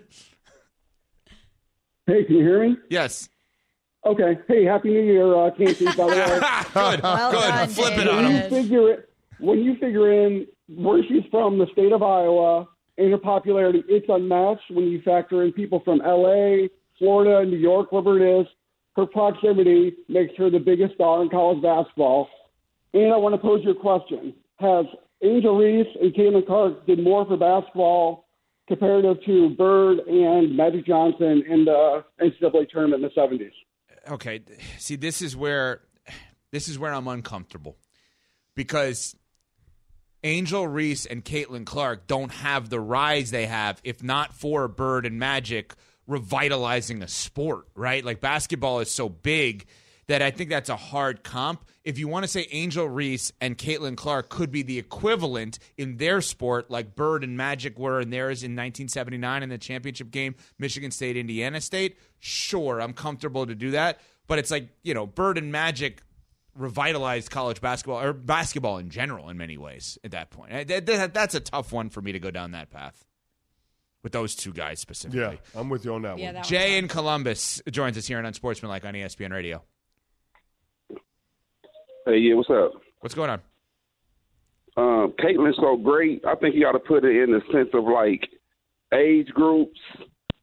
Hey, 2.08 2.24
can 2.24 2.36
you 2.36 2.42
hear 2.42 2.68
me? 2.70 2.78
Yes. 2.90 3.30
Okay. 4.06 4.38
Hey, 4.48 4.64
Happy 4.66 4.90
New 4.90 5.04
Year, 5.04 5.36
uh, 5.36 5.52
Canty, 5.52 5.86
by 5.86 5.92
the 5.94 6.06
way. 6.08 6.16
Good. 6.74 7.04
Well 7.04 7.32
Good. 7.32 7.40
done, 7.48 7.70
Flip 7.70 7.98
it 8.00 8.08
on 8.08 8.16
when 8.24 8.32
him. 8.32 8.44
you 8.54 8.62
figure 8.64 8.90
it, 8.92 9.10
when 9.42 9.60
you 9.60 9.76
figure 9.76 10.12
in 10.12 10.48
where 10.70 11.02
she's 11.04 11.24
from, 11.30 11.58
the 11.58 11.68
state 11.74 11.92
of 11.92 12.02
Iowa, 12.04 12.68
and 12.98 13.12
her 13.12 13.18
popularity, 13.18 13.84
it's 13.88 14.06
unmatched. 14.10 14.70
When 14.70 14.86
you 14.86 15.02
factor 15.02 15.44
in 15.44 15.52
people 15.54 15.82
from 15.84 16.02
L.A., 16.02 16.70
Florida, 16.98 17.50
New 17.50 17.58
York, 17.58 17.92
wherever 17.92 18.20
it 18.20 18.42
is, 18.42 18.48
her 18.96 19.06
proximity 19.06 19.94
makes 20.08 20.34
her 20.38 20.50
the 20.50 20.60
biggest 20.60 20.96
star 20.96 21.22
in 21.22 21.30
college 21.30 21.62
basketball. 21.62 22.30
And 22.94 23.14
I 23.14 23.18
want 23.18 23.34
to 23.34 23.42
pose 23.42 23.62
you 23.64 23.72
a 23.72 23.76
question: 23.76 24.34
Has 24.60 24.86
Angel 25.24 25.58
Reese 25.58 25.88
and 26.02 26.14
Caitlin 26.14 26.46
Clark 26.46 26.86
did 26.86 27.00
more 27.00 27.26
for 27.26 27.38
basketball 27.38 28.26
comparative 28.68 29.18
to 29.26 29.50
Bird 29.52 30.00
and 30.00 30.56
Magic 30.56 30.86
Johnson 30.86 31.44
in 31.50 31.66
the 31.66 32.04
NCAA 32.22 32.70
tournament 32.70 33.04
in 33.04 33.10
the 33.14 33.22
'70s? 33.22 33.52
okay 34.10 34.42
see 34.78 34.96
this 34.96 35.22
is 35.22 35.36
where 35.36 35.82
this 36.52 36.68
is 36.68 36.80
where 36.80 36.94
i'm 36.94 37.08
uncomfortable 37.08 37.78
because 38.56 39.16
angel 40.24 40.68
reese 40.68 41.06
and 41.06 41.26
caitlin 41.26 41.66
clark 41.66 42.08
don't 42.08 42.32
have 42.32 42.70
the 42.70 42.80
rise 42.80 43.32
they 43.32 43.46
have 43.46 43.80
if 43.84 44.04
not 44.04 44.34
for 44.34 44.68
bird 44.68 45.06
and 45.06 45.18
magic 45.18 45.74
revitalizing 46.08 47.02
a 47.02 47.08
sport 47.08 47.68
right? 47.76 48.04
Like 48.04 48.22
basketball 48.22 48.80
is 48.80 48.92
so 48.92 49.10
big 49.10 49.66
that 50.08 50.22
i 50.22 50.32
think 50.32 50.50
that's 50.50 50.70
a 50.70 50.76
hard 50.76 51.24
comp. 51.24 51.64
If 51.84 51.98
you 51.98 52.08
want 52.08 52.24
to 52.24 52.28
say 52.28 52.48
angel 52.52 52.88
reese 52.88 53.32
and 53.42 53.58
caitlin 53.58 53.96
clark 53.98 54.30
could 54.30 54.52
be 54.52 54.62
the 54.62 54.78
equivalent 54.78 55.58
in 55.78 55.98
their 55.98 56.22
sport 56.22 56.70
like 56.70 56.96
bird 56.96 57.24
and 57.24 57.36
magic 57.38 57.80
were 57.80 58.00
in 58.02 58.10
theirs 58.10 58.44
in 58.44 58.52
1979 58.52 59.44
in 59.44 59.50
the 59.50 59.58
championship 59.58 60.12
game 60.12 60.36
michigan 60.60 60.92
state 60.92 61.18
indiana 61.18 61.62
state 61.62 61.98
sure 62.20 62.80
i'm 62.82 62.94
comfortable 62.94 63.46
to 63.48 63.56
do 63.56 63.72
that. 63.72 64.00
But 64.28 64.40
it's 64.40 64.52
like 64.52 64.70
you 64.84 64.94
know 64.94 65.08
bird 65.08 65.38
and 65.38 65.52
magic 65.52 66.04
revitalized 66.62 67.30
college 67.32 67.60
basketball 67.62 68.02
or 68.02 68.14
basketball 68.14 68.78
in 68.78 68.90
general 68.90 69.30
in 69.30 69.38
many 69.38 69.58
ways 69.58 69.98
at 70.04 70.12
that 70.12 70.30
point 70.30 70.52
that- 70.68 70.86
that- 70.86 71.14
that's 71.14 71.36
a 71.36 71.40
tough 71.40 71.72
one 71.74 71.90
for 71.90 72.02
me 72.02 72.12
to 72.12 72.20
go 72.20 72.32
down 72.32 72.52
that 72.52 72.70
path 72.70 73.06
with 74.04 74.12
those 74.14 74.36
two 74.36 74.52
guys 74.54 74.80
specifically 74.80 75.20
Yeah, 75.22 75.60
I'm 75.60 75.70
with 75.70 75.84
you 75.86 75.94
on 75.94 76.02
that 76.04 76.18
Yeah, 76.20 76.26
one. 76.28 76.34
that 76.36 76.44
jay 76.46 76.72
one's 76.76 76.84
in 76.84 76.88
columbus 76.88 77.62
joins 77.70 77.98
us 77.98 78.08
here 78.08 78.18
on 78.20 78.26
unsportsmanlike 78.26 78.86
on 78.86 78.94
espn 78.94 79.32
radio 79.32 79.62
Hey, 82.06 82.18
yeah, 82.18 82.34
what's 82.36 82.50
up? 82.50 82.72
what's 83.02 83.16
going 83.16 83.30
on 83.30 83.42
Um, 84.78 85.14
Caitlin's 85.20 85.58
so 85.58 85.76
great. 85.78 86.24
I 86.26 86.36
think 86.36 86.56
you 86.56 86.62
got 86.62 86.72
to 86.72 86.80
put 86.80 87.04
it 87.04 87.16
in 87.24 87.32
the 87.32 87.42
sense 87.52 87.70
of 87.74 87.84
like 87.84 88.28
age 88.94 89.28
groups. 89.30 89.80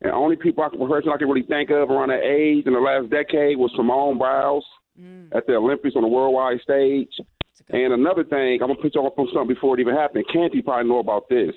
And 0.02 0.12
only 0.12 0.36
people 0.36 0.62
I, 0.62 0.68
person 0.68 1.10
I 1.12 1.16
can 1.16 1.28
really 1.28 1.46
think 1.46 1.70
of 1.70 1.90
around 1.90 2.10
that 2.10 2.22
age 2.22 2.66
in 2.66 2.72
the 2.74 2.78
last 2.78 3.10
decade 3.10 3.56
was 3.58 3.72
Simone 3.74 4.18
Biles 4.18 4.64
mm. 5.00 5.34
at 5.34 5.46
the 5.46 5.54
Olympics 5.54 5.96
on 5.96 6.02
the 6.02 6.08
worldwide 6.08 6.60
stage. 6.60 7.12
And 7.70 7.92
another 7.92 8.24
thing, 8.24 8.62
I'm 8.62 8.68
gonna 8.68 8.80
put 8.80 8.94
you 8.94 9.02
off 9.02 9.18
on 9.18 9.28
something 9.32 9.54
before 9.54 9.78
it 9.78 9.80
even 9.80 9.94
happened. 9.94 10.24
Canty 10.32 10.62
probably 10.62 10.88
know 10.88 11.00
about 11.00 11.28
this. 11.28 11.54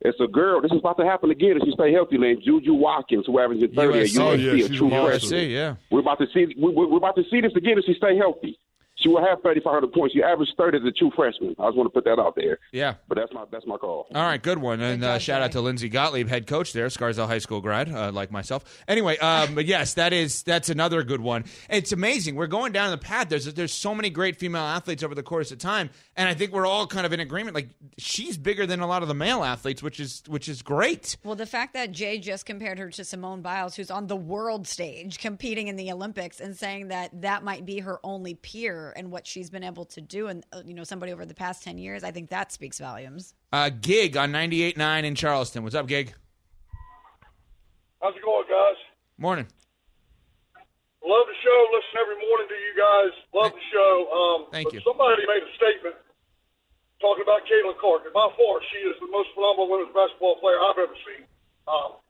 It's 0.00 0.18
a 0.20 0.26
girl. 0.26 0.60
This 0.60 0.72
is 0.72 0.78
about 0.78 0.98
to 0.98 1.04
happen 1.04 1.30
again 1.30 1.56
if 1.56 1.64
she 1.64 1.72
stay 1.72 1.92
healthy. 1.92 2.18
Named 2.18 2.42
Juju 2.44 2.74
Watkins, 2.74 3.24
who 3.26 3.38
happens 3.38 3.62
in 3.62 3.74
30 3.74 3.98
at 3.98 4.06
USC, 4.06 4.20
oh, 4.20 4.32
yeah, 4.32 4.64
a 4.64 4.68
true 4.68 4.90
freshman. 4.90 5.50
Yeah, 5.50 5.76
we're 5.90 6.00
about 6.00 6.18
to 6.18 6.26
see. 6.34 6.54
We're 6.58 6.96
about 6.96 7.16
to 7.16 7.24
see 7.30 7.40
this 7.40 7.52
again 7.56 7.78
if 7.78 7.84
she 7.86 7.94
stay 7.94 8.16
healthy. 8.16 8.58
She 8.96 9.08
will 9.08 9.24
have 9.24 9.42
3,500 9.42 9.92
points. 9.92 10.14
She 10.14 10.22
averaged 10.22 10.52
30 10.56 10.78
as 10.78 10.84
a 10.84 10.92
true 10.92 11.10
freshman. 11.16 11.54
I 11.58 11.66
just 11.66 11.76
want 11.76 11.86
to 11.86 11.90
put 11.90 12.04
that 12.04 12.20
out 12.20 12.36
there. 12.36 12.58
Yeah. 12.72 12.94
But 13.08 13.18
that's 13.18 13.32
my 13.32 13.44
that's 13.50 13.66
my 13.66 13.76
call. 13.76 14.06
All 14.14 14.22
right, 14.22 14.40
good 14.40 14.58
one. 14.58 14.80
And 14.80 15.02
uh, 15.02 15.18
shout 15.18 15.42
out 15.42 15.52
to 15.52 15.60
Lindsay 15.60 15.88
Gottlieb, 15.88 16.28
head 16.28 16.46
coach 16.46 16.72
there, 16.72 16.88
Scarsdale 16.88 17.26
High 17.26 17.38
School 17.38 17.60
grad, 17.60 17.88
uh, 17.92 18.12
like 18.12 18.30
myself. 18.30 18.82
Anyway, 18.86 19.18
um, 19.18 19.54
but 19.54 19.64
yes, 19.66 19.94
that 19.94 20.12
is 20.12 20.42
that's 20.44 20.68
another 20.70 21.02
good 21.02 21.20
one. 21.20 21.44
It's 21.68 21.92
amazing. 21.92 22.36
We're 22.36 22.46
going 22.46 22.72
down 22.72 22.92
the 22.92 22.98
path. 22.98 23.28
There's 23.28 23.52
there's 23.54 23.72
so 23.72 23.94
many 23.94 24.10
great 24.10 24.36
female 24.36 24.62
athletes 24.62 25.02
over 25.02 25.14
the 25.14 25.22
course 25.24 25.50
of 25.50 25.58
time, 25.58 25.90
and 26.16 26.28
I 26.28 26.34
think 26.34 26.52
we're 26.52 26.66
all 26.66 26.86
kind 26.86 27.04
of 27.06 27.12
in 27.12 27.20
agreement. 27.20 27.54
Like 27.54 27.70
she's 27.98 28.36
bigger 28.36 28.66
than 28.66 28.80
a 28.80 28.86
lot 28.86 29.02
of 29.02 29.08
the 29.08 29.14
male 29.14 29.42
athletes, 29.42 29.82
which 29.82 29.98
is 29.98 30.22
which 30.28 30.48
is 30.48 30.62
great. 30.62 31.16
Well, 31.24 31.34
the 31.34 31.46
fact 31.46 31.74
that 31.74 31.92
Jay 31.92 32.18
just 32.18 32.46
compared 32.46 32.78
her 32.78 32.90
to 32.90 33.04
Simone 33.04 33.42
Biles, 33.42 33.74
who's 33.74 33.90
on 33.90 34.06
the 34.06 34.16
world 34.16 34.66
stage 34.66 35.18
competing 35.18 35.68
in 35.68 35.76
the 35.76 35.90
Olympics, 35.90 36.40
and 36.40 36.56
saying 36.56 36.88
that 36.88 37.22
that 37.22 37.42
might 37.42 37.66
be 37.66 37.80
her 37.80 37.98
only 38.04 38.34
peer 38.34 38.92
and 38.96 39.10
what 39.10 39.26
she's 39.26 39.50
been 39.50 39.64
able 39.64 39.84
to 39.86 40.00
do, 40.00 40.28
and 40.28 40.44
uh, 40.52 40.62
you 40.64 40.74
know 40.74 40.84
somebody 40.84 41.12
over 41.12 41.26
the 41.26 41.34
past 41.34 41.64
ten 41.64 41.78
years, 41.78 42.04
I 42.04 42.10
think 42.10 42.30
that 42.30 42.52
speaks 42.52 42.78
volumes. 42.78 43.34
Uh, 43.52 43.70
Gig 43.70 44.16
on 44.16 44.32
98.9 44.32 45.04
in 45.04 45.14
Charleston. 45.14 45.62
What's 45.62 45.76
up, 45.76 45.86
Gig? 45.86 46.12
How's 48.02 48.14
it 48.16 48.22
going, 48.24 48.44
guys? 48.50 48.76
Morning. 49.16 49.46
Love 51.04 51.26
the 51.28 51.38
show. 51.44 51.58
Listen 51.70 52.00
every 52.00 52.16
morning 52.16 52.48
to 52.48 52.58
you 52.58 52.74
guys. 52.76 53.12
Love 53.32 53.52
the 53.52 53.66
show. 53.70 53.92
Um, 54.10 54.50
Thank 54.50 54.72
you. 54.72 54.80
Somebody 54.80 55.22
made 55.28 55.44
a 55.44 55.52
statement 55.54 55.94
talking 57.04 57.20
about 57.20 57.44
Caitlin 57.44 57.76
Clark. 57.76 58.08
And 58.08 58.16
by 58.16 58.32
far, 58.32 58.64
she 58.72 58.80
is 58.88 58.96
the 58.96 59.12
most 59.12 59.28
phenomenal 59.36 59.68
women's 59.68 59.92
basketball 59.92 60.40
player 60.40 60.56
I've 60.56 60.80
ever 60.80 60.96
seen. 61.04 61.28
Um, 61.68 62.00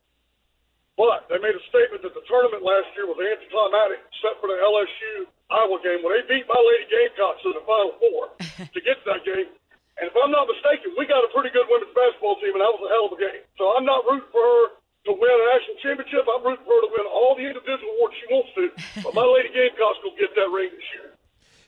but 0.95 1.27
they 1.27 1.43
made 1.43 1.59
a 1.59 1.65
statement 1.67 2.07
that 2.07 2.15
the 2.15 2.23
tournament 2.31 2.63
last 2.63 2.87
year 2.95 3.11
was 3.11 3.19
anticlimactic, 3.19 3.99
except 4.15 4.39
for 4.39 4.47
the 4.47 4.59
LSU 4.63 5.27
Iowa 5.51 5.83
game 5.83 6.07
when 6.07 6.15
they 6.15 6.23
beat 6.31 6.47
my 6.47 6.55
Lady 6.55 6.87
Gamecocks 6.87 7.43
in 7.43 7.59
the 7.59 7.65
Final 7.67 7.99
Four 7.99 8.23
to 8.75 8.79
get 8.79 9.03
to 9.03 9.07
that 9.11 9.27
game. 9.27 9.51
And 9.99 10.11
if 10.11 10.15
I'm 10.15 10.31
not 10.31 10.47
mistaken, 10.47 10.95
we 10.95 11.07
got 11.11 11.27
a 11.27 11.31
pretty 11.35 11.51
good 11.51 11.67
women's 11.67 11.95
basketball 11.95 12.39
team, 12.39 12.55
and 12.55 12.63
that 12.63 12.71
was 12.71 12.83
a 12.87 12.91
hell 12.91 13.11
of 13.11 13.15
a 13.15 13.21
game. 13.21 13.43
So 13.59 13.75
I'm 13.75 13.87
not 13.87 14.07
rooting 14.07 14.31
for 14.31 14.43
her 14.43 14.63
to 15.11 15.13
win 15.15 15.31
a 15.31 15.47
national 15.55 15.79
championship. 15.83 16.27
I'm 16.27 16.43
rooting 16.43 16.67
for 16.67 16.75
her 16.79 16.83
to 16.87 16.93
win 16.95 17.07
all 17.11 17.35
the 17.39 17.47
individual 17.47 17.91
awards 17.99 18.15
she 18.19 18.27
wants 18.31 18.51
to. 18.59 18.65
But 19.07 19.15
my 19.15 19.27
Lady 19.27 19.51
Gamecocks 19.51 19.99
will 20.03 20.15
get 20.19 20.35
that 20.35 20.51
ring 20.51 20.71
this 20.71 20.89
year. 20.99 21.14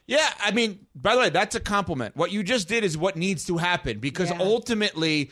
Yeah, 0.06 0.28
I 0.38 0.52
mean, 0.52 0.86
by 0.94 1.14
the 1.14 1.20
way, 1.22 1.30
that's 1.30 1.56
a 1.56 1.60
compliment. 1.60 2.16
What 2.16 2.30
you 2.30 2.42
just 2.42 2.68
did 2.68 2.84
is 2.84 2.96
what 2.96 3.16
needs 3.16 3.44
to 3.46 3.56
happen 3.56 3.98
because 3.98 4.30
yeah. 4.30 4.38
ultimately 4.40 5.30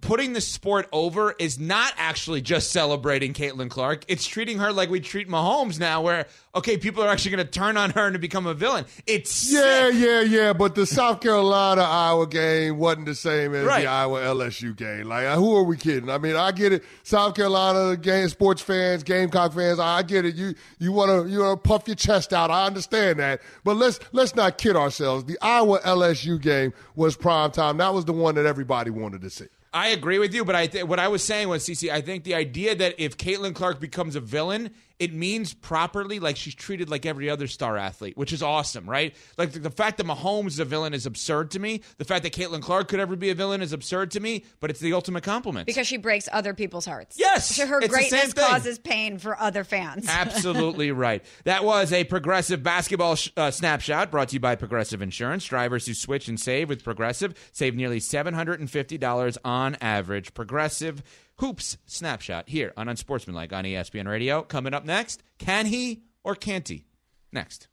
putting 0.00 0.32
the 0.32 0.40
sport 0.40 0.88
over 0.92 1.34
is 1.38 1.58
not 1.58 1.92
actually 1.96 2.40
just 2.40 2.72
celebrating 2.72 3.34
Caitlin 3.34 3.70
Clark. 3.70 4.04
It's 4.08 4.26
treating 4.26 4.58
her 4.58 4.72
like 4.72 4.90
we 4.90 5.00
treat 5.00 5.28
Mahomes 5.28 5.78
now, 5.78 6.02
where 6.02 6.26
okay, 6.54 6.76
people 6.76 7.02
are 7.02 7.08
actually 7.08 7.32
going 7.32 7.46
to 7.46 7.50
turn 7.50 7.76
on 7.76 7.90
her 7.90 8.06
and 8.06 8.14
to 8.14 8.18
become 8.18 8.46
a 8.46 8.54
villain. 8.54 8.84
It's 9.06 9.52
yeah, 9.52 9.90
sick. 9.90 10.00
yeah, 10.00 10.20
yeah. 10.22 10.52
But 10.52 10.74
the 10.74 10.86
South 10.86 11.20
Carolina 11.20 11.82
Iowa 11.82 12.26
game 12.26 12.78
wasn't 12.78 13.06
the 13.06 13.14
same 13.14 13.54
as 13.54 13.64
right. 13.64 13.82
the 13.82 13.86
Iowa 13.88 14.20
LSU 14.20 14.76
game. 14.76 15.04
Like, 15.04 15.26
who 15.34 15.56
are 15.56 15.62
we 15.62 15.76
kidding? 15.76 16.10
I 16.10 16.18
mean, 16.18 16.36
I 16.36 16.52
get 16.52 16.72
it. 16.72 16.84
South 17.02 17.34
Carolina 17.34 17.96
game 17.96 18.28
sports 18.28 18.62
fans, 18.62 19.02
Gamecock 19.02 19.52
fans, 19.52 19.78
I 19.78 20.02
get 20.02 20.24
it. 20.24 20.34
You 20.34 20.54
you 20.78 20.92
want 20.92 21.10
to 21.10 21.30
you 21.30 21.40
want 21.40 21.62
to 21.62 21.68
puff 21.68 21.86
your 21.86 21.96
chest 21.96 22.32
out. 22.32 22.50
I 22.50 22.66
understand 22.66 23.18
that, 23.20 23.40
but 23.64 23.76
let's 23.76 24.00
let's 24.12 24.34
not 24.34 24.58
kid 24.58 24.76
ourselves. 24.76 25.24
The 25.24 25.38
Iowa 25.42 25.80
LSU 25.80 26.40
game 26.40 26.72
was 26.94 27.16
prime 27.16 27.50
time. 27.50 27.76
That 27.78 27.94
was 27.94 28.04
the 28.04 28.12
one 28.12 28.34
that 28.36 28.46
everybody 28.46 28.90
wanted 28.90 29.22
to 29.22 29.30
see. 29.30 29.46
I 29.72 29.88
agree 29.88 30.18
with 30.18 30.34
you, 30.34 30.44
but 30.44 30.56
I 30.56 30.66
th- 30.66 30.84
what 30.84 30.98
I 30.98 31.08
was 31.08 31.22
saying 31.22 31.48
was, 31.48 31.64
CC, 31.64 31.90
I 31.90 32.00
think 32.00 32.24
the 32.24 32.34
idea 32.34 32.74
that 32.74 32.94
if 32.98 33.16
Caitlin 33.16 33.54
Clark 33.54 33.80
becomes 33.80 34.16
a 34.16 34.20
villain, 34.20 34.70
it 35.00 35.14
means 35.14 35.54
properly 35.54 36.20
like 36.20 36.36
she's 36.36 36.54
treated 36.54 36.90
like 36.90 37.06
every 37.06 37.30
other 37.30 37.46
star 37.46 37.78
athlete, 37.78 38.18
which 38.18 38.34
is 38.34 38.42
awesome, 38.42 38.88
right? 38.88 39.16
Like 39.38 39.52
the, 39.52 39.58
the, 39.58 39.70
fact 39.70 39.96
that 39.96 40.06
Mahomes 40.06 40.48
is 40.48 40.58
a 40.58 40.66
villain 40.66 40.92
is 40.92 41.06
absurd 41.06 41.52
to 41.52 41.58
me. 41.58 41.80
The 41.96 42.04
fact 42.04 42.22
that 42.24 42.34
Caitlin 42.34 42.60
Clark 42.60 42.88
could 42.88 43.00
ever 43.00 43.16
be 43.16 43.30
a 43.30 43.34
villain 43.34 43.62
is 43.62 43.72
absurd 43.72 44.10
to 44.10 44.20
me, 44.20 44.44
but 44.60 44.68
it's 44.68 44.78
the 44.78 44.92
ultimate 44.92 45.24
compliment. 45.24 45.66
Because 45.66 45.86
she 45.86 45.96
breaks 45.96 46.28
other 46.30 46.52
people's 46.52 46.84
hearts. 46.84 47.18
Yes. 47.18 47.58
Her 47.58 47.80
greatness 47.80 48.34
causes 48.34 48.78
pain 48.78 49.16
for 49.16 49.40
other 49.40 49.64
fans. 49.64 50.06
Absolutely 50.08 50.92
right. 50.92 51.24
That 51.44 51.64
was 51.64 51.94
a 51.94 52.04
progressive 52.04 52.62
basketball 52.62 53.16
sh- 53.16 53.30
uh, 53.38 53.50
snapshot 53.50 54.10
brought 54.10 54.28
to 54.28 54.34
you 54.34 54.40
by 54.40 54.54
Progressive 54.54 55.00
Insurance. 55.00 55.46
Drivers 55.46 55.86
who 55.86 55.94
switch 55.94 56.28
and 56.28 56.38
save 56.38 56.68
with 56.68 56.84
Progressive 56.84 57.34
save 57.52 57.74
nearly 57.74 58.00
$750 58.00 59.38
on 59.46 59.78
average. 59.80 60.34
Progressive 60.34 61.02
Hoops 61.40 61.78
snapshot 61.86 62.50
here 62.50 62.74
on 62.76 62.88
Unsportsmanlike 62.90 63.50
on 63.54 63.64
ESPN 63.64 64.06
Radio. 64.06 64.42
Coming 64.42 64.74
up 64.74 64.84
next, 64.84 65.22
can 65.38 65.64
he 65.64 66.02
or 66.22 66.34
can't 66.34 66.68
he? 66.68 66.84
Next. 67.32 67.68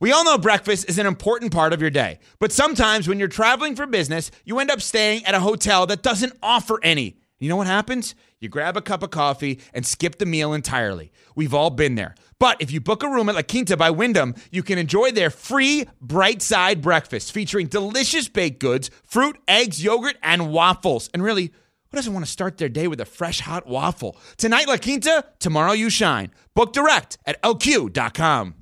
We 0.00 0.10
all 0.10 0.24
know 0.24 0.38
breakfast 0.38 0.88
is 0.88 0.98
an 0.98 1.06
important 1.06 1.52
part 1.52 1.72
of 1.72 1.80
your 1.80 1.90
day, 1.90 2.18
but 2.40 2.50
sometimes 2.50 3.06
when 3.06 3.20
you're 3.20 3.28
traveling 3.28 3.76
for 3.76 3.86
business, 3.86 4.32
you 4.44 4.58
end 4.58 4.72
up 4.72 4.82
staying 4.82 5.24
at 5.24 5.36
a 5.36 5.40
hotel 5.40 5.86
that 5.86 6.02
doesn't 6.02 6.36
offer 6.42 6.80
any. 6.82 7.16
You 7.38 7.48
know 7.48 7.54
what 7.56 7.68
happens? 7.68 8.16
You 8.40 8.48
grab 8.48 8.76
a 8.76 8.82
cup 8.82 9.04
of 9.04 9.10
coffee 9.10 9.60
and 9.72 9.86
skip 9.86 10.18
the 10.18 10.26
meal 10.26 10.52
entirely. 10.52 11.12
We've 11.36 11.54
all 11.54 11.70
been 11.70 11.94
there. 11.94 12.16
But 12.40 12.60
if 12.60 12.72
you 12.72 12.80
book 12.80 13.04
a 13.04 13.08
room 13.08 13.28
at 13.28 13.36
La 13.36 13.42
Quinta 13.42 13.76
by 13.76 13.90
Wyndham, 13.90 14.34
you 14.50 14.64
can 14.64 14.78
enjoy 14.78 15.12
their 15.12 15.30
free 15.30 15.86
bright 16.00 16.42
side 16.42 16.82
breakfast 16.82 17.30
featuring 17.30 17.68
delicious 17.68 18.28
baked 18.28 18.58
goods, 18.58 18.90
fruit, 19.04 19.38
eggs, 19.46 19.82
yogurt, 19.82 20.16
and 20.22 20.50
waffles. 20.50 21.08
And 21.14 21.22
really, 21.22 21.52
who 21.94 21.96
doesn't 21.96 22.12
want 22.12 22.26
to 22.26 22.32
start 22.32 22.58
their 22.58 22.68
day 22.68 22.88
with 22.88 23.00
a 23.00 23.04
fresh 23.04 23.38
hot 23.38 23.68
waffle? 23.68 24.16
Tonight, 24.36 24.66
La 24.66 24.78
Quinta, 24.78 25.24
tomorrow, 25.38 25.70
you 25.70 25.88
shine. 25.88 26.32
Book 26.52 26.72
direct 26.72 27.18
at 27.24 27.40
lq.com. 27.42 28.54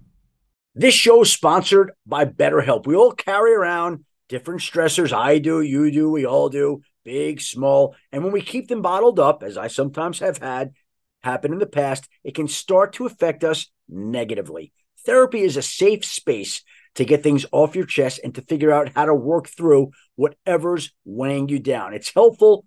This 0.75 0.93
show 0.93 1.23
is 1.23 1.33
sponsored 1.33 1.93
by 2.05 2.27
BetterHelp. 2.27 2.87
We 2.87 2.95
all 2.95 3.13
carry 3.13 3.55
around 3.55 4.05
different 4.29 4.61
stressors. 4.61 5.15
I 5.15 5.39
do, 5.39 5.63
you 5.63 5.91
do, 5.91 6.11
we 6.11 6.27
all 6.27 6.51
do, 6.51 6.83
big, 7.07 7.41
small. 7.41 7.97
And 8.13 8.23
when 8.23 8.35
we 8.35 8.43
keep 8.43 8.69
them 8.69 8.83
bottled 8.83 9.19
up, 9.19 9.43
as 9.43 9.57
I 9.57 9.69
sometimes 9.69 10.19
have 10.19 10.37
had 10.37 10.75
happen 11.23 11.55
in 11.55 11.59
the 11.59 11.65
past, 11.65 12.07
it 12.23 12.35
can 12.35 12.49
start 12.49 12.93
to 12.95 13.07
affect 13.07 13.45
us 13.45 13.71
negatively. 13.89 14.75
Therapy 15.07 15.41
is 15.41 15.57
a 15.57 15.63
safe 15.63 16.05
space 16.05 16.63
to 16.97 17.07
get 17.07 17.23
things 17.23 17.47
off 17.51 17.77
your 17.77 17.87
chest 17.87 18.21
and 18.23 18.35
to 18.35 18.43
figure 18.43 18.73
out 18.73 18.93
how 18.95 19.07
to 19.07 19.15
work 19.15 19.49
through 19.49 19.93
whatever's 20.17 20.93
weighing 21.07 21.49
you 21.49 21.59
down. 21.59 21.95
It's 21.95 22.13
helpful 22.13 22.67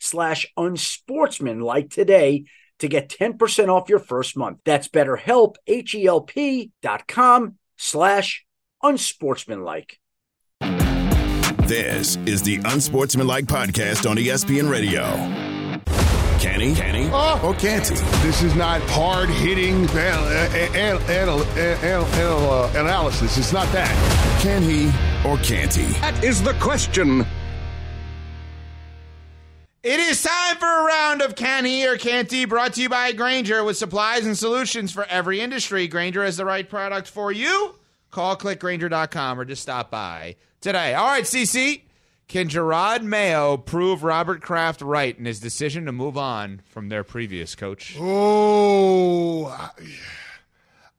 slash 0.00 0.46
unsportsmanlike 0.56 1.90
today 1.90 2.44
to 2.80 2.88
get 2.88 3.08
10% 3.08 3.68
off 3.68 3.88
your 3.88 3.98
first 3.98 4.36
month. 4.36 4.58
That's 4.64 4.88
betterhelp, 4.88 5.56
H-E-L-P 5.66 6.72
dot 6.82 7.06
com 7.06 7.56
slash 7.76 8.44
unsportsmanlike. 8.82 9.98
This 11.70 12.16
is 12.26 12.42
the 12.42 12.56
Unsportsmanlike 12.64 13.44
podcast 13.44 14.10
on 14.10 14.16
ESPN 14.16 14.68
Radio. 14.68 15.04
Can 16.40 16.60
he? 16.60 16.74
Can 16.74 16.94
he? 16.94 17.08
Oh. 17.12 17.40
Or 17.44 17.54
can't 17.54 17.86
he? 17.86 17.94
This 18.26 18.42
is 18.42 18.56
not 18.56 18.80
hard 18.86 19.28
hitting 19.28 19.86
uh, 19.90 20.50
analysis. 22.74 23.38
It's 23.38 23.52
not 23.52 23.70
that. 23.72 24.40
Can 24.40 24.62
he 24.62 24.86
or 25.28 25.36
can't 25.44 25.72
he? 25.72 25.92
That 26.00 26.24
is 26.24 26.42
the 26.42 26.54
question. 26.54 27.26
It 29.82 29.98
is 29.98 30.22
time 30.22 30.58
for 30.58 30.66
a 30.66 30.84
round 30.84 31.22
of 31.22 31.34
Can 31.34 31.64
He 31.64 31.88
or 31.88 31.96
Can't 31.96 32.30
He 32.30 32.44
brought 32.44 32.74
to 32.74 32.82
you 32.82 32.90
by 32.90 33.12
Grainger 33.12 33.64
with 33.64 33.78
supplies 33.78 34.26
and 34.26 34.36
solutions 34.36 34.92
for 34.92 35.06
every 35.06 35.40
industry. 35.40 35.88
Grainger 35.88 36.22
has 36.22 36.36
the 36.36 36.44
right 36.44 36.68
product 36.68 37.08
for 37.08 37.32
you. 37.32 37.76
Call 38.10 38.36
clickgrainger.com 38.36 39.40
or 39.40 39.46
just 39.46 39.62
stop 39.62 39.90
by 39.90 40.36
today. 40.60 40.92
All 40.92 41.06
right, 41.06 41.24
CC. 41.24 41.80
Can 42.28 42.48
Jerod 42.48 43.04
Mayo 43.04 43.56
prove 43.56 44.04
Robert 44.04 44.42
Kraft 44.42 44.82
right 44.82 45.18
in 45.18 45.24
his 45.24 45.40
decision 45.40 45.86
to 45.86 45.92
move 45.92 46.18
on 46.18 46.60
from 46.66 46.90
their 46.90 47.02
previous 47.02 47.54
coach? 47.54 47.96
Oh, 47.98 49.46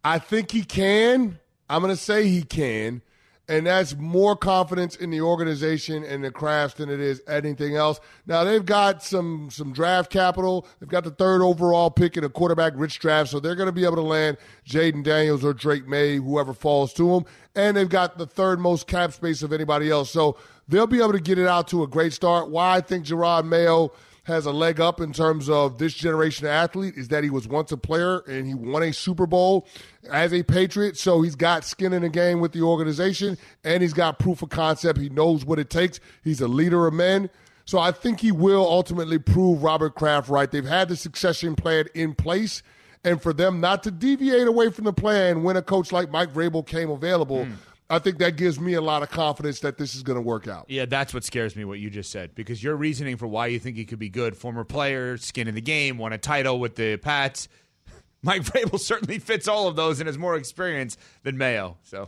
I 0.03 0.17
think 0.17 0.49
he 0.49 0.63
can. 0.63 1.37
I'm 1.69 1.83
going 1.83 1.95
to 1.95 2.01
say 2.01 2.27
he 2.27 2.41
can. 2.41 3.03
And 3.51 3.67
that's 3.67 3.97
more 3.97 4.37
confidence 4.37 4.95
in 4.95 5.09
the 5.09 5.19
organization 5.19 6.05
and 6.05 6.23
the 6.23 6.31
Krafts 6.31 6.75
than 6.75 6.89
it 6.89 7.01
is 7.01 7.21
anything 7.27 7.75
else. 7.75 7.99
Now 8.25 8.45
they've 8.45 8.65
got 8.65 9.03
some 9.03 9.49
some 9.51 9.73
draft 9.73 10.09
capital. 10.09 10.65
They've 10.79 10.87
got 10.87 11.03
the 11.03 11.11
third 11.11 11.41
overall 11.41 11.91
pick 11.91 12.15
in 12.15 12.23
a 12.23 12.29
quarterback 12.29 12.71
rich 12.77 12.99
draft, 12.99 13.29
so 13.29 13.41
they're 13.41 13.55
going 13.55 13.67
to 13.67 13.73
be 13.73 13.83
able 13.83 13.97
to 13.97 14.03
land 14.03 14.37
Jayden 14.65 15.03
Daniels 15.03 15.43
or 15.43 15.53
Drake 15.53 15.85
Maye, 15.85 16.15
whoever 16.15 16.53
falls 16.53 16.93
to 16.93 17.09
them. 17.09 17.25
And 17.53 17.75
they've 17.75 17.89
got 17.89 18.17
the 18.17 18.25
third 18.25 18.61
most 18.61 18.87
cap 18.87 19.11
space 19.11 19.43
of 19.43 19.51
anybody 19.51 19.89
else, 19.89 20.09
so 20.09 20.37
they'll 20.69 20.87
be 20.87 20.99
able 20.99 21.11
to 21.11 21.19
get 21.19 21.37
it 21.37 21.45
out 21.45 21.67
to 21.67 21.83
a 21.83 21.87
great 21.87 22.13
start. 22.13 22.49
Why 22.49 22.77
I 22.77 22.79
think 22.79 23.05
Jerod 23.05 23.43
Mayo 23.43 23.91
has 24.31 24.45
a 24.45 24.51
leg 24.51 24.79
up 24.79 24.99
in 24.99 25.13
terms 25.13 25.49
of 25.49 25.77
this 25.77 25.93
generation 25.93 26.47
of 26.47 26.51
athlete 26.51 26.95
is 26.97 27.09
that 27.09 27.23
he 27.23 27.29
was 27.29 27.47
once 27.47 27.71
a 27.71 27.77
player 27.77 28.19
and 28.27 28.47
he 28.47 28.53
won 28.53 28.83
a 28.83 28.91
Super 28.91 29.27
Bowl 29.27 29.67
as 30.09 30.33
a 30.33 30.43
Patriot. 30.43 30.97
So 30.97 31.21
he's 31.21 31.35
got 31.35 31.63
skin 31.63 31.93
in 31.93 32.01
the 32.01 32.09
game 32.09 32.39
with 32.39 32.51
the 32.51 32.61
organization 32.61 33.37
and 33.63 33.81
he's 33.83 33.93
got 33.93 34.19
proof 34.19 34.41
of 34.41 34.49
concept. 34.49 34.99
He 34.99 35.09
knows 35.09 35.45
what 35.45 35.59
it 35.59 35.69
takes. 35.69 35.99
He's 36.23 36.41
a 36.41 36.47
leader 36.47 36.87
of 36.87 36.93
men. 36.93 37.29
So 37.65 37.79
I 37.79 37.91
think 37.91 38.19
he 38.19 38.31
will 38.31 38.67
ultimately 38.67 39.19
prove 39.19 39.63
Robert 39.63 39.95
Kraft 39.95 40.29
right. 40.29 40.49
They've 40.49 40.65
had 40.65 40.89
the 40.89 40.95
succession 40.95 41.55
plan 41.55 41.85
in 41.93 42.15
place. 42.15 42.63
And 43.03 43.21
for 43.21 43.33
them 43.33 43.59
not 43.59 43.83
to 43.83 43.91
deviate 43.91 44.47
away 44.47 44.69
from 44.69 44.85
the 44.85 44.93
plan 44.93 45.43
when 45.43 45.57
a 45.57 45.61
coach 45.61 45.91
like 45.91 46.11
Mike 46.11 46.33
Vrabel 46.33 46.65
came 46.65 46.89
available, 46.89 47.45
hmm. 47.45 47.53
I 47.91 47.99
think 47.99 48.19
that 48.19 48.37
gives 48.37 48.57
me 48.57 48.73
a 48.75 48.81
lot 48.81 49.03
of 49.03 49.09
confidence 49.09 49.59
that 49.59 49.77
this 49.77 49.95
is 49.95 50.01
going 50.01 50.15
to 50.15 50.21
work 50.21 50.47
out. 50.47 50.65
Yeah, 50.69 50.85
that's 50.85 51.13
what 51.13 51.25
scares 51.25 51.57
me, 51.57 51.65
what 51.65 51.77
you 51.77 51.89
just 51.89 52.09
said, 52.09 52.33
because 52.35 52.63
your 52.63 52.77
reasoning 52.77 53.17
for 53.17 53.27
why 53.27 53.47
you 53.47 53.59
think 53.59 53.75
he 53.75 53.83
could 53.83 53.99
be 53.99 54.07
good, 54.07 54.37
former 54.37 54.63
player, 54.63 55.17
skin 55.17 55.49
in 55.49 55.55
the 55.55 55.61
game, 55.61 55.97
won 55.97 56.13
a 56.13 56.17
title 56.17 56.57
with 56.57 56.75
the 56.75 56.95
Pats. 56.95 57.49
Mike 58.23 58.43
Vrabel 58.43 58.79
certainly 58.79 59.19
fits 59.19 59.45
all 59.45 59.67
of 59.67 59.75
those 59.75 59.99
and 59.99 60.07
has 60.07 60.17
more 60.17 60.37
experience 60.37 60.95
than 61.23 61.37
Mayo. 61.37 61.77
So, 61.83 62.07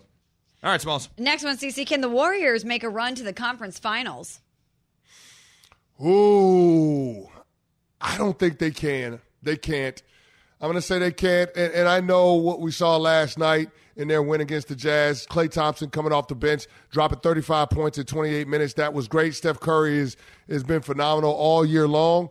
all 0.64 0.72
right, 0.72 0.80
Smalls. 0.80 1.10
Next 1.18 1.44
one, 1.44 1.58
CC. 1.58 1.86
Can 1.86 2.00
the 2.00 2.10
Warriors 2.10 2.64
make 2.64 2.84
a 2.84 2.90
run 2.90 3.16
to 3.16 3.24
the 3.24 3.34
conference 3.34 3.78
finals? 3.78 4.40
Ooh, 6.02 7.28
I 8.00 8.18
don't 8.18 8.40
think 8.40 8.58
they 8.58 8.72
can. 8.72 9.20
They 9.42 9.58
can't. 9.58 10.02
I'm 10.62 10.68
going 10.68 10.76
to 10.76 10.82
say 10.82 10.98
they 11.00 11.12
can't. 11.12 11.50
And, 11.58 11.74
and 11.74 11.90
I 11.90 12.00
know 12.00 12.36
what 12.36 12.62
we 12.62 12.72
saw 12.72 12.96
last 12.96 13.38
night 13.38 13.70
in 13.96 14.08
their 14.08 14.24
win 14.24 14.42
against 14.42 14.68
the 14.68 14.76
Jazz. 14.76 15.26
Klay 15.28 15.50
Thompson 15.50 15.90
coming 15.90 16.12
off 16.12 16.28
the 16.28 16.36
bench, 16.36 16.68
dropping 16.92 17.20
35 17.20 17.70
points 17.70 17.98
in 17.98 18.06
28 18.06 18.48
minutes. 18.48 18.74
That 18.74 18.94
was 18.94 19.08
great. 19.08 19.36
Steph 19.36 19.60
Curry 19.60 19.98
is, 19.98 20.18
has 20.50 20.64
been 20.64 20.82
phenomenal 20.82 21.32
all 21.32 21.66
year 21.66 21.88
long. 21.88 22.30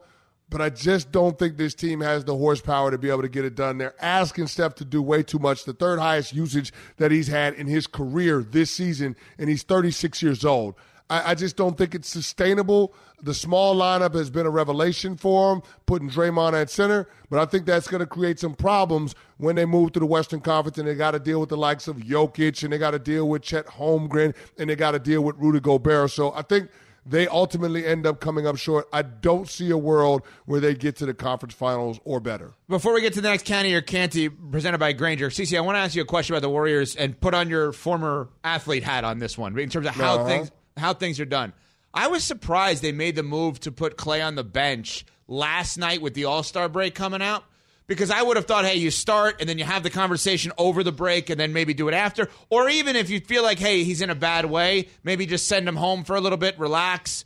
But 0.53 0.61
I 0.61 0.69
just 0.69 1.11
don't 1.11 1.39
think 1.39 1.57
this 1.57 1.75
team 1.75 2.03
has 2.03 2.27
the 2.27 2.37
horsepower 2.37 2.91
to 2.91 2.99
be 2.99 3.09
able 3.09 3.23
to 3.23 3.29
get 3.29 3.47
it 3.47 3.55
done. 3.55 3.79
They're 3.79 3.95
asking 4.05 4.49
Steph 4.49 4.75
to 4.77 4.85
do 4.85 5.01
way 5.01 5.23
too 5.23 5.39
much. 5.39 5.65
The 5.65 5.73
third 5.73 5.99
highest 5.99 6.35
usage 6.35 6.75
that 6.99 7.11
he's 7.11 7.29
had 7.29 7.55
in 7.55 7.67
his 7.67 7.87
career 7.87 8.43
this 8.43 8.71
season, 8.71 9.17
and 9.39 9.49
he's 9.49 9.63
36 9.63 10.23
years 10.23 10.45
old. 10.45 10.75
I, 11.13 11.31
I 11.31 11.35
just 11.35 11.57
don't 11.57 11.77
think 11.77 11.95
it's 11.95 12.09
sustainable. 12.09 12.95
The 13.23 13.35
small 13.35 13.77
lineup 13.77 14.15
has 14.15 14.31
been 14.31 14.47
a 14.47 14.51
revelation 14.51 15.17
for 15.17 15.53
him, 15.53 15.63
putting 15.87 16.11
Draymond 16.11 16.55
at 16.61 16.71
center, 16.71 17.07
but 17.31 17.39
I 17.39 17.45
think 17.45 17.67
that's 17.67 17.87
going 17.87 18.01
to 18.01 18.07
create 18.07 18.41
some 18.41 18.55
problems 18.55 19.15
when 19.37 19.55
they 19.55 19.65
move 19.65 19.93
to 19.93 20.01
the 20.01 20.07
Western 20.07 20.41
Conference 20.41 20.79
and 20.79 20.89
they 20.89 20.95
got 20.95 21.13
to 21.13 21.21
deal 21.21 21.39
with 21.39 21.49
the 21.51 21.57
likes 21.57 21.87
of 21.87 21.99
Jokic 21.99 22.65
and 22.65 22.73
they 22.73 22.79
got 22.79 22.93
to 22.93 22.99
deal 22.99 23.29
with 23.29 23.43
Chet 23.43 23.67
Holmgren 23.67 24.35
and 24.59 24.71
they 24.71 24.75
got 24.77 24.93
to 24.93 24.99
deal 24.99 25.23
with 25.23 25.37
Rudy 25.39 25.61
Gobert. 25.61 26.11
So 26.11 26.33
I 26.33 26.43
think 26.43 26.69
they 27.05 27.27
ultimately 27.29 27.85
end 27.87 28.07
up 28.07 28.21
coming 28.21 28.47
up 28.47 28.57
short. 28.57 28.89
I 28.93 29.03
don't 29.03 29.49
see 29.49 29.71
a 29.71 29.77
world 29.79 30.23
where 30.47 30.61
they 30.61 30.75
get 30.75 30.97
to 30.97 31.07
the 31.07 31.15
conference 31.15 31.55
finals 31.55 31.99
or 32.05 32.19
better. 32.21 32.55
Before 32.69 32.93
we 32.95 33.01
get 33.03 33.13
to 33.15 33.21
the 33.21 33.29
next 33.29 33.45
Canny 33.45 33.73
or 33.75 33.83
Canty 33.83 34.29
presented 34.29 34.79
by 34.79 34.93
Grainger, 34.93 35.29
CC, 35.31 35.57
I 35.57 35.61
want 35.61 35.77
to 35.77 35.81
ask 35.81 35.95
you 35.95 36.03
a 36.03 36.07
question 36.07 36.35
about 36.35 36.43
the 36.43 36.51
Warriors 36.51 36.97
and 36.97 37.21
put 37.21 37.35
on 37.35 37.49
your 37.51 37.73
former 37.73 38.31
athlete 38.45 38.83
hat 38.85 39.05
on 39.05 39.19
this 39.19 39.37
one 39.39 39.57
in 39.59 39.69
terms 39.69 39.87
of 39.87 39.95
how 39.95 40.15
Uh-huh. 40.17 40.27
things 40.27 40.51
how 40.77 40.95
things 40.95 41.21
are 41.21 41.25
done. 41.25 41.53
I 41.95 42.09
was 42.09 42.25
surprised 42.25 42.83
they 42.83 42.93
made 42.93 43.17
the 43.17 43.23
move 43.23 43.61
to 43.61 43.73
put 43.73 43.97
Klay 43.97 44.25
on 44.25 44.35
the 44.35 44.45
bench 44.45 45.05
last 45.29 45.77
night 45.77 46.01
with 46.03 46.15
the 46.15 46.25
All 46.25 46.43
Star 46.43 46.69
break 46.69 46.95
coming 46.95 47.23
out. 47.23 47.45
Because 47.89 48.11
I 48.11 48.23
would 48.23 48.37
have 48.37 48.47
thought, 48.47 48.65
hey, 48.65 48.77
you 48.77 48.91
start 48.91 49.41
and 49.41 49.49
then 49.49 49.59
you 49.59 49.65
have 49.65 49.83
the 49.83 49.91
conversation 49.91 50.53
over 50.57 50.83
the 50.83 50.93
break 50.93 51.29
and 51.29 51.39
then 51.39 51.53
maybe 51.53 51.75
do 51.75 51.89
it 51.89 51.95
after. 51.95 52.29
Or 52.49 52.69
even 52.71 52.97
if 52.97 53.11
you 53.11 53.21
feel 53.21 53.43
like, 53.43 53.59
hey, 53.59 53.83
he's 53.85 54.01
in 54.01 54.09
a 54.09 54.15
bad 54.15 54.47
way, 54.47 54.89
maybe 55.03 55.27
just 55.27 55.47
send 55.49 55.69
him 55.69 55.77
home 55.77 56.05
for 56.05 56.17
a 56.17 56.21
little 56.21 56.39
bit, 56.39 56.59
relax. 56.59 57.25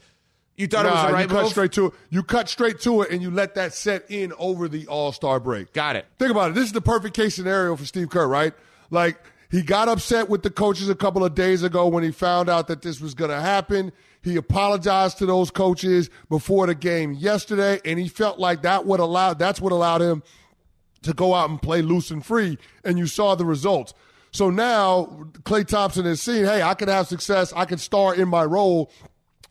You 0.57 0.67
thought 0.67 0.87
it 0.87 0.91
was 0.91 1.03
Nah, 1.03 1.07
the 1.09 1.13
right 1.13 1.23
you 1.23 1.29
cut 1.29 1.43
move? 1.43 1.51
straight 1.51 1.73
to 1.73 1.87
it. 1.89 1.93
You 2.09 2.23
cut 2.23 2.49
straight 2.49 2.81
to 2.81 3.03
it, 3.03 3.11
and 3.11 3.21
you 3.21 3.31
let 3.31 3.55
that 3.57 3.75
set 3.75 4.11
in 4.11 4.33
over 4.39 4.67
the 4.67 4.87
All 4.89 5.13
Star 5.13 5.39
break. 5.39 5.75
Got 5.75 5.97
it. 5.97 6.07
Think 6.19 6.31
about 6.31 6.51
it. 6.51 6.55
This 6.55 6.65
is 6.65 6.73
the 6.73 6.81
perfect 6.81 7.15
case 7.15 7.37
scenario 7.37 7.77
for 7.77 7.85
Steve 7.85 8.09
Kerr, 8.09 8.27
right? 8.27 8.55
Like 8.91 9.23
he 9.51 9.63
got 9.63 9.89
upset 9.89 10.29
with 10.29 10.43
the 10.43 10.51
coaches 10.51 10.89
a 10.89 10.95
couple 10.95 11.25
of 11.25 11.35
days 11.35 11.63
ago 11.63 11.87
when 11.87 12.03
he 12.05 12.11
found 12.11 12.49
out 12.49 12.69
that 12.69 12.83
this 12.83 13.01
was 13.01 13.15
going 13.15 13.31
to 13.31 13.41
happen. 13.41 13.93
He 14.23 14.37
apologized 14.37 15.19
to 15.19 15.27
those 15.27 15.51
coaches 15.51 16.11
before 16.29 16.67
the 16.67 16.75
game 16.75 17.13
yesterday, 17.13 17.81
and 17.85 17.99
he 17.99 18.09
felt 18.09 18.39
like 18.39 18.63
that 18.63 18.87
would 18.87 19.01
allow 19.01 19.35
that's 19.35 19.61
what 19.61 19.73
allowed 19.73 20.03
him 20.03 20.23
to 21.03 21.13
go 21.13 21.35
out 21.35 21.49
and 21.49 21.63
play 21.63 21.83
loose 21.83 22.11
and 22.11 22.25
free, 22.25 22.59
and 22.85 22.99
you 22.99 23.07
saw 23.07 23.35
the 23.35 23.45
results. 23.45 23.95
So 24.33 24.51
now 24.51 25.29
Klay 25.45 25.67
Thompson 25.67 26.05
is 26.07 26.21
seeing, 26.21 26.45
hey, 26.45 26.63
I 26.63 26.75
can 26.75 26.89
have 26.89 27.07
success. 27.07 27.53
I 27.55 27.65
can 27.65 27.79
star 27.79 28.15
in 28.15 28.29
my 28.29 28.45
role 28.45 28.91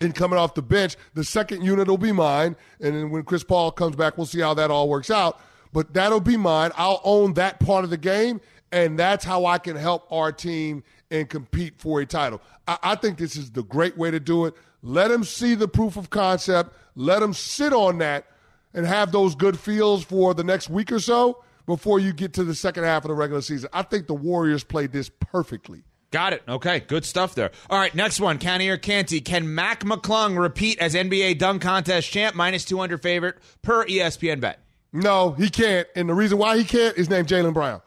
in 0.02 0.12
coming 0.12 0.38
off 0.38 0.54
the 0.54 0.62
bench. 0.62 0.96
The 1.14 1.24
second 1.24 1.64
unit 1.64 1.88
will 1.88 1.98
be 1.98 2.12
mine, 2.12 2.56
and 2.80 2.96
then 2.96 3.10
when 3.10 3.24
Chris 3.24 3.44
Paul 3.44 3.72
comes 3.72 3.96
back, 3.96 4.18
we'll 4.18 4.26
see 4.26 4.42
how 4.42 4.54
that 4.56 4.70
all 4.70 4.90
works 4.90 5.10
out. 5.10 5.40
But 5.72 5.94
that'll 5.94 6.20
be 6.20 6.38
mine. 6.38 6.72
I'll 6.76 7.02
own 7.04 7.34
that 7.34 7.60
part 7.60 7.84
of 7.84 7.90
the 7.90 7.98
game, 7.98 8.42
and 8.72 8.98
that's 8.98 9.24
how 9.24 9.46
I 9.46 9.58
can 9.58 9.76
help 9.76 10.12
our 10.12 10.32
team 10.32 10.84
and 11.12 11.30
compete 11.30 11.76
for 11.78 12.02
a 12.02 12.06
title. 12.06 12.42
I, 12.68 12.78
I 12.84 12.96
think 12.96 13.18
this 13.18 13.36
is 13.36 13.52
the 13.52 13.64
great 13.64 13.98
way 13.98 14.12
to 14.12 14.20
do 14.20 14.46
it. 14.46 14.54
Let 14.82 15.10
them 15.10 15.24
see 15.24 15.56
the 15.56 15.68
proof 15.68 15.98
of 15.98 16.10
concept. 16.10 16.76
Let 16.96 17.20
them 17.20 17.34
sit 17.34 17.74
on 17.74 17.98
that 18.00 18.26
and 18.74 18.86
have 18.86 19.12
those 19.12 19.36
good 19.36 19.60
feels 19.60 20.04
for 20.04 20.34
the 20.34 20.44
next 20.44 20.70
week 20.70 20.92
or 20.92 21.00
so 21.00 21.44
before 21.66 22.00
you 22.00 22.14
get 22.14 22.34
to 22.34 22.44
the 22.44 22.56
second 22.56 22.84
half 22.84 23.04
of 23.04 23.10
the 23.10 23.16
regular 23.16 23.42
season. 23.42 23.70
I 23.74 23.82
think 23.82 24.08
the 24.08 24.14
Warriors 24.14 24.64
played 24.64 24.92
this 24.92 25.10
perfectly. 25.10 25.84
Got 26.12 26.34
it. 26.34 26.44
Okay, 26.48 26.80
good 26.82 27.04
stuff 27.04 27.36
there. 27.36 27.52
All 27.70 27.80
right, 27.80 27.94
next 27.94 28.20
one, 28.20 28.38
Canny 28.38 28.70
or 28.70 28.78
Canty. 28.78 29.20
Can 29.22 29.54
Mac 29.54 29.84
McClung 29.84 30.40
repeat 30.40 30.80
as 30.80 30.94
NBA 30.94 31.40
dunk 31.40 31.62
contest 31.62 32.10
champ, 32.10 32.36
minus 32.36 32.64
200 32.64 33.02
favorite 33.02 33.38
per 33.62 33.86
ESPN 33.86 34.40
bet? 34.40 34.60
No, 34.94 35.32
he 35.32 35.50
can't. 35.50 35.88
And 35.96 36.08
the 36.08 36.14
reason 36.14 36.38
why 36.38 36.58
he 36.58 36.64
can't 36.64 36.98
is 36.98 37.10
named 37.10 37.28
Jaylen 37.28 37.54
Brown. 37.54 37.82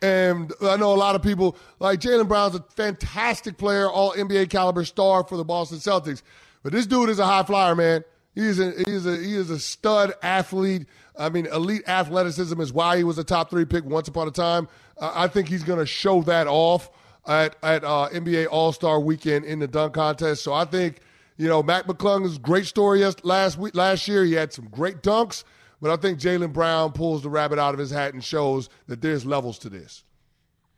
And 0.00 0.52
I 0.62 0.76
know 0.76 0.92
a 0.92 0.96
lot 0.96 1.14
of 1.14 1.22
people 1.22 1.56
like 1.78 2.00
Jaylen 2.00 2.28
Brown's 2.28 2.54
a 2.54 2.64
fantastic 2.70 3.58
player, 3.58 3.88
all 3.88 4.12
NBA 4.12 4.50
caliber 4.50 4.84
star 4.84 5.24
for 5.24 5.36
the 5.36 5.44
Boston 5.44 5.78
Celtics. 5.78 6.22
But 6.62 6.72
this 6.72 6.86
dude 6.86 7.08
is 7.08 7.18
a 7.18 7.26
high 7.26 7.42
flyer, 7.42 7.74
man. 7.74 8.04
He's 8.34 8.58
a 8.58 8.70
a 9.06 9.16
he 9.16 9.34
is 9.34 9.50
a 9.50 9.58
stud 9.58 10.14
athlete. 10.22 10.86
I 11.18 11.28
mean, 11.28 11.46
elite 11.46 11.82
athleticism 11.86 12.58
is 12.60 12.72
why 12.72 12.96
he 12.96 13.04
was 13.04 13.18
a 13.18 13.24
top 13.24 13.50
three 13.50 13.66
pick 13.66 13.84
once 13.84 14.08
upon 14.08 14.28
a 14.28 14.30
time. 14.30 14.68
Uh, 14.98 15.12
I 15.14 15.28
think 15.28 15.48
he's 15.48 15.62
going 15.62 15.78
to 15.78 15.86
show 15.86 16.22
that 16.22 16.46
off 16.46 16.90
at 17.26 17.56
at 17.62 17.84
uh, 17.84 18.08
NBA 18.12 18.46
All 18.50 18.72
Star 18.72 19.00
Weekend 19.00 19.44
in 19.44 19.58
the 19.58 19.68
dunk 19.68 19.94
contest. 19.94 20.42
So 20.42 20.52
I 20.52 20.64
think 20.64 21.00
you 21.36 21.48
know 21.48 21.62
Mac 21.62 21.86
McClung's 21.86 22.38
great 22.38 22.66
story 22.66 23.04
last 23.22 23.58
week 23.58 23.74
last 23.74 24.08
year. 24.08 24.24
He 24.24 24.32
had 24.32 24.52
some 24.52 24.68
great 24.68 25.02
dunks. 25.02 25.44
But 25.82 25.90
I 25.90 25.96
think 25.96 26.20
Jaylen 26.20 26.52
Brown 26.52 26.92
pulls 26.92 27.22
the 27.22 27.28
rabbit 27.28 27.58
out 27.58 27.74
of 27.74 27.80
his 27.80 27.90
hat 27.90 28.14
and 28.14 28.22
shows 28.22 28.68
that 28.86 29.02
there's 29.02 29.26
levels 29.26 29.58
to 29.58 29.68
this. 29.68 30.04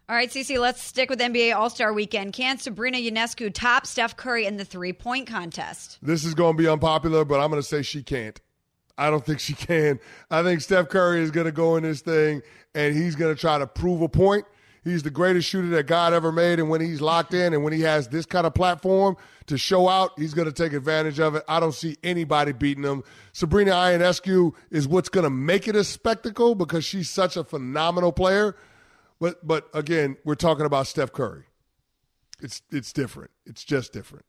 All 0.09 0.17
right, 0.17 0.31
Cece, 0.31 0.59
let's 0.59 0.83
stick 0.83 1.11
with 1.11 1.21
NBA 1.21 1.55
All 1.55 1.69
Star 1.69 1.93
Weekend. 1.93 2.33
Can 2.33 2.57
Sabrina 2.59 2.97
Ionescu 2.97 3.53
top 3.53 3.87
Steph 3.87 4.17
Curry 4.17 4.47
in 4.47 4.57
the 4.57 4.65
three 4.65 4.95
point 4.95 5.27
contest? 5.27 5.99
This 6.01 6.25
is 6.25 6.33
going 6.33 6.57
to 6.57 6.63
be 6.63 6.67
unpopular, 6.67 7.27
but 7.27 7.39
I'm 7.39 7.51
going 7.51 7.61
to 7.61 7.69
say 7.69 7.83
she 7.83 8.03
can't. 8.03 8.41
I 8.97 9.11
don't 9.11 9.25
think 9.25 9.41
she 9.41 9.53
can. 9.53 10.01
I 10.31 10.43
think 10.43 10.63
Steph 10.63 10.89
Curry 10.89 11.21
is 11.21 11.31
going 11.31 11.47
to 11.47 11.53
go 11.53 11.77
in 11.77 11.83
this 11.83 12.01
thing 12.01 12.41
and 12.75 12.97
he's 12.97 13.15
going 13.15 13.35
to 13.35 13.41
try 13.41 13.59
to 13.59 13.67
prove 13.67 14.01
a 14.01 14.09
point. 14.09 14.47
He's 14.85 15.03
the 15.03 15.11
greatest 15.11 15.49
shooter 15.49 15.69
that 15.69 15.87
God 15.87 16.13
ever 16.13 16.31
made. 16.31 16.59
And 16.59 16.69
when 16.69 16.83
he's 16.83 17.01
locked 17.01 17.33
in 17.33 17.55
and 17.55 17.65
when 17.65 17.73
he 17.73 17.81
has 17.81 18.09
this 18.09 18.27
kind 18.27 18.47
of 18.47 18.53
platform 18.53 19.17
to 19.47 19.57
show 19.57 19.89
out, 19.89 20.11
he's 20.19 20.35
going 20.35 20.47
to 20.47 20.53
take 20.53 20.75
advantage 20.75 21.19
of 21.19 21.35
it. 21.35 21.43
I 21.49 21.59
don't 21.59 21.73
see 21.73 21.97
anybody 22.05 22.53
beating 22.53 22.85
him. 22.85 23.03
Sabrina 23.33 23.73
Ionescu 23.73 24.55
is 24.71 24.87
what's 24.87 25.09
going 25.09 25.25
to 25.25 25.31
make 25.31 25.67
it 25.67 25.75
a 25.75 25.85
spectacle 25.85 26.55
because 26.55 26.85
she's 26.85 27.09
such 27.09 27.37
a 27.39 27.45
phenomenal 27.45 28.13
player. 28.13 28.57
But 29.21 29.47
but 29.47 29.69
again, 29.73 30.19
we're 30.25 30.35
talking 30.35 30.67
about 30.67 30.87
Steph 30.87 31.13
Curry. 31.13 31.45
It's 32.43 32.61
it's 32.71 32.93
different. 32.93 33.31
It's 33.47 33.65
just 33.65 33.93
different. 33.93 34.27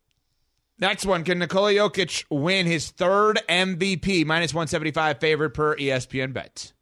Next 0.77 1.05
one, 1.05 1.23
can 1.23 1.39
Nikola 1.39 1.71
Jokic 1.71 2.25
win 2.29 2.65
his 2.65 2.91
third 2.91 3.39
MVP, 3.47 4.25
minus 4.25 4.53
175 4.53 5.19
favorite 5.19 5.51
per 5.51 5.75
ESPN 5.77 6.33
bet? 6.33 6.73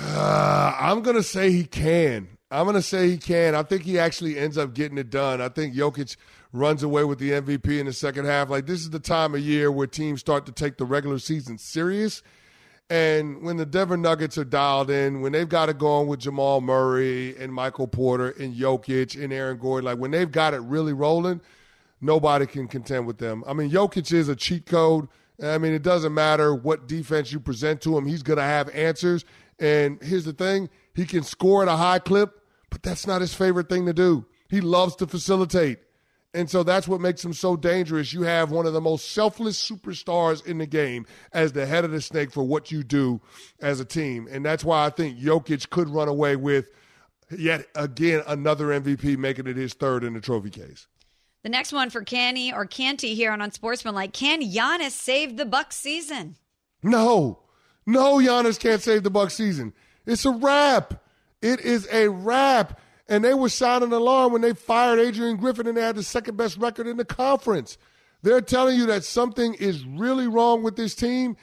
Uh, 0.00 0.76
I'm 0.78 1.02
going 1.02 1.16
to 1.16 1.22
say 1.22 1.50
he 1.50 1.64
can. 1.64 2.28
I'm 2.50 2.64
going 2.64 2.76
to 2.76 2.82
say 2.82 3.10
he 3.10 3.16
can. 3.16 3.54
I 3.54 3.62
think 3.62 3.82
he 3.82 3.98
actually 3.98 4.38
ends 4.38 4.58
up 4.58 4.74
getting 4.74 4.98
it 4.98 5.10
done. 5.10 5.40
I 5.40 5.48
think 5.48 5.74
Jokic 5.74 6.16
runs 6.52 6.82
away 6.82 7.04
with 7.04 7.18
the 7.18 7.32
MVP 7.32 7.80
in 7.80 7.86
the 7.86 7.92
second 7.92 8.26
half. 8.26 8.48
Like 8.48 8.66
this 8.66 8.80
is 8.80 8.90
the 8.90 9.00
time 9.00 9.34
of 9.34 9.40
year 9.40 9.72
where 9.72 9.86
teams 9.86 10.20
start 10.20 10.46
to 10.46 10.52
take 10.52 10.78
the 10.78 10.84
regular 10.84 11.18
season 11.18 11.58
serious. 11.58 12.22
And 12.90 13.42
when 13.42 13.56
the 13.56 13.66
Denver 13.66 13.96
Nuggets 13.96 14.36
are 14.36 14.44
dialed 14.44 14.90
in, 14.90 15.20
when 15.20 15.32
they've 15.32 15.48
got 15.48 15.68
it 15.68 15.78
going 15.78 16.06
with 16.06 16.20
Jamal 16.20 16.60
Murray 16.60 17.36
and 17.38 17.52
Michael 17.52 17.88
Porter 17.88 18.30
and 18.38 18.54
Jokic 18.54 19.22
and 19.22 19.32
Aaron 19.32 19.58
Gordon, 19.58 19.86
like 19.86 19.98
when 19.98 20.10
they've 20.10 20.30
got 20.30 20.54
it 20.54 20.60
really 20.60 20.92
rolling, 20.92 21.40
nobody 22.00 22.46
can 22.46 22.68
contend 22.68 23.06
with 23.06 23.18
them. 23.18 23.42
I 23.46 23.54
mean, 23.54 23.70
Jokic 23.70 24.12
is 24.12 24.28
a 24.28 24.36
cheat 24.36 24.66
code. 24.66 25.08
I 25.42 25.58
mean, 25.58 25.72
it 25.72 25.82
doesn't 25.82 26.14
matter 26.14 26.54
what 26.54 26.86
defense 26.86 27.32
you 27.32 27.40
present 27.40 27.80
to 27.82 27.96
him, 27.98 28.06
he's 28.06 28.22
going 28.22 28.36
to 28.36 28.44
have 28.44 28.68
answers. 28.70 29.24
And 29.58 30.02
here's 30.02 30.24
the 30.24 30.32
thing 30.32 30.68
he 30.94 31.04
can 31.04 31.22
score 31.22 31.62
at 31.62 31.68
a 31.68 31.76
high 31.76 31.98
clip, 31.98 32.40
but 32.70 32.82
that's 32.82 33.06
not 33.06 33.20
his 33.20 33.34
favorite 33.34 33.68
thing 33.68 33.86
to 33.86 33.92
do. 33.92 34.26
He 34.48 34.60
loves 34.60 34.96
to 34.96 35.06
facilitate. 35.06 35.78
And 36.34 36.50
so 36.50 36.64
that's 36.64 36.88
what 36.88 37.00
makes 37.00 37.24
him 37.24 37.32
so 37.32 37.56
dangerous. 37.56 38.12
You 38.12 38.22
have 38.22 38.50
one 38.50 38.66
of 38.66 38.72
the 38.72 38.80
most 38.80 39.12
selfless 39.12 39.56
superstars 39.70 40.44
in 40.44 40.58
the 40.58 40.66
game 40.66 41.06
as 41.32 41.52
the 41.52 41.64
head 41.64 41.84
of 41.84 41.92
the 41.92 42.00
snake 42.00 42.32
for 42.32 42.42
what 42.42 42.72
you 42.72 42.82
do 42.82 43.20
as 43.60 43.78
a 43.78 43.84
team. 43.84 44.26
And 44.28 44.44
that's 44.44 44.64
why 44.64 44.84
I 44.84 44.90
think 44.90 45.16
Jokic 45.16 45.70
could 45.70 45.88
run 45.88 46.08
away 46.08 46.34
with 46.34 46.68
yet 47.30 47.66
again 47.76 48.22
another 48.26 48.66
MVP, 48.66 49.16
making 49.16 49.46
it 49.46 49.56
his 49.56 49.74
third 49.74 50.02
in 50.02 50.14
the 50.14 50.20
trophy 50.20 50.50
case. 50.50 50.88
The 51.44 51.50
next 51.50 51.72
one 51.72 51.90
for 51.90 52.02
Can 52.02 52.36
He 52.36 52.52
or 52.52 52.66
Canty 52.66 53.14
here 53.14 53.30
on 53.30 53.40
Unsportsmanlike. 53.40 54.12
Can 54.12 54.42
Giannis 54.42 54.92
save 54.92 55.36
the 55.36 55.44
Bucks 55.44 55.76
season? 55.76 56.36
No. 56.82 57.43
No, 57.86 58.16
Giannis 58.16 58.58
can't 58.58 58.82
save 58.82 59.02
the 59.02 59.10
Bucks 59.10 59.34
season. 59.34 59.72
It's 60.06 60.24
a 60.24 60.30
wrap. 60.30 61.02
It 61.42 61.60
is 61.60 61.88
a 61.92 62.08
wrap. 62.08 62.80
And 63.08 63.22
they 63.22 63.34
were 63.34 63.50
sounding 63.50 63.92
alarm 63.92 64.32
when 64.32 64.40
they 64.40 64.54
fired 64.54 64.98
Adrian 64.98 65.36
Griffin 65.36 65.66
and 65.66 65.76
they 65.76 65.82
had 65.82 65.96
the 65.96 66.02
second 66.02 66.36
best 66.36 66.56
record 66.56 66.86
in 66.86 66.96
the 66.96 67.04
conference. 67.04 67.76
They're 68.22 68.40
telling 68.40 68.78
you 68.78 68.86
that 68.86 69.04
something 69.04 69.52
is 69.54 69.84
really 69.84 70.26
wrong 70.26 70.62
with 70.62 70.76
this 70.76 70.94
team. 70.94 71.36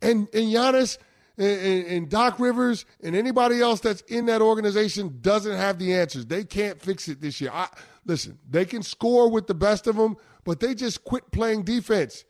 And, 0.00 0.28
and 0.32 0.46
Giannis 0.46 0.96
and, 1.36 1.86
and 1.86 2.08
Doc 2.08 2.40
Rivers 2.40 2.86
and 3.02 3.14
anybody 3.14 3.60
else 3.60 3.80
that's 3.80 4.00
in 4.02 4.26
that 4.26 4.40
organization 4.40 5.18
doesn't 5.20 5.54
have 5.54 5.78
the 5.78 5.94
answers. 5.94 6.26
They 6.26 6.44
can't 6.44 6.80
fix 6.80 7.08
it 7.08 7.20
this 7.20 7.40
year. 7.40 7.50
I, 7.52 7.68
listen, 8.06 8.38
they 8.48 8.64
can 8.64 8.82
score 8.82 9.30
with 9.30 9.46
the 9.46 9.54
best 9.54 9.86
of 9.86 9.96
them, 9.96 10.16
but 10.44 10.60
they 10.60 10.74
just 10.74 11.04
quit 11.04 11.30
playing 11.30 11.64
defense. 11.64 12.24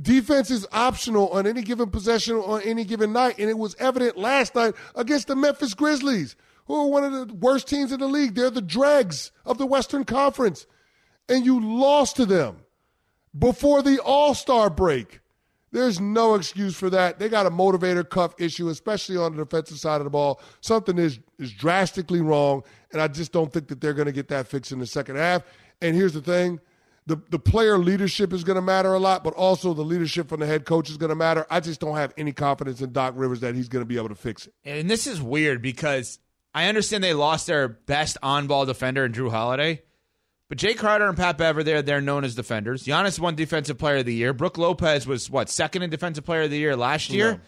Defense 0.00 0.50
is 0.50 0.66
optional 0.72 1.28
on 1.30 1.46
any 1.46 1.62
given 1.62 1.90
possession 1.90 2.36
on 2.36 2.60
any 2.62 2.84
given 2.84 3.12
night, 3.12 3.38
and 3.38 3.48
it 3.48 3.56
was 3.56 3.74
evident 3.78 4.18
last 4.18 4.54
night 4.54 4.74
against 4.94 5.26
the 5.26 5.36
Memphis 5.36 5.74
Grizzlies, 5.74 6.36
who 6.66 6.74
are 6.74 6.86
one 6.88 7.04
of 7.04 7.28
the 7.28 7.34
worst 7.34 7.66
teams 7.68 7.92
in 7.92 8.00
the 8.00 8.06
league. 8.06 8.34
They're 8.34 8.50
the 8.50 8.60
dregs 8.60 9.32
of 9.46 9.56
the 9.56 9.66
Western 9.66 10.04
Conference, 10.04 10.66
and 11.28 11.46
you 11.46 11.60
lost 11.60 12.16
to 12.16 12.26
them 12.26 12.58
before 13.38 13.82
the 13.82 13.98
All 14.00 14.34
Star 14.34 14.68
break. 14.68 15.20
There's 15.72 16.00
no 16.00 16.34
excuse 16.34 16.76
for 16.76 16.88
that. 16.90 17.18
They 17.18 17.28
got 17.28 17.46
a 17.46 17.50
motivator 17.50 18.08
cuff 18.08 18.34
issue, 18.38 18.68
especially 18.68 19.16
on 19.16 19.36
the 19.36 19.44
defensive 19.44 19.78
side 19.78 20.00
of 20.00 20.04
the 20.04 20.10
ball. 20.10 20.40
Something 20.60 20.98
is 20.98 21.18
is 21.38 21.52
drastically 21.52 22.20
wrong, 22.20 22.62
and 22.92 23.00
I 23.00 23.08
just 23.08 23.32
don't 23.32 23.52
think 23.52 23.68
that 23.68 23.80
they're 23.80 23.94
going 23.94 24.06
to 24.06 24.12
get 24.12 24.28
that 24.28 24.46
fixed 24.46 24.72
in 24.72 24.78
the 24.78 24.86
second 24.86 25.16
half. 25.16 25.42
And 25.82 25.94
here's 25.94 26.14
the 26.14 26.22
thing. 26.22 26.60
The, 27.06 27.20
the 27.30 27.38
player 27.38 27.78
leadership 27.78 28.32
is 28.32 28.42
going 28.42 28.56
to 28.56 28.62
matter 28.62 28.92
a 28.92 28.98
lot, 28.98 29.22
but 29.22 29.32
also 29.34 29.74
the 29.74 29.84
leadership 29.84 30.28
from 30.28 30.40
the 30.40 30.46
head 30.46 30.64
coach 30.64 30.90
is 30.90 30.96
going 30.96 31.10
to 31.10 31.14
matter. 31.14 31.46
I 31.48 31.60
just 31.60 31.78
don't 31.78 31.96
have 31.96 32.12
any 32.16 32.32
confidence 32.32 32.80
in 32.80 32.92
Doc 32.92 33.14
Rivers 33.16 33.40
that 33.40 33.54
he's 33.54 33.68
going 33.68 33.82
to 33.82 33.88
be 33.88 33.96
able 33.96 34.08
to 34.08 34.16
fix 34.16 34.46
it. 34.46 34.54
And 34.64 34.90
this 34.90 35.06
is 35.06 35.22
weird 35.22 35.62
because 35.62 36.18
I 36.52 36.68
understand 36.68 37.04
they 37.04 37.14
lost 37.14 37.46
their 37.46 37.68
best 37.68 38.18
on 38.22 38.48
ball 38.48 38.66
defender 38.66 39.04
in 39.04 39.12
Jrue 39.12 39.30
Holiday, 39.30 39.82
but 40.48 40.58
Jay 40.58 40.74
Carter 40.74 41.06
and 41.08 41.16
Pat 41.16 41.38
Bever, 41.38 41.62
they're, 41.62 41.82
they're 41.82 42.00
known 42.00 42.24
as 42.24 42.34
defenders. 42.34 42.84
Giannis 42.84 43.18
won 43.20 43.34
Defensive 43.34 43.78
Player 43.78 43.98
of 43.98 44.06
the 44.06 44.14
Year. 44.14 44.32
Brook 44.32 44.58
Lopez 44.58 45.06
was, 45.06 45.30
what, 45.30 45.48
second 45.48 45.82
in 45.82 45.90
Defensive 45.90 46.24
Player 46.24 46.42
of 46.42 46.50
the 46.50 46.58
Year 46.58 46.76
last 46.76 47.10
year? 47.10 47.40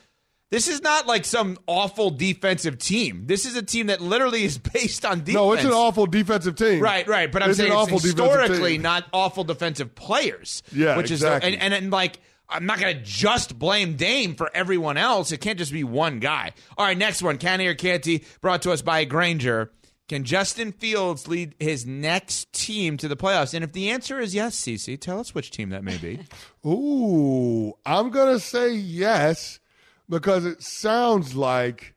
This 0.50 0.66
is 0.66 0.80
not 0.80 1.06
like 1.06 1.26
some 1.26 1.58
awful 1.66 2.10
defensive 2.10 2.78
team. 2.78 3.24
This 3.26 3.44
is 3.44 3.54
a 3.54 3.62
team 3.62 3.88
that 3.88 4.00
literally 4.00 4.44
is 4.44 4.56
based 4.74 5.04
on 5.04 5.18
defense. 5.18 5.34
No, 5.34 5.52
it's 5.52 5.64
an 5.64 5.72
awful 5.72 6.06
defensive 6.06 6.56
team. 6.56 6.80
Right, 6.80 7.06
right. 7.06 7.30
But 7.30 7.42
I'm 7.42 7.50
It's 7.50 7.58
saying 7.58 7.72
it's 7.72 8.02
historically 8.02 8.78
not 8.78 9.04
awful 9.12 9.44
defensive 9.44 9.94
players. 9.94 10.62
Yeah, 10.72 10.96
which 10.96 11.10
exactly. 11.10 11.50
is 11.50 11.54
and, 11.54 11.62
and 11.62 11.74
and 11.74 11.92
like 11.92 12.18
I'm 12.48 12.64
not 12.64 12.80
going 12.80 12.96
to 12.96 13.02
just 13.02 13.58
blame 13.58 13.96
Dame 13.96 14.34
for 14.34 14.50
everyone 14.54 14.96
else. 14.96 15.32
It 15.32 15.38
can't 15.42 15.58
just 15.58 15.72
be 15.72 15.84
one 15.84 16.18
guy. 16.18 16.52
All 16.78 16.86
right, 16.86 16.96
next 16.96 17.22
one, 17.22 17.36
Can 17.36 17.60
He 17.60 17.68
or 17.68 17.74
Canty, 17.74 18.24
brought 18.40 18.62
to 18.62 18.72
us 18.72 18.80
by 18.80 19.04
Grainger. 19.04 19.70
Can 20.08 20.24
Justin 20.24 20.72
Fields 20.72 21.28
lead 21.28 21.54
his 21.60 21.84
next 21.84 22.50
team 22.54 22.96
to 22.96 23.08
the 23.08 23.16
playoffs? 23.16 23.52
And 23.52 23.62
if 23.62 23.72
the 23.72 23.90
answer 23.90 24.18
is 24.18 24.34
yes, 24.34 24.58
Cece, 24.58 24.98
tell 24.98 25.20
us 25.20 25.34
which 25.34 25.50
team 25.50 25.68
that 25.68 25.84
may 25.84 25.98
be. 25.98 26.20
Ooh, 26.66 27.74
I'm 27.84 28.08
going 28.08 28.32
to 28.32 28.40
say 28.40 28.72
yes 28.72 29.60
because 30.08 30.44
it 30.44 30.62
sounds 30.62 31.34
like 31.34 31.94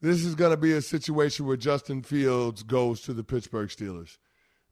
this 0.00 0.24
is 0.24 0.34
going 0.34 0.50
to 0.50 0.56
be 0.56 0.72
a 0.72 0.82
situation 0.82 1.46
where 1.46 1.56
Justin 1.56 2.02
Fields 2.02 2.62
goes 2.62 3.00
to 3.02 3.12
the 3.12 3.22
Pittsburgh 3.22 3.68
Steelers. 3.68 4.18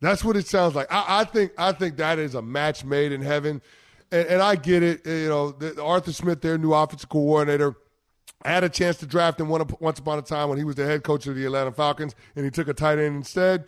That's 0.01 0.25
what 0.25 0.37
it 0.37 0.47
sounds 0.47 0.75
like. 0.75 0.89
I, 0.91 1.21
I 1.21 1.25
think 1.25 1.53
I 1.59 1.73
think 1.73 1.97
that 1.99 2.19
is 2.19 2.35
a 2.35 2.43
match 2.43 2.85
made 2.85 3.13
in 3.13 3.21
heaven, 3.21 3.61
and, 4.11 4.27
and 4.27 4.43
I 4.43 4.57
get 4.57 4.83
it. 4.83 5.07
You 5.07 5.29
know, 5.29 5.53
the, 5.53 5.83
Arthur 5.83 6.13
Smith, 6.13 6.41
their 6.41 6.59
new 6.59 6.73
offensive 6.73 7.09
coordinator, 7.09 7.77
had 8.45 8.65
a 8.65 8.69
chance 8.69 8.97
to 8.99 9.07
draft 9.07 9.39
him 9.39 9.49
one, 9.49 9.69
once 9.79 9.99
upon 9.99 10.19
a 10.19 10.23
time 10.23 10.49
when 10.49 10.59
he 10.59 10.65
was 10.65 10.77
the 10.77 10.87
head 10.87 11.05
coach 11.05 11.27
of 11.27 11.37
the 11.37 11.45
Atlanta 11.45 11.71
Falcons, 11.71 12.15
and 12.35 12.45
he 12.45 12.51
took 12.51 12.69
a 12.69 12.75
tight 12.75 12.99
end 12.99 13.17
instead. 13.17 13.67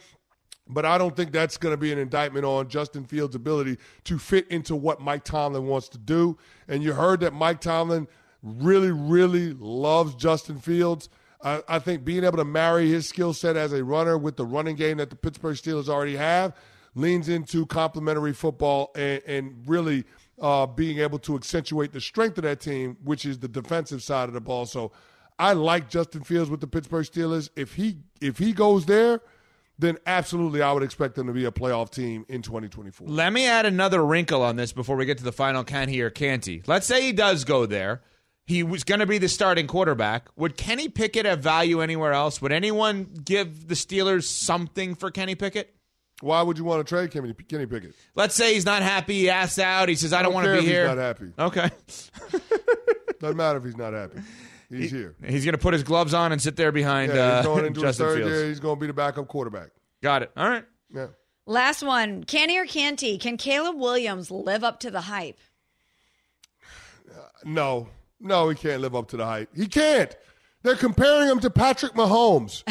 But 0.69 0.87
I 0.87 0.97
don't 0.97 1.15
think 1.15 1.33
that's 1.33 1.59
going 1.59 1.73
to 1.73 1.77
be 1.77 1.93
an 1.93 1.99
indictment 1.99 2.45
on 2.47 2.69
Justin 2.69 3.05
Fields' 3.05 3.35
ability 3.35 3.79
to 4.05 4.19
fit 4.19 4.49
into 4.49 4.75
what 4.75 5.01
Mike 5.01 5.25
Tomlin 5.25 5.67
wants 5.67 5.89
to 5.91 5.99
do. 5.99 6.39
And 6.69 6.83
you 6.83 6.95
heard 6.95 7.21
that 7.21 7.35
Mike 7.35 7.61
Tomlin 7.61 8.09
really, 8.43 8.91
really 8.91 9.53
loves 9.55 10.15
Justin 10.15 10.59
Fields. 10.59 11.09
I, 11.43 11.63
I 11.69 11.79
think 11.79 12.05
being 12.05 12.25
able 12.25 12.39
to 12.39 12.45
marry 12.45 12.89
his 12.89 13.09
skill 13.09 13.33
set 13.33 13.57
as 13.57 13.73
a 13.73 13.85
runner 13.85 14.17
with 14.17 14.37
the 14.37 14.45
running 14.45 14.77
game 14.77 14.99
that 14.99 15.11
the 15.11 15.17
Pittsburgh 15.17 15.57
Steelers 15.57 15.89
already 15.89 16.17
have 16.17 16.55
leans 16.95 17.29
into 17.29 17.67
complementary 17.67 18.33
football 18.33 18.91
and, 18.95 19.23
and 19.27 19.63
really 19.67 20.05
uh, 20.41 20.67
being 20.67 20.99
able 20.99 21.19
to 21.21 21.37
accentuate 21.37 21.93
the 21.93 22.01
strength 22.01 22.37
of 22.39 22.45
that 22.45 22.61
team, 22.61 22.97
which 23.05 23.25
is 23.25 23.39
the 23.39 23.49
defensive 23.49 24.03
side 24.03 24.29
of 24.29 24.35
the 24.35 24.41
ball. 24.41 24.67
So 24.67 24.93
I 25.39 25.53
like 25.55 25.89
Justin 25.89 26.23
Fields 26.23 26.51
with 26.51 26.61
the 26.61 26.67
Pittsburgh 26.67 27.07
Steelers. 27.07 27.49
If 27.57 27.75
he 27.75 27.99
if 28.21 28.39
he 28.39 28.53
goes 28.53 28.87
there, 28.87 29.21
then 29.79 29.99
absolutely 30.07 30.63
I 30.63 30.73
would 30.73 30.83
expect 30.83 31.15
them 31.15 31.27
to 31.27 31.33
be 31.33 31.45
a 31.45 31.51
playoff 31.51 31.91
team 31.91 32.25
in 32.29 32.43
2024. 32.43 33.09
Let 33.09 33.33
me 33.33 33.47
add 33.47 33.67
another 33.67 34.05
wrinkle 34.05 34.43
on 34.43 34.57
this 34.57 34.73
before 34.73 34.97
we 34.97 35.07
get 35.07 35.19
to 35.19 35.25
the 35.25 35.33
final 35.33 35.65
can 35.65 35.89
he 35.89 36.03
or 36.03 36.11
can't 36.11 36.45
he. 36.45 36.63
Let's 36.67 36.87
say 36.87 37.03
he 37.03 37.13
does 37.13 37.45
go 37.45 37.67
there. 37.67 38.03
He 38.45 38.63
was 38.63 38.83
going 38.85 39.01
to 39.01 39.07
be 39.07 39.19
the 39.19 39.29
starting 39.29 39.67
quarterback. 39.67 40.29
Would 40.37 40.57
Kenny 40.57 40.89
Pickett 40.89 41.27
have 41.27 41.41
value 41.41 41.81
anywhere 41.81 42.13
else? 42.13 42.43
Would 42.43 42.53
anyone 42.53 43.05
give 43.25 43.69
the 43.69 43.75
Steelers 43.75 44.25
something 44.25 44.95
for 44.95 45.11
Kenny 45.11 45.35
Pickett? 45.35 45.75
Why 46.21 46.43
would 46.43 46.59
you 46.59 46.65
want 46.65 46.87
to 46.87 46.89
trade 46.89 47.11
Kenny, 47.11 47.35
Kenny 47.35 47.67
Pickett? 47.67 47.95
Let's 48.15 48.35
say 48.35 48.55
he's 48.55 48.65
not 48.65 48.83
happy. 48.83 49.15
He 49.15 49.31
asks 49.31 49.59
out. 49.59 49.89
He 49.89 49.95
says, 49.97 50.13
"I, 50.13 50.23
don't, 50.23 50.33
want 50.33 50.47
to 50.47 50.53
be 50.53 50.59
if 50.59 50.65
here." 50.65 50.89
He's 50.89 50.97
not 50.97 51.03
happy. 51.03 51.33
Okay. 51.39 51.71
Doesn't 53.21 53.37
matter 53.37 53.59
if 53.59 53.65
he's 53.65 53.77
not 53.77 53.93
happy. 53.93 54.21
He's 54.69 54.91
here. 54.91 55.15
He's 55.25 55.45
going 55.45 55.53
to 55.53 55.59
put 55.59 55.75
his 55.75 55.83
gloves 55.83 56.15
on 56.15 56.33
and 56.33 56.41
sit 56.41 56.57
there 56.57 56.73
behind 56.73 57.13
Yeah, 57.13 57.21
uh, 57.21 57.37
he's 57.39 57.47
going 57.47 57.67
into 57.67 57.81
his 57.85 57.97
Justin 57.97 58.07
third 58.07 58.19
Fields. 58.19 58.33
year. 58.33 58.49
He's 58.49 58.61
going 58.61 58.77
to 58.77 58.81
be 58.81 58.87
the 58.87 58.93
backup 58.93 59.29
quarterback. 59.29 59.71
Got 60.03 60.23
it. 60.23 60.33
All 60.37 60.49
right. 60.49 60.65
Yeah. 60.95 61.09
Last 61.47 61.83
one, 61.83 62.23
Can 62.25 62.49
He 62.49 62.59
or 62.61 62.67
Canty? 62.67 63.19
Can 63.19 63.37
Caleb 63.37 63.77
Williams 63.77 64.31
live 64.31 64.63
up 64.63 64.81
to 64.81 64.91
the 64.91 65.03
hype? 65.03 65.39
No, 67.45 67.89
no, 68.23 68.49
he 68.49 68.55
can't 68.55 68.81
live 68.81 68.95
up 68.95 69.09
to 69.09 69.17
the 69.17 69.27
hype. 69.27 69.51
He 69.55 69.67
can't. 69.67 70.15
They're 70.63 70.77
comparing 70.77 71.29
him 71.29 71.41
to 71.41 71.51
Patrick 71.51 71.95
Mahomes. 71.95 72.63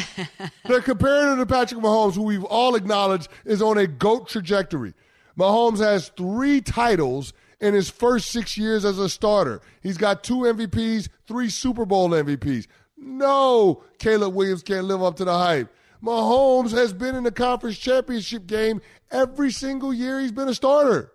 They're 0.66 0.82
comparing 0.82 1.34
him 1.34 1.38
to 1.40 1.46
Patrick 1.46 1.82
Mahomes, 1.82 2.16
who 2.16 2.24
we've 2.24 2.44
all 2.46 2.76
acknowledged 2.76 3.28
is 3.44 3.62
on 3.62 3.78
a 3.78 3.86
GOAT 3.86 4.30
trajectory. 4.30 4.94
Mahomes 5.38 5.80
has 5.80 6.10
three 6.10 6.62
titles 6.62 7.34
in 7.60 7.74
his 7.74 7.90
first 7.90 8.30
six 8.30 8.58
years 8.58 8.86
as 8.86 8.98
a 8.98 9.10
starter. 9.10 9.62
He's 9.82 9.98
got 9.98 10.24
two 10.24 10.40
MVPs, 10.40 11.10
three 11.28 11.50
Super 11.50 11.86
Bowl 11.86 12.10
MVPs. 12.10 12.68
No, 12.98 13.84
Caleb 14.00 14.36
Williams 14.36 14.64
can't 14.64 14.86
live 14.86 15.04
up 15.04 15.18
to 15.18 15.26
the 15.26 15.38
hype. 15.38 15.74
Mahomes 16.04 16.72
has 16.72 16.94
been 16.94 17.16
in 17.16 17.24
the 17.24 17.32
conference 17.32 17.78
championship 17.78 18.48
game 18.48 18.82
every 19.12 19.52
single 19.52 19.94
year 19.94 20.20
he's 20.20 20.32
been 20.32 20.48
a 20.48 20.54
starter. 20.56 21.12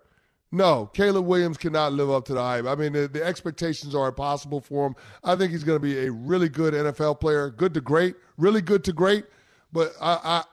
No, 0.51 0.85
Caleb 0.93 1.25
Williams 1.25 1.57
cannot 1.57 1.93
live 1.93 2.09
up 2.09 2.25
to 2.25 2.33
the 2.33 2.41
hype. 2.41 2.65
I 2.65 2.75
mean, 2.75 2.93
the, 2.93 3.07
the 3.07 3.23
expectations 3.23 3.93
are 3.93 4.07
impossible 4.07 4.61
for 4.61 4.87
him. 4.87 4.95
I 5.23 5.35
think 5.35 5.51
he's 5.51 5.63
going 5.63 5.75
to 5.75 5.85
be 5.85 6.05
a 6.05 6.11
really 6.11 6.47
good 6.47 6.73
NFL 6.73 7.19
player, 7.19 7.49
good 7.49 7.73
to 7.73 7.81
great, 7.81 8.15
really 8.37 8.61
good 8.61 8.83
to 8.85 8.93
great. 8.93 9.25
But 9.73 9.93
I, 9.99 10.19
I 10.23 10.43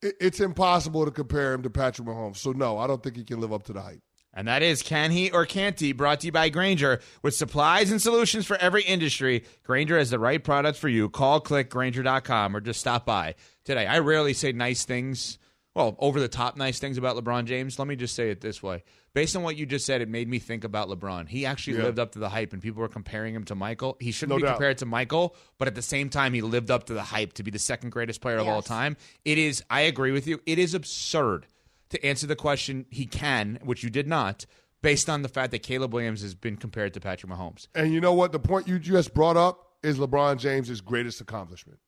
it, 0.00 0.14
it's 0.20 0.40
impossible 0.40 1.04
to 1.04 1.10
compare 1.10 1.52
him 1.52 1.62
to 1.62 1.70
Patrick 1.70 2.08
Mahomes. 2.08 2.36
So 2.38 2.52
no, 2.52 2.78
I 2.78 2.86
don't 2.86 3.02
think 3.02 3.16
he 3.16 3.24
can 3.24 3.40
live 3.40 3.52
up 3.52 3.64
to 3.64 3.74
the 3.74 3.82
hype. 3.82 4.00
And 4.36 4.48
that 4.48 4.62
is 4.62 4.82
Can 4.82 5.12
He 5.12 5.30
or 5.30 5.46
Can't 5.46 5.78
He, 5.78 5.92
brought 5.92 6.20
to 6.20 6.26
you 6.26 6.32
by 6.32 6.48
Grainger. 6.48 7.00
With 7.22 7.36
supplies 7.36 7.92
and 7.92 8.02
solutions 8.02 8.46
for 8.46 8.56
every 8.56 8.82
industry, 8.82 9.44
Grainger 9.62 9.96
has 9.96 10.10
the 10.10 10.18
right 10.18 10.42
products 10.42 10.78
for 10.78 10.88
you. 10.88 11.08
Call, 11.08 11.40
click, 11.40 11.70
Grainger.com, 11.70 12.56
or 12.56 12.60
just 12.60 12.80
stop 12.80 13.06
by 13.06 13.36
today. 13.64 13.86
I 13.86 14.00
rarely 14.00 14.32
say 14.32 14.50
nice 14.50 14.84
things 14.84 15.38
well, 15.74 15.96
over 15.98 16.20
the 16.20 16.28
top 16.28 16.56
nice 16.56 16.78
things 16.78 16.98
about 16.98 17.16
LeBron 17.16 17.46
James. 17.46 17.78
Let 17.78 17.88
me 17.88 17.96
just 17.96 18.14
say 18.14 18.30
it 18.30 18.40
this 18.40 18.62
way. 18.62 18.84
Based 19.12 19.34
on 19.34 19.42
what 19.42 19.56
you 19.56 19.66
just 19.66 19.84
said, 19.86 20.00
it 20.00 20.08
made 20.08 20.28
me 20.28 20.38
think 20.38 20.62
about 20.64 20.88
LeBron. 20.88 21.28
He 21.28 21.44
actually 21.46 21.78
Yeah. 21.78 21.84
lived 21.84 21.98
up 21.98 22.12
to 22.12 22.18
the 22.20 22.28
hype, 22.28 22.52
and 22.52 22.62
people 22.62 22.80
were 22.80 22.88
comparing 22.88 23.34
him 23.34 23.44
to 23.44 23.54
Michael. 23.54 23.96
He 24.00 24.12
shouldn't 24.12 24.30
No 24.30 24.36
be 24.36 24.42
doubt. 24.42 24.52
compared 24.56 24.78
to 24.78 24.86
Michael, 24.86 25.34
but 25.58 25.66
at 25.66 25.74
the 25.74 25.82
same 25.82 26.10
time, 26.10 26.32
he 26.32 26.42
lived 26.42 26.70
up 26.70 26.84
to 26.84 26.94
the 26.94 27.02
hype 27.02 27.32
to 27.34 27.42
be 27.42 27.50
the 27.50 27.58
second 27.58 27.90
greatest 27.90 28.20
player 28.20 28.36
of 28.38 28.46
all 28.46 28.62
time. 28.62 28.96
It 29.24 29.36
is, 29.38 29.62
I 29.68 29.80
agree 29.82 30.12
with 30.12 30.26
you, 30.28 30.40
it 30.46 30.58
is 30.60 30.74
absurd 30.74 31.46
to 31.90 32.04
answer 32.06 32.26
the 32.26 32.36
question 32.36 32.86
he 32.90 33.06
can, 33.06 33.58
which 33.64 33.82
you 33.82 33.90
did 33.90 34.06
not, 34.06 34.46
based 34.82 35.08
on 35.10 35.22
the 35.22 35.28
fact 35.28 35.50
that 35.52 35.60
Caleb 35.64 35.92
Williams 35.92 36.22
has 36.22 36.34
been 36.34 36.56
compared 36.56 36.94
to 36.94 37.00
Patrick 37.00 37.32
Mahomes. 37.32 37.66
And 37.74 37.92
you 37.92 38.00
know 38.00 38.12
what? 38.14 38.32
The 38.32 38.38
point 38.40 38.68
you 38.68 38.78
just 38.78 39.12
brought 39.14 39.36
up 39.36 39.72
is 39.82 39.98
LeBron 39.98 40.38
James's 40.38 40.80
greatest 40.80 41.20
accomplishment. 41.20 41.78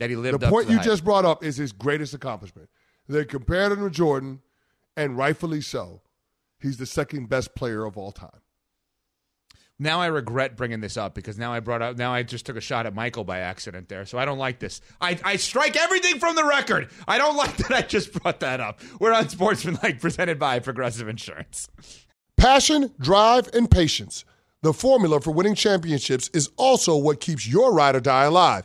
That 0.00 0.10
he 0.10 0.16
lived 0.16 0.40
the 0.40 0.46
up 0.46 0.52
point 0.52 0.64
to 0.64 0.68
the 0.68 0.72
you 0.74 0.78
hype. 0.78 0.86
just 0.86 1.04
brought 1.04 1.24
up 1.24 1.42
is 1.44 1.56
his 1.56 1.72
greatest 1.72 2.14
accomplishment. 2.14 2.68
They 3.08 3.24
compared 3.24 3.72
him 3.72 3.82
to 3.84 3.90
Jordan, 3.90 4.40
and 4.96 5.16
rightfully 5.16 5.60
so. 5.60 6.02
He's 6.60 6.76
the 6.76 6.86
second 6.86 7.28
best 7.28 7.54
player 7.54 7.84
of 7.84 7.96
all 7.96 8.12
time. 8.12 8.40
Now 9.78 10.00
I 10.00 10.06
regret 10.06 10.56
bringing 10.56 10.80
this 10.80 10.96
up 10.96 11.14
because 11.14 11.38
now 11.38 11.52
I 11.52 11.60
brought 11.60 11.82
up 11.82 11.96
now 11.96 12.12
I 12.12 12.24
just 12.24 12.44
took 12.44 12.56
a 12.56 12.60
shot 12.60 12.84
at 12.84 12.94
Michael 12.96 13.22
by 13.22 13.38
accident 13.38 13.88
there. 13.88 14.04
So 14.06 14.18
I 14.18 14.24
don't 14.24 14.38
like 14.38 14.58
this. 14.58 14.80
I, 15.00 15.18
I 15.22 15.36
strike 15.36 15.76
everything 15.76 16.18
from 16.18 16.34
the 16.34 16.44
record. 16.44 16.88
I 17.06 17.16
don't 17.16 17.36
like 17.36 17.56
that 17.58 17.70
I 17.70 17.82
just 17.82 18.12
brought 18.12 18.40
that 18.40 18.60
up. 18.60 18.80
We're 18.98 19.12
on 19.12 19.28
Sportsmanlike 19.28 20.00
presented 20.00 20.38
by 20.38 20.58
Progressive 20.58 21.06
Insurance. 21.06 21.68
Passion, 22.36 22.92
drive, 22.98 23.48
and 23.54 23.70
patience. 23.70 24.24
The 24.62 24.72
formula 24.72 25.20
for 25.20 25.30
winning 25.30 25.54
championships 25.54 26.28
is 26.34 26.50
also 26.56 26.96
what 26.96 27.20
keeps 27.20 27.46
your 27.46 27.72
ride 27.72 27.94
or 27.94 28.00
die 28.00 28.24
alive. 28.24 28.64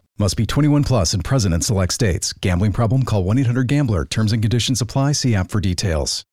Must 0.19 0.35
be 0.37 0.45
21 0.45 0.83
plus 0.83 1.13
and 1.13 1.23
present 1.23 1.53
in 1.53 1.61
select 1.61 1.93
states. 1.93 2.33
Gambling 2.33 2.73
problem? 2.73 3.03
Call 3.03 3.23
1 3.23 3.39
800 3.39 3.67
Gambler. 3.67 4.05
Terms 4.05 4.33
and 4.33 4.41
conditions 4.41 4.81
apply. 4.81 5.13
See 5.13 5.33
app 5.35 5.49
for 5.49 5.59
details. 5.59 6.25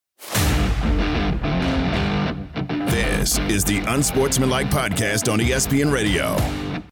This 2.91 3.39
is 3.51 3.65
the 3.65 3.83
Unsportsmanlike 3.87 4.69
Podcast 4.69 5.33
on 5.33 5.39
ESPN 5.39 5.93
Radio. 5.93 6.37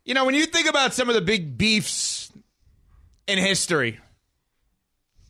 You 0.04 0.14
know, 0.14 0.24
when 0.24 0.34
you 0.34 0.46
think 0.46 0.68
about 0.68 0.94
some 0.94 1.08
of 1.08 1.14
the 1.14 1.20
big 1.20 1.58
beefs 1.58 2.30
in 3.26 3.38
history, 3.38 3.98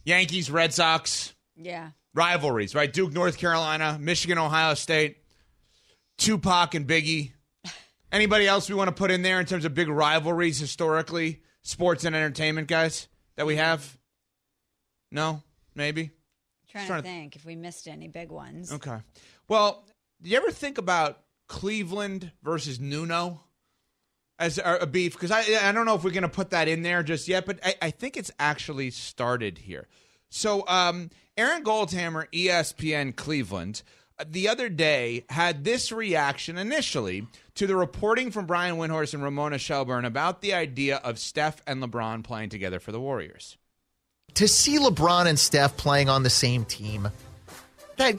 Yankees, 0.04 0.50
Red 0.50 0.74
Sox, 0.74 1.34
Yeah. 1.56 1.90
rivalries, 2.14 2.74
right? 2.74 2.92
Duke, 2.92 3.12
North 3.12 3.38
Carolina, 3.38 3.98
Michigan, 4.00 4.36
Ohio 4.38 4.74
State, 4.74 5.16
Tupac 6.18 6.74
and 6.74 6.86
Biggie. 6.86 7.32
Anybody 8.12 8.46
else 8.46 8.68
we 8.68 8.74
want 8.74 8.88
to 8.88 8.94
put 8.94 9.10
in 9.10 9.22
there 9.22 9.40
in 9.40 9.46
terms 9.46 9.64
of 9.64 9.74
big 9.74 9.88
rivalries 9.88 10.58
historically, 10.58 11.42
sports 11.62 12.04
and 12.04 12.14
entertainment 12.14 12.68
guys 12.68 13.08
that 13.36 13.46
we 13.46 13.56
have? 13.56 13.98
No, 15.10 15.42
maybe. 15.74 16.10
Trying, 16.68 16.86
trying 16.86 17.02
to 17.02 17.08
to- 17.08 17.14
think 17.14 17.36
if 17.36 17.44
we 17.44 17.56
missed 17.56 17.88
any 17.88 18.08
big 18.08 18.30
ones. 18.30 18.72
Okay. 18.72 18.98
Well, 19.48 19.84
do 20.22 20.30
you 20.30 20.36
ever 20.36 20.50
think 20.50 20.78
about 20.78 21.20
Cleveland 21.48 22.32
versus 22.42 22.80
Nuno 22.80 23.40
as 24.38 24.58
a, 24.62 24.86
beef? 24.86 25.12
Because 25.12 25.30
I 25.30 25.44
I 25.62 25.72
don't 25.72 25.86
know 25.86 25.94
if 25.94 26.04
we're 26.04 26.10
going 26.10 26.22
to 26.22 26.28
put 26.28 26.50
that 26.50 26.68
in 26.68 26.82
there 26.82 27.02
just 27.02 27.28
yet, 27.28 27.46
but 27.46 27.58
I, 27.64 27.74
I 27.82 27.90
think 27.90 28.16
it's 28.16 28.30
actually 28.38 28.90
started 28.90 29.58
here. 29.58 29.88
So, 30.28 30.66
um, 30.66 31.10
Aaron 31.36 31.62
Goldhammer, 31.62 32.26
ESPN 32.32 33.14
Cleveland, 33.14 33.82
the 34.24 34.48
other 34.48 34.68
day 34.68 35.24
had 35.28 35.64
this 35.64 35.92
reaction 35.92 36.56
initially 36.58 37.26
to 37.56 37.66
the 37.66 37.76
reporting 37.76 38.30
from 38.30 38.46
Brian 38.46 38.76
Windhorst 38.76 39.14
and 39.14 39.22
Ramona 39.22 39.58
Shelburne 39.58 40.04
about 40.04 40.40
the 40.40 40.54
idea 40.54 40.96
of 40.96 41.18
Steph 41.18 41.60
and 41.66 41.82
LeBron 41.82 42.24
playing 42.24 42.48
together 42.50 42.80
for 42.80 42.92
the 42.92 43.00
Warriors. 43.00 43.56
to 44.34 44.46
see 44.48 44.78
LeBron 44.78 45.26
and 45.26 45.38
Steph 45.38 45.76
playing 45.76 46.08
on 46.08 46.22
the 46.22 46.30
same 46.30 46.64
team, 46.64 47.08
that 47.96 48.18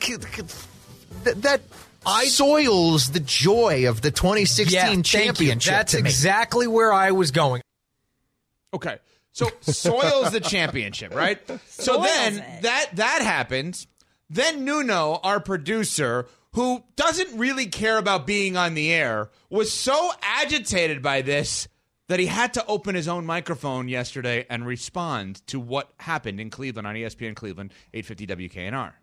that, 1.23 1.41
that 1.41 1.61
soils 2.27 3.11
the 3.11 3.19
joy 3.19 3.87
of 3.89 4.01
the 4.01 4.11
2016 4.11 4.73
Yeah, 4.73 5.01
championship. 5.01 5.71
That's 5.71 5.91
to 5.93 6.01
me. 6.01 6.09
exactly 6.09 6.67
where 6.67 6.91
I 6.93 7.11
was 7.11 7.31
going. 7.31 7.61
Okay. 8.73 8.97
So 9.33 9.49
soils 9.61 10.31
the 10.31 10.39
championship, 10.39 11.13
right? 11.13 11.39
so 11.67 11.93
Soils 11.93 12.05
then 12.07 12.33
it. 12.39 12.61
that 12.63 12.89
that 12.95 13.21
happens. 13.21 13.85
Then 14.29 14.65
Nuno, 14.65 15.19
our 15.23 15.39
producer, 15.39 16.27
who 16.53 16.83
doesn't 16.95 17.37
really 17.37 17.67
care 17.67 17.97
about 17.97 18.27
being 18.27 18.57
on 18.57 18.73
the 18.73 18.91
air, 18.91 19.29
was 19.49 19.71
so 19.71 20.11
agitated 20.21 21.01
by 21.01 21.21
this 21.21 21.67
that 22.07 22.19
he 22.19 22.25
had 22.25 22.53
to 22.53 22.65
open 22.67 22.95
his 22.95 23.07
own 23.07 23.25
microphone 23.25 23.87
yesterday 23.87 24.45
and 24.49 24.65
respond 24.65 25.45
to 25.47 25.59
what 25.59 25.91
happened 25.99 26.39
in 26.39 26.49
Cleveland 26.49 26.87
on 26.87 26.95
ESPN 26.95 27.35
Cleveland 27.35 27.73
850 27.93 28.49
WKNR. 28.49 28.93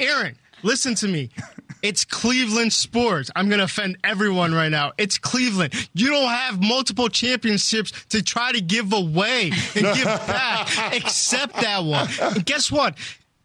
Aaron, 0.00 0.36
listen 0.62 0.94
to 0.96 1.08
me. 1.08 1.30
It's 1.82 2.04
Cleveland 2.04 2.72
sports. 2.72 3.30
I'm 3.36 3.48
going 3.48 3.58
to 3.58 3.64
offend 3.64 3.98
everyone 4.02 4.54
right 4.54 4.70
now. 4.70 4.92
It's 4.96 5.18
Cleveland. 5.18 5.74
You 5.92 6.08
don't 6.08 6.28
have 6.28 6.60
multiple 6.60 7.08
championships 7.08 7.92
to 8.06 8.22
try 8.22 8.52
to 8.52 8.60
give 8.60 8.92
away 8.92 9.52
and 9.74 9.94
give 9.94 10.04
back. 10.04 10.94
Accept 10.94 11.54
that 11.60 11.84
one. 11.84 12.08
And 12.20 12.46
guess 12.46 12.72
what? 12.72 12.96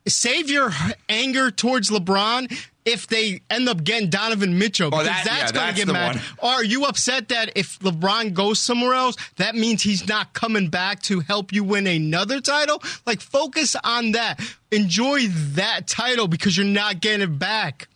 Save 0.09 0.49
your 0.49 0.71
anger 1.07 1.51
towards 1.51 1.89
LeBron 1.89 2.51
if 2.85 3.07
they 3.07 3.41
end 3.49 3.69
up 3.69 3.83
getting 3.83 4.09
Donovan 4.09 4.57
Mitchell 4.57 4.87
oh, 4.87 4.89
because 4.91 5.05
that- 5.05 5.25
that's 5.25 5.51
yeah, 5.53 5.61
going 5.61 5.75
to 5.75 5.85
get 5.85 5.93
mad. 5.93 6.15
one. 6.15 6.23
Or 6.39 6.49
are 6.57 6.63
you 6.63 6.85
upset 6.85 7.27
that 7.29 7.51
if 7.55 7.79
LeBron 7.79 8.33
goes 8.33 8.59
somewhere 8.59 8.93
else, 8.93 9.15
that 9.35 9.55
means 9.55 9.83
he's 9.83 10.07
not 10.07 10.33
coming 10.33 10.69
back 10.69 11.01
to 11.03 11.19
help 11.19 11.53
you 11.53 11.63
win 11.63 11.85
another 11.87 12.41
title? 12.41 12.81
Like, 13.05 13.21
focus 13.21 13.75
on 13.83 14.13
that. 14.13 14.39
Enjoy 14.71 15.27
that 15.27 15.87
title 15.87 16.27
because 16.27 16.57
you're 16.57 16.65
not 16.65 16.99
getting 17.01 17.21
it 17.21 17.37
back. 17.39 17.87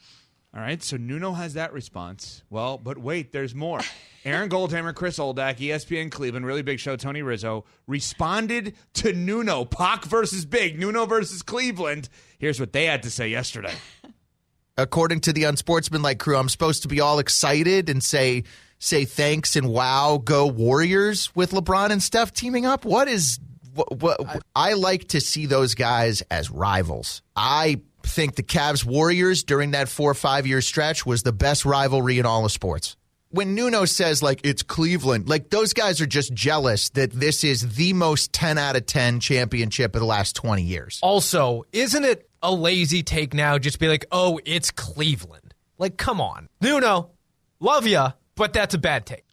All 0.56 0.62
right, 0.62 0.84
so 0.84 0.98
Nuno 0.98 1.32
has 1.32 1.56
that 1.56 1.74
response. 1.74 2.44
Well, 2.52 2.78
but 2.78 3.00
wait, 3.00 3.32
there's 3.32 3.56
more. 3.56 3.80
Aaron 4.26 4.50
Goldhammer, 4.50 4.96
Chris 4.96 5.20
Oldak, 5.20 5.58
ESPN 5.58 6.10
Cleveland, 6.10 6.46
really 6.46 6.62
big 6.62 6.80
show, 6.80 6.96
Tony 6.96 7.22
Rizzo, 7.22 7.66
responded 7.88 8.76
to 8.94 9.14
Nuno, 9.14 9.66
Pac 9.66 10.06
versus 10.06 10.46
Big, 10.46 10.80
Nuno 10.80 11.06
versus 11.06 11.42
Cleveland. 11.42 12.08
Here's 12.38 12.60
what 12.60 12.72
they 12.72 12.86
had 12.86 13.04
to 13.04 13.10
say 13.10 13.28
yesterday. 13.28 13.74
According 14.78 15.22
to 15.22 15.34
the 15.34 15.44
unsportsmanlike 15.44 16.20
crew, 16.20 16.38
I'm 16.38 16.50
supposed 16.50 16.82
to 16.84 16.88
be 16.88 17.00
all 17.00 17.20
excited 17.20 17.90
and 17.90 18.04
say 18.04 18.44
say 18.80 19.06
thanks 19.06 19.56
and 19.56 19.70
wow, 19.70 20.20
go 20.24 20.48
Warriors 20.48 21.34
with 21.36 21.52
LeBron 21.52 21.92
and 21.92 22.02
Steph 22.02 22.34
teaming 22.34 22.66
up. 22.66 22.84
What 22.84 23.08
is 23.08 23.40
what, 23.76 24.02
what 24.02 24.44
I 24.56 24.74
like 24.74 25.10
to 25.10 25.22
see 25.22 25.46
those 25.46 25.76
guys 25.76 26.22
as 26.30 26.50
rivals. 26.52 27.22
I 27.36 27.82
think 28.04 28.36
the 28.36 28.44
Cavs 28.44 28.86
Warriors 28.86 29.44
during 29.44 29.72
that 29.72 29.90
four 29.90 30.12
or 30.12 30.16
five 30.16 30.46
year 30.46 30.62
stretch 30.62 31.06
was 31.06 31.24
the 31.24 31.34
best 31.34 31.66
rivalry 31.66 32.20
in 32.20 32.26
all 32.26 32.46
of 32.46 32.52
sports. 32.52 32.96
When 33.34 33.56
Nuno 33.56 33.86
says 33.86 34.22
like 34.22 34.42
it's 34.44 34.62
Cleveland, 34.62 35.28
like 35.28 35.50
those 35.50 35.74
guys 35.74 36.00
are 36.02 36.06
just 36.06 36.34
jealous 36.36 36.90
that 36.90 37.12
this 37.12 37.44
is 37.44 37.76
the 37.78 37.92
most 37.94 38.32
10 38.32 38.60
out 38.60 38.76
of 38.76 38.86
10 38.86 39.20
championship 39.20 39.96
of 39.96 40.02
the 40.02 40.06
last 40.06 40.36
20 40.36 40.62
years. 40.62 41.00
Also, 41.02 41.64
isn't 41.72 42.04
it 42.06 42.30
a 42.44 42.52
lazy 42.54 43.02
take 43.02 43.34
now 43.34 43.58
just 43.58 43.80
be 43.80 43.88
like, 43.88 44.06
oh, 44.12 44.40
it's 44.46 44.70
Cleveland? 44.70 45.56
Like, 45.80 45.98
come 45.98 46.22
on. 46.22 46.48
Nuno, 46.62 47.10
love 47.60 47.88
ya, 47.88 48.12
but 48.36 48.54
that's 48.54 48.76
a 48.76 48.78
bad 48.78 49.08
take. 49.08 49.26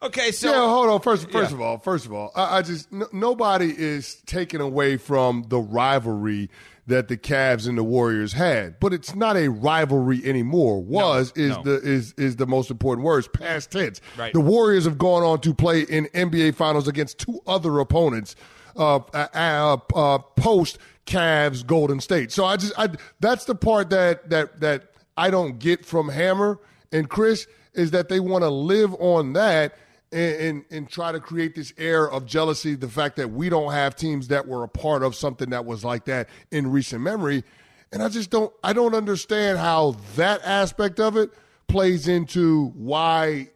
Okay, 0.00 0.30
so 0.30 0.50
yeah, 0.52 0.58
hold 0.68 0.88
on. 0.88 1.00
First, 1.00 1.30
first 1.32 1.50
Yeah. 1.50 1.56
of 1.56 1.60
all, 1.60 1.78
first 1.78 2.06
of 2.06 2.12
all, 2.12 2.30
I, 2.36 2.58
I 2.58 2.62
just 2.62 2.92
n- 2.92 3.04
nobody 3.12 3.74
is 3.76 4.16
taken 4.26 4.60
away 4.60 4.98
from 4.98 5.46
the 5.48 5.58
rivalry 5.58 6.48
that 6.86 7.08
the 7.08 7.16
Cavs 7.16 7.68
and 7.68 7.78
the 7.78 7.84
Warriors 7.84 8.32
had, 8.32 8.80
but 8.80 8.92
it's 8.92 9.14
not 9.14 9.36
a 9.36 9.48
rivalry 9.48 10.20
anymore. 10.24 10.82
Was 10.82 11.32
is 11.36 11.50
no. 11.50 11.62
the 11.62 11.74
is 11.76 12.12
is 12.14 12.36
the 12.36 12.46
most 12.46 12.70
important 12.70 13.04
word. 13.04 13.18
It's 13.18 13.28
past 13.28 13.70
tense. 13.70 14.00
Right. 14.16 14.32
The 14.32 14.40
Warriors 14.40 14.84
have 14.84 14.98
gone 14.98 15.22
on 15.22 15.40
to 15.42 15.54
play 15.54 15.82
in 15.82 16.06
NBA 16.06 16.54
Finals 16.54 16.88
against 16.88 17.18
two 17.18 17.40
other 17.46 17.78
opponents. 17.78 18.34
Uh, 18.74 18.96
uh, 19.12 19.28
uh, 19.34 19.76
uh, 19.94 20.18
post 20.18 20.78
Cavs 21.06 21.64
Golden 21.64 22.00
State. 22.00 22.32
So 22.32 22.44
I 22.44 22.56
just 22.56 22.72
I 22.78 22.88
that's 23.20 23.44
the 23.44 23.54
part 23.54 23.90
that 23.90 24.30
that 24.30 24.60
that 24.60 24.92
I 25.16 25.30
don't 25.30 25.58
get 25.58 25.84
from 25.84 26.08
Hammer 26.08 26.58
and 26.90 27.08
Chris 27.08 27.46
is 27.74 27.90
that 27.92 28.08
they 28.08 28.20
want 28.20 28.42
to 28.42 28.50
live 28.50 28.94
on 28.94 29.34
that 29.34 29.76
and, 30.12 30.40
and 30.40 30.64
and 30.70 30.88
try 30.88 31.12
to 31.12 31.20
create 31.20 31.54
this 31.54 31.72
air 31.78 32.10
of 32.10 32.26
jealousy. 32.26 32.74
The 32.74 32.88
fact 32.88 33.16
that 33.16 33.30
we 33.30 33.48
don't 33.48 33.72
have 33.72 33.96
teams 33.96 34.28
that 34.28 34.46
were 34.46 34.62
a 34.62 34.68
part 34.68 35.02
of 35.02 35.14
something 35.14 35.50
that 35.50 35.64
was 35.64 35.84
like 35.84 36.04
that 36.06 36.28
in 36.50 36.70
recent 36.70 37.02
memory, 37.02 37.44
and 37.92 38.02
I 38.02 38.08
just 38.08 38.30
don't 38.30 38.52
I 38.62 38.72
don't 38.72 38.94
understand 38.94 39.58
how 39.58 39.96
that 40.16 40.40
aspect 40.44 41.00
of 41.00 41.16
it 41.16 41.30
plays 41.66 42.08
into 42.08 42.66
why 42.74 43.48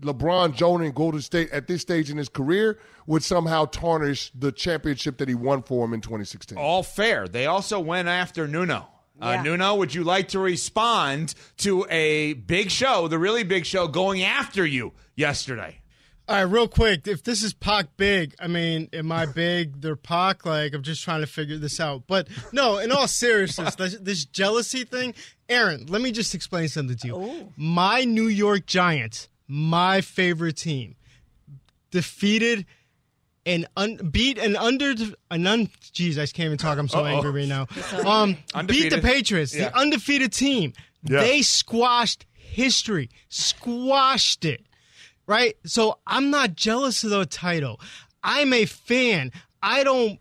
LeBron 0.00 0.54
joining 0.54 0.92
Golden 0.92 1.20
State 1.20 1.50
at 1.50 1.66
this 1.66 1.82
stage 1.82 2.10
in 2.10 2.16
his 2.16 2.28
career 2.28 2.78
would 3.06 3.22
somehow 3.22 3.64
tarnish 3.66 4.32
the 4.34 4.50
championship 4.50 5.18
that 5.18 5.28
he 5.28 5.34
won 5.34 5.62
for 5.62 5.84
him 5.84 5.94
in 5.94 6.00
2016. 6.00 6.58
all 6.58 6.82
fair. 6.82 7.28
They 7.28 7.46
also 7.46 7.78
went 7.80 8.08
after 8.08 8.48
Nuno. 8.48 8.88
Uh, 9.20 9.40
Nuno, 9.42 9.76
would 9.76 9.94
you 9.94 10.02
like 10.02 10.28
to 10.28 10.40
respond 10.40 11.34
to 11.58 11.86
a 11.88 12.32
big 12.32 12.70
show, 12.70 13.06
the 13.06 13.18
really 13.18 13.44
big 13.44 13.64
show, 13.64 13.86
going 13.86 14.22
after 14.24 14.66
you 14.66 14.92
yesterday? 15.14 15.78
All 16.26 16.36
right, 16.36 16.42
real 16.42 16.68
quick. 16.68 17.06
If 17.06 17.22
this 17.22 17.42
is 17.42 17.52
Pac 17.52 17.98
big, 17.98 18.34
I 18.40 18.46
mean, 18.46 18.88
am 18.94 19.12
I 19.12 19.26
big? 19.26 19.82
They're 19.82 19.94
Pac. 19.94 20.46
Like, 20.46 20.72
I'm 20.72 20.82
just 20.82 21.04
trying 21.04 21.20
to 21.20 21.26
figure 21.26 21.58
this 21.58 21.78
out. 21.78 22.04
But 22.06 22.28
no, 22.50 22.78
in 22.78 22.90
all 22.92 23.06
seriousness, 23.06 23.74
this, 23.76 23.96
this 24.00 24.24
jealousy 24.24 24.84
thing, 24.84 25.12
Aaron. 25.50 25.84
Let 25.86 26.00
me 26.00 26.12
just 26.12 26.34
explain 26.34 26.68
something 26.68 26.96
to 26.96 27.06
you. 27.06 27.52
My 27.58 28.04
New 28.04 28.28
York 28.28 28.64
Giants, 28.64 29.28
my 29.46 30.00
favorite 30.00 30.56
team, 30.56 30.96
defeated 31.90 32.64
and 33.44 33.66
un, 33.76 33.96
beat 34.10 34.38
an 34.38 34.56
under 34.56 34.94
an 35.30 35.46
un. 35.46 35.66
Jeez, 35.92 36.14
I 36.16 36.24
can't 36.24 36.46
even 36.46 36.56
talk. 36.56 36.78
I'm 36.78 36.88
so 36.88 37.00
Uh-oh. 37.00 37.04
angry 37.04 37.32
right 37.32 37.48
now. 37.48 37.66
Um, 38.06 38.38
beat 38.64 38.88
the 38.88 39.02
Patriots, 39.02 39.54
Yeah. 39.54 39.68
the 39.68 39.76
undefeated 39.76 40.32
team. 40.32 40.72
Yeah. 41.02 41.20
They 41.20 41.42
squashed 41.42 42.24
history, 42.32 43.10
squashed 43.28 44.46
it 44.46 44.64
right? 45.26 45.56
So 45.64 45.98
I'm 46.06 46.30
not 46.30 46.54
jealous 46.54 47.02
of 47.04 47.10
the 47.10 47.26
title. 47.26 47.80
I'm 48.22 48.52
a 48.52 48.64
fan. 48.64 49.32
I 49.62 49.84
don't. 49.84 50.18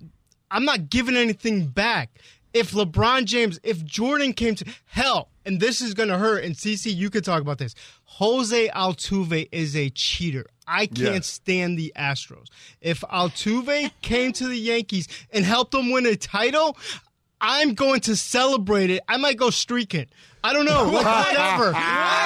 I'm 0.51 0.65
not 0.65 0.89
giving 0.89 1.15
anything 1.15 1.67
back. 1.67 2.19
If 2.53 2.71
LeBron 2.71 3.25
James, 3.25 3.59
if 3.63 3.83
Jordan 3.83 4.33
came 4.33 4.53
to 4.55 4.65
hell, 4.85 5.29
and 5.45 5.59
this 5.59 5.81
is 5.81 5.93
gonna 5.95 6.17
hurt, 6.19 6.43
and 6.43 6.55
CC, 6.55 6.93
you 6.95 7.09
could 7.09 7.23
talk 7.23 7.41
about 7.41 7.57
this. 7.57 7.73
Jose 8.05 8.69
Altuve 8.69 9.49
is 9.51 9.75
a 9.75 9.89
cheater. 9.89 10.45
I 10.67 10.85
can't 10.85 11.15
Yes. 11.15 11.27
stand 11.27 11.77
the 11.79 11.91
Astros. 11.97 12.45
If 12.79 13.01
Altuve 13.01 13.91
came 14.01 14.31
to 14.33 14.47
the 14.47 14.55
Yankees 14.57 15.07
and 15.31 15.43
helped 15.43 15.71
them 15.71 15.89
win 15.91 16.05
a 16.05 16.15
title, 16.15 16.77
I'm 17.41 17.73
going 17.73 18.01
to 18.01 18.15
celebrate 18.15 18.89
it. 18.91 19.01
I 19.09 19.17
might 19.17 19.35
go 19.37 19.49
streaking. 19.49 20.05
I 20.45 20.51
don't 20.53 20.65
know. 20.65 20.83
Like, 20.91 21.05
whatever. 21.05 21.73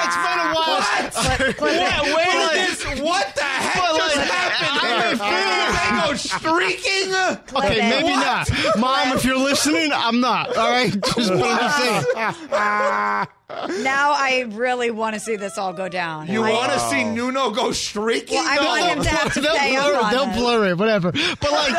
It's 0.08 0.16
been 0.16 0.38
a 0.40 0.54
while. 0.54 0.80
What? 0.80 1.60
Where 1.60 2.54
did 2.54 2.68
this? 2.70 3.00
What 3.00 3.34
the 3.34 3.42
heck 3.42 3.74
but, 3.76 3.96
just 3.96 4.16
like, 4.16 4.26
happened? 4.28 4.80
I'm 4.80 5.02
here? 5.02 5.12
a 5.12 5.16
fan. 5.18 6.02
They 6.02 6.08
go 6.08 6.14
streaking. 6.16 7.14
Okay, 7.14 7.42
Clip 7.46 7.78
maybe 7.78 8.04
What? 8.10 8.48
not. 8.48 8.78
Mom, 8.78 9.16
if 9.16 9.24
you're 9.24 9.36
listening, 9.38 9.90
I'm 9.92 10.20
not. 10.20 10.56
All 10.56 10.70
right, 10.70 10.92
just 11.16 11.30
what 11.34 11.62
I'm 11.62 12.04
saying. 12.04 13.26
Now 13.82 14.12
I 14.14 14.44
really 14.50 14.90
want 14.90 15.14
to 15.14 15.20
see 15.20 15.36
this 15.36 15.56
all 15.56 15.72
go 15.72 15.88
down. 15.88 16.26
You 16.28 16.44
I- 16.44 16.52
want 16.52 16.70
to 16.72 16.78
see 16.80 17.02
Nuno 17.02 17.50
go 17.50 17.72
streaking? 17.72 18.36
Well, 18.36 18.46
I 18.46 18.58
though? 18.58 18.66
want 18.66 18.82
him 18.98 19.02
to 19.04 19.08
have 19.08 19.32
to 19.34 19.40
they'll 19.40 19.56
pay 19.56 19.74
up 19.74 19.84
blur 19.86 19.94
it. 19.94 20.02
on 20.04 20.12
They'll 20.12 20.26
this. 20.26 20.36
blur 20.36 20.68
it, 20.68 20.78
whatever. 20.78 21.12
But 21.12 21.50
like, 21.52 21.72
no, 21.72 21.78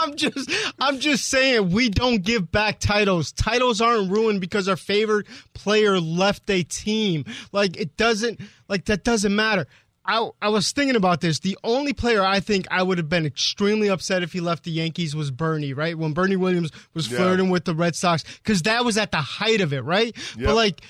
I'm 0.00 0.16
just, 0.16 0.50
I'm 0.78 1.00
just 1.00 1.28
saying, 1.28 1.70
we 1.72 1.88
don't 1.88 2.22
give 2.22 2.50
back 2.52 2.78
titles. 2.78 3.32
Titles 3.32 3.80
aren't 3.80 4.08
ruined 4.10 4.40
because 4.40 4.57
our 4.66 4.76
favorite 4.78 5.26
player 5.52 6.00
left 6.00 6.48
a 6.48 6.62
team. 6.62 7.26
Like, 7.52 7.76
it 7.76 7.98
doesn't, 7.98 8.40
like 8.66 8.86
that 8.86 9.04
doesn't 9.04 9.36
matter. 9.36 9.66
I, 10.06 10.30
I 10.40 10.48
was 10.48 10.72
thinking 10.72 10.96
about 10.96 11.20
this. 11.20 11.40
The 11.40 11.58
only 11.62 11.92
player 11.92 12.24
I 12.24 12.40
think 12.40 12.66
I 12.70 12.82
would 12.82 12.96
have 12.96 13.10
been 13.10 13.26
extremely 13.26 13.90
upset 13.90 14.22
if 14.22 14.32
he 14.32 14.40
left 14.40 14.64
the 14.64 14.70
Yankees 14.70 15.14
was 15.14 15.30
Bernie, 15.30 15.74
right? 15.74 15.98
When 15.98 16.14
Bernie 16.14 16.34
Williams 16.36 16.70
was 16.94 17.10
Yeah. 17.10 17.18
flirting 17.18 17.50
with 17.50 17.66
the 17.66 17.74
Red 17.74 17.94
Sox, 17.94 18.24
because 18.42 18.62
that 18.62 18.86
was 18.86 18.96
at 18.96 19.10
the 19.10 19.18
height 19.18 19.60
of 19.60 19.74
it, 19.74 19.84
right? 19.84 20.16
Yep. 20.38 20.46
But 20.46 20.54
like, 20.54 20.80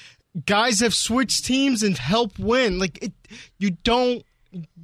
guys 0.46 0.78
have 0.78 0.94
switched 0.94 1.44
teams 1.44 1.82
and 1.82 1.98
helped 1.98 2.38
win. 2.38 2.78
Like, 2.78 3.02
it, 3.02 3.12
you 3.58 3.70
don't. 3.72 4.22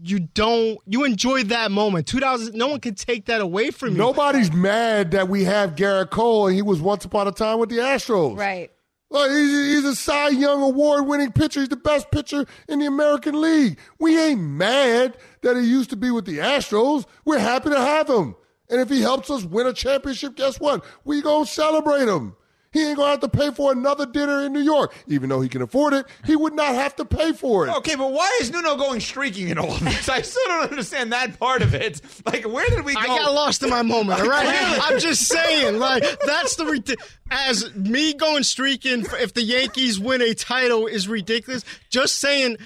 You 0.02 0.18
don't. 0.18 0.78
You 0.84 1.04
enjoy 1.04 1.44
that 1.44 1.70
moment. 1.70 2.06
Two 2.06 2.18
thousand. 2.20 2.54
No 2.54 2.66
one 2.66 2.80
can 2.80 2.94
take 2.94 3.26
that 3.26 3.40
away 3.40 3.70
from 3.70 3.92
you. 3.92 3.96
Nobody's 3.98 4.52
mad 4.52 5.12
that 5.12 5.28
we 5.30 5.44
have 5.44 5.74
Gerrit 5.74 6.10
Cole 6.10 6.48
and 6.48 6.54
he 6.56 6.60
was 6.60 6.80
once 6.82 7.06
upon 7.06 7.28
a 7.28 7.32
time 7.32 7.58
with 7.60 7.70
the 7.70 7.78
Astros. 7.78 8.36
Right. 8.36 8.70
Look, 9.14 9.30
he's, 9.30 9.76
he's 9.76 9.84
a 9.84 9.94
Cy 9.94 10.30
Young 10.30 10.60
award 10.60 11.06
winning 11.06 11.30
pitcher. 11.30 11.60
He's 11.60 11.68
the 11.68 11.76
best 11.76 12.10
pitcher 12.10 12.46
in 12.68 12.80
the 12.80 12.86
American 12.86 13.40
League. 13.40 13.78
We 14.00 14.20
ain't 14.20 14.40
mad 14.40 15.16
that 15.42 15.56
he 15.56 15.62
used 15.62 15.90
to 15.90 15.96
be 15.96 16.10
with 16.10 16.24
the 16.24 16.38
Astros. 16.38 17.06
We're 17.24 17.38
happy 17.38 17.70
to 17.70 17.78
have 17.78 18.10
him. 18.10 18.34
And 18.68 18.80
if 18.80 18.88
he 18.88 19.02
helps 19.02 19.30
us 19.30 19.44
win 19.44 19.68
a 19.68 19.72
championship, 19.72 20.34
guess 20.34 20.58
what? 20.58 20.84
We 21.04 21.22
gonna 21.22 21.46
celebrate 21.46 22.08
him. 22.08 22.34
He 22.74 22.84
ain't 22.86 22.96
gonna 22.96 23.10
have 23.10 23.20
to 23.20 23.28
pay 23.28 23.52
for 23.52 23.70
another 23.70 24.04
dinner 24.04 24.44
in 24.44 24.52
New 24.52 24.60
York. 24.60 24.94
Even 25.06 25.28
though 25.28 25.40
he 25.40 25.48
can 25.48 25.62
afford 25.62 25.94
it, 25.94 26.06
he 26.26 26.34
would 26.34 26.54
not 26.54 26.74
have 26.74 26.96
to 26.96 27.04
pay 27.04 27.32
for 27.32 27.66
it. 27.66 27.70
Okay, 27.76 27.94
but 27.94 28.12
why 28.12 28.38
is 28.42 28.50
Nuno 28.50 28.76
going 28.76 29.00
streaking 29.00 29.48
in 29.48 29.58
all 29.58 29.70
of 29.72 29.80
this? 29.80 30.08
I 30.08 30.22
still 30.22 30.42
don't 30.48 30.70
understand 30.72 31.12
that 31.12 31.38
part 31.38 31.62
of 31.62 31.72
it. 31.72 32.00
Like, 32.26 32.44
where 32.44 32.68
did 32.68 32.84
we 32.84 32.94
go? 32.94 33.00
I 33.00 33.06
got 33.06 33.32
lost 33.32 33.62
in 33.62 33.70
my 33.70 33.82
moment. 33.82 34.20
All 34.20 34.28
right, 34.28 34.78
I'm 34.82 34.98
just 34.98 35.28
saying, 35.28 35.78
like 35.78 36.04
that's 36.26 36.56
the 36.56 36.66
rid- 36.66 36.96
as 37.30 37.72
me 37.76 38.12
going 38.12 38.42
streaking. 38.42 39.06
If 39.20 39.34
the 39.34 39.42
Yankees 39.42 40.00
win 40.00 40.20
a 40.20 40.34
title 40.34 40.86
is 40.88 41.06
ridiculous. 41.06 41.64
Just 41.90 42.16
saying, 42.16 42.56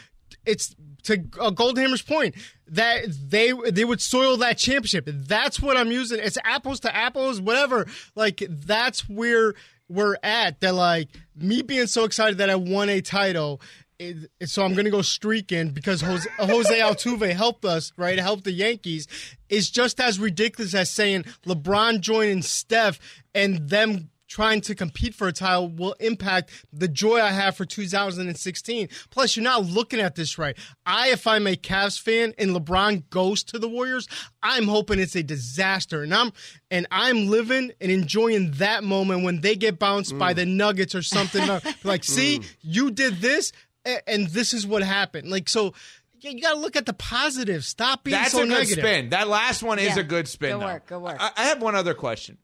it's 0.47 0.75
to 1.05 1.15
uh, 1.39 1.51
Goldhammer's 1.51 2.03
point 2.03 2.35
that 2.69 3.05
they 3.29 3.53
they 3.71 3.85
would 3.85 4.01
soil 4.01 4.39
that 4.39 4.59
championship. 4.59 5.05
That's 5.07 5.61
what 5.61 5.77
I'm 5.77 5.91
using. 5.91 6.19
It's 6.21 6.39
apples 6.45 6.81
to 6.81 6.95
apples, 6.95 7.41
whatever. 7.41 7.87
Like 8.15 8.43
that's 8.49 9.09
where 9.09 9.55
we're 9.89 10.17
at. 10.23 10.61
That 10.61 10.75
like 10.75 11.09
me 11.37 11.63
being 11.63 11.87
so 11.87 12.05
excited 12.05 12.39
that 12.39 12.51
I 12.51 12.55
won 12.57 12.89
a 12.89 13.01
title. 13.01 13.61
it- 13.99 14.31
so 14.47 14.63
I'm 14.65 14.75
to 14.85 14.91
go 14.91 15.03
streaking 15.03 15.71
because 15.71 16.01
Jose, 16.03 16.29
Jose 16.39 16.79
Altuve 16.79 17.33
helped 17.33 17.65
us, 17.65 17.93
right? 17.97 18.19
Helped 18.19 18.45
the 18.45 18.53
Yankees. 18.53 19.09
Is 19.49 19.71
just 19.71 20.01
as 20.01 20.21
ridiculous 20.21 20.75
as 20.75 20.91
saying 20.91 21.25
LeBron 21.47 22.01
joining 22.01 22.43
Steph 22.43 23.01
and 23.35 23.69
them 23.69 24.11
trying 24.29 24.61
to 24.61 24.75
compete 24.75 25.15
for 25.15 25.27
a 25.27 25.33
title 25.33 25.69
will 25.69 25.95
impact 26.01 26.51
the 26.73 26.87
joy 26.87 27.21
I 27.21 27.31
have 27.31 27.57
for 27.57 27.65
2016. 27.65 28.89
Plus, 29.11 29.37
you're 29.37 29.43
not 29.43 29.65
looking 29.65 30.01
at 30.01 30.15
this 30.15 30.39
right. 30.39 30.57
I, 30.87 31.09
if 31.09 31.27
I'm 31.27 31.47
a 31.47 31.57
Cavs 31.57 32.01
fan 32.01 32.35
and 32.39 32.51
LeBron 32.51 33.09
goes 33.11 33.43
to 33.45 33.59
the 33.59 33.69
Warriors, 33.69 34.07
I'm 34.43 34.69
hoping 34.69 35.01
it's 35.01 35.17
a 35.17 35.23
disaster, 35.23 36.03
and 36.03 36.15
I'm 36.15 36.33
and 36.71 36.87
I'm 36.91 37.29
living 37.29 37.73
and 37.81 37.91
enjoying 37.91 38.53
that 38.53 38.85
moment 38.85 39.25
when 39.25 39.41
they 39.41 39.57
get 39.57 39.79
bounced 39.79 40.17
by 40.19 40.33
the 40.35 40.43
mm. 40.43 40.57
Nuggets 40.57 40.95
or 40.95 41.03
something. 41.03 41.47
like, 41.85 42.05
see, 42.05 42.41
mm. 42.41 42.57
you 42.61 42.91
did 42.91 43.21
this, 43.21 43.53
a- 43.87 44.09
and 44.09 44.29
this 44.29 44.53
is 44.53 44.67
what 44.67 44.83
happened. 44.83 45.31
Like, 45.31 45.49
so. 45.49 45.73
yeah, 46.21 46.31
You 46.31 46.43
got 46.43 46.55
to 46.55 46.61
look 46.61 46.77
at 46.77 46.85
the 46.87 46.93
positive. 46.93 47.65
Stop 47.65 48.05
being 48.05 48.17
That's 48.17 48.33
so 48.33 48.39
a 48.39 48.43
good 48.43 48.51
negative. 48.51 48.85
spin. 48.85 49.09
That 49.11 49.29
last 49.29 49.63
one 49.63 49.79
is 49.79 49.97
Yeah. 49.97 50.01
a 50.01 50.05
good 50.05 50.29
spin. 50.29 50.53
Good 50.53 50.61
though. 50.61 50.67
work, 50.67 50.87
good 50.87 51.03
work. 51.03 51.17
I, 51.19 51.31
I 51.37 51.45
have 51.45 51.63
one 51.63 51.75
other 51.75 51.95
question. 51.95 52.39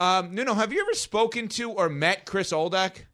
Um, 0.00 0.34
Nuno, 0.34 0.54
have 0.54 0.72
you 0.72 0.80
ever 0.80 0.94
spoken 0.94 1.48
to 1.48 1.70
or 1.72 1.88
met 1.88 2.24
Chris 2.24 2.52
Oldak? 2.52 3.04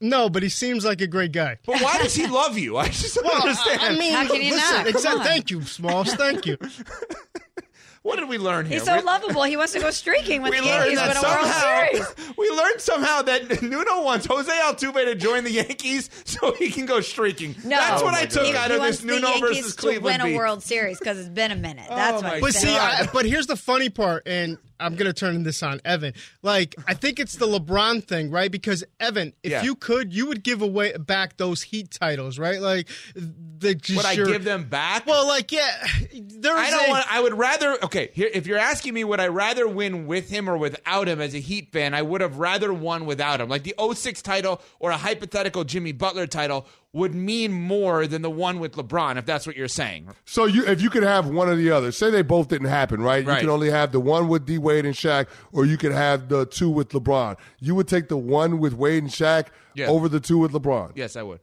No, 0.00 0.28
but 0.28 0.42
he 0.42 0.48
seems 0.48 0.84
like 0.84 1.00
a 1.00 1.06
great 1.06 1.30
guy. 1.30 1.58
But 1.64 1.80
why 1.80 1.98
does 2.02 2.14
he 2.16 2.26
love 2.26 2.58
you? 2.58 2.76
I 2.76 2.88
just 2.88 3.14
don't 3.14 3.24
Well, 3.24 3.42
understand. 3.42 3.80
I, 3.80 3.88
I 3.90 3.96
mean, 3.96 4.12
How 4.12 4.26
can 4.26 4.42
you 4.42 4.50
listen, 4.54 4.74
not? 4.74 4.86
Come 4.86 4.86
exact- 4.88 5.16
on. 5.18 5.24
thank 5.24 5.50
you, 5.50 5.62
Smalls. 5.62 6.12
Thank 6.14 6.44
you. 6.44 6.56
what 8.02 8.18
did 8.18 8.28
we 8.28 8.36
learn 8.38 8.66
here? 8.66 8.78
He's 8.78 8.84
so 8.84 8.96
We- 8.96 9.02
lovable. 9.02 9.44
He 9.44 9.56
wants 9.56 9.72
to 9.74 9.78
go 9.78 9.92
streaking 9.92 10.42
with 10.42 10.50
we 10.50 10.58
the 10.58 10.66
learned 10.66 10.92
Yankees 10.92 10.98
that 10.98 11.08
win 11.08 11.16
a 11.18 11.22
World 11.22 11.46
somehow. 11.46 11.86
Series. 12.16 12.34
We 12.36 12.50
learned 12.50 12.80
somehow 12.80 13.22
that 13.22 13.62
Nuno 13.62 14.02
wants 14.02 14.26
Jose 14.26 14.50
Altuve 14.50 15.04
to 15.04 15.14
join 15.14 15.44
the 15.44 15.52
Yankees 15.52 16.10
so 16.24 16.52
he 16.54 16.70
can 16.72 16.86
go 16.86 17.00
streaking. 17.00 17.54
No, 17.62 17.76
That's 17.76 18.02
what 18.02 18.14
I 18.14 18.20
my 18.22 18.26
took 18.26 18.44
he, 18.46 18.56
out 18.56 18.68
he 18.70 18.74
of 18.74 18.80
wants 18.80 18.98
this 18.98 19.06
the 19.06 19.14
Nuno 19.14 19.28
Yankees 19.28 19.58
versus 19.60 19.76
to 19.76 19.80
Cleveland 19.80 20.04
win 20.04 20.20
a 20.22 20.24
beef. 20.24 20.36
World 20.36 20.62
Series 20.64 20.98
because 20.98 21.20
it's 21.20 21.28
been 21.28 21.52
a 21.52 21.56
minute. 21.56 21.86
That's 21.88 22.20
Oh 22.20 22.26
what. 22.26 22.40
But 22.40 22.54
see. 22.54 22.74
I, 22.76 23.06
but 23.12 23.26
here's 23.26 23.46
the 23.46 23.56
funny 23.56 23.88
part, 23.90 24.24
and 24.26 24.58
I'm 24.82 24.96
gonna 24.96 25.12
turn 25.12 25.42
this 25.42 25.62
on 25.62 25.80
Evan. 25.84 26.14
Like, 26.42 26.74
I 26.86 26.94
think 26.94 27.18
it's 27.20 27.36
the 27.36 27.46
LeBron 27.46 28.04
thing, 28.04 28.30
right? 28.30 28.50
Because 28.50 28.84
Evan, 29.00 29.32
if 29.42 29.52
Yeah. 29.52 29.62
you 29.62 29.74
could, 29.74 30.12
you 30.12 30.26
would 30.26 30.42
give 30.42 30.60
away 30.62 30.92
back 30.96 31.36
those 31.36 31.62
Heat 31.62 31.90
titles, 31.90 32.38
right? 32.38 32.60
Like, 32.60 32.88
the 33.14 33.74
just 33.74 33.96
Would 33.96 34.06
I 34.06 34.12
your- 34.12 34.26
give 34.26 34.44
them 34.44 34.64
back? 34.64 35.06
Well, 35.06 35.26
like, 35.26 35.52
yeah, 35.52 35.86
there 36.12 36.56
I 36.56 36.70
don't 36.70 36.86
a- 36.86 36.90
want. 36.90 37.06
I 37.12 37.20
would 37.20 37.34
rather. 37.34 37.78
Okay, 37.84 38.10
here. 38.12 38.28
If 38.32 38.46
you're 38.46 38.58
asking 38.58 38.94
me, 38.94 39.04
would 39.04 39.20
I 39.20 39.28
rather 39.28 39.68
win 39.68 40.06
with 40.06 40.30
him 40.30 40.48
or 40.48 40.56
without 40.56 41.08
him 41.08 41.20
as 41.20 41.34
a 41.34 41.38
Heat 41.38 41.70
fan? 41.72 41.94
I 41.94 42.02
would 42.02 42.20
have 42.20 42.38
rather 42.38 42.72
won 42.72 43.06
without 43.06 43.40
him. 43.40 43.48
Like 43.48 43.62
the 43.62 43.74
06 43.78 44.20
title 44.22 44.60
or 44.80 44.90
a 44.90 44.96
hypothetical 44.96 45.64
Jimmy 45.64 45.92
Butler 45.92 46.26
title 46.26 46.66
would 46.94 47.14
mean 47.14 47.52
more 47.52 48.06
than 48.06 48.20
the 48.20 48.30
one 48.30 48.58
with 48.58 48.72
LeBron, 48.74 49.16
if 49.16 49.24
that's 49.24 49.46
what 49.46 49.56
you're 49.56 49.66
saying. 49.68 50.08
So 50.26 50.44
you, 50.44 50.66
if 50.66 50.82
you 50.82 50.90
could 50.90 51.02
have 51.02 51.26
one 51.26 51.48
or 51.48 51.56
the 51.56 51.70
other, 51.70 51.90
say 51.90 52.10
they 52.10 52.20
both 52.22 52.48
didn't 52.48 52.68
happen, 52.68 53.00
right? 53.00 53.12
right. 53.12 53.22
You 53.24 53.28
Right. 53.30 53.40
can 53.40 53.48
only 53.48 53.70
have 53.70 53.92
the 53.92 54.00
one 54.00 54.28
with 54.28 54.44
D 54.44 54.58
Wade 54.58 54.84
and 54.84 54.94
Shaq, 54.94 55.28
or 55.52 55.64
you 55.64 55.78
could 55.78 55.92
have 55.92 56.28
the 56.28 56.44
two 56.44 56.68
with 56.68 56.90
LeBron. 56.90 57.36
You 57.60 57.74
would 57.76 57.88
take 57.88 58.08
the 58.08 58.18
one 58.18 58.58
with 58.58 58.74
Wade 58.74 59.02
and 59.02 59.10
Shaq 59.12 59.46
Yeah. 59.74 59.86
over 59.86 60.06
the 60.08 60.20
two 60.20 60.36
with 60.36 60.52
LeBron. 60.52 60.92
Yes, 60.94 61.16
I 61.16 61.22
would. 61.22 61.40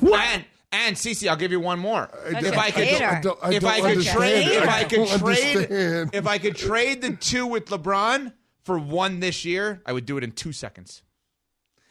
And 0.00 0.44
and 0.72 0.94
Cece, 0.96 1.26
I'll 1.28 1.36
give 1.36 1.52
you 1.52 1.60
one 1.60 1.78
more. 1.78 2.08
Such 2.32 2.42
if 2.44 2.54
a 2.54 2.58
I 2.58 2.70
could. 2.70 2.82
I 2.88 3.20
don't- 3.20 3.38
I 3.42 3.52
if 3.54 3.62
don't 3.62 3.70
I 3.72 3.80
could 3.94 4.04
trade, 4.04 4.46
if 4.48 4.68
I 4.68 4.78
I 4.80 4.84
could 4.84 5.08
trade, 5.08 5.22
understand. 5.22 6.10
if 6.12 6.26
I 6.26 6.38
could 6.38 6.56
trade 6.56 7.02
the 7.02 7.12
two 7.16 7.46
with 7.46 7.66
LeBron 7.66 8.32
for 8.62 8.78
one 8.78 9.20
this 9.20 9.44
year, 9.44 9.80
I 9.86 9.92
would 9.92 10.06
do 10.06 10.16
it 10.18 10.24
in 10.24 10.32
two 10.32 10.52
seconds. 10.52 11.02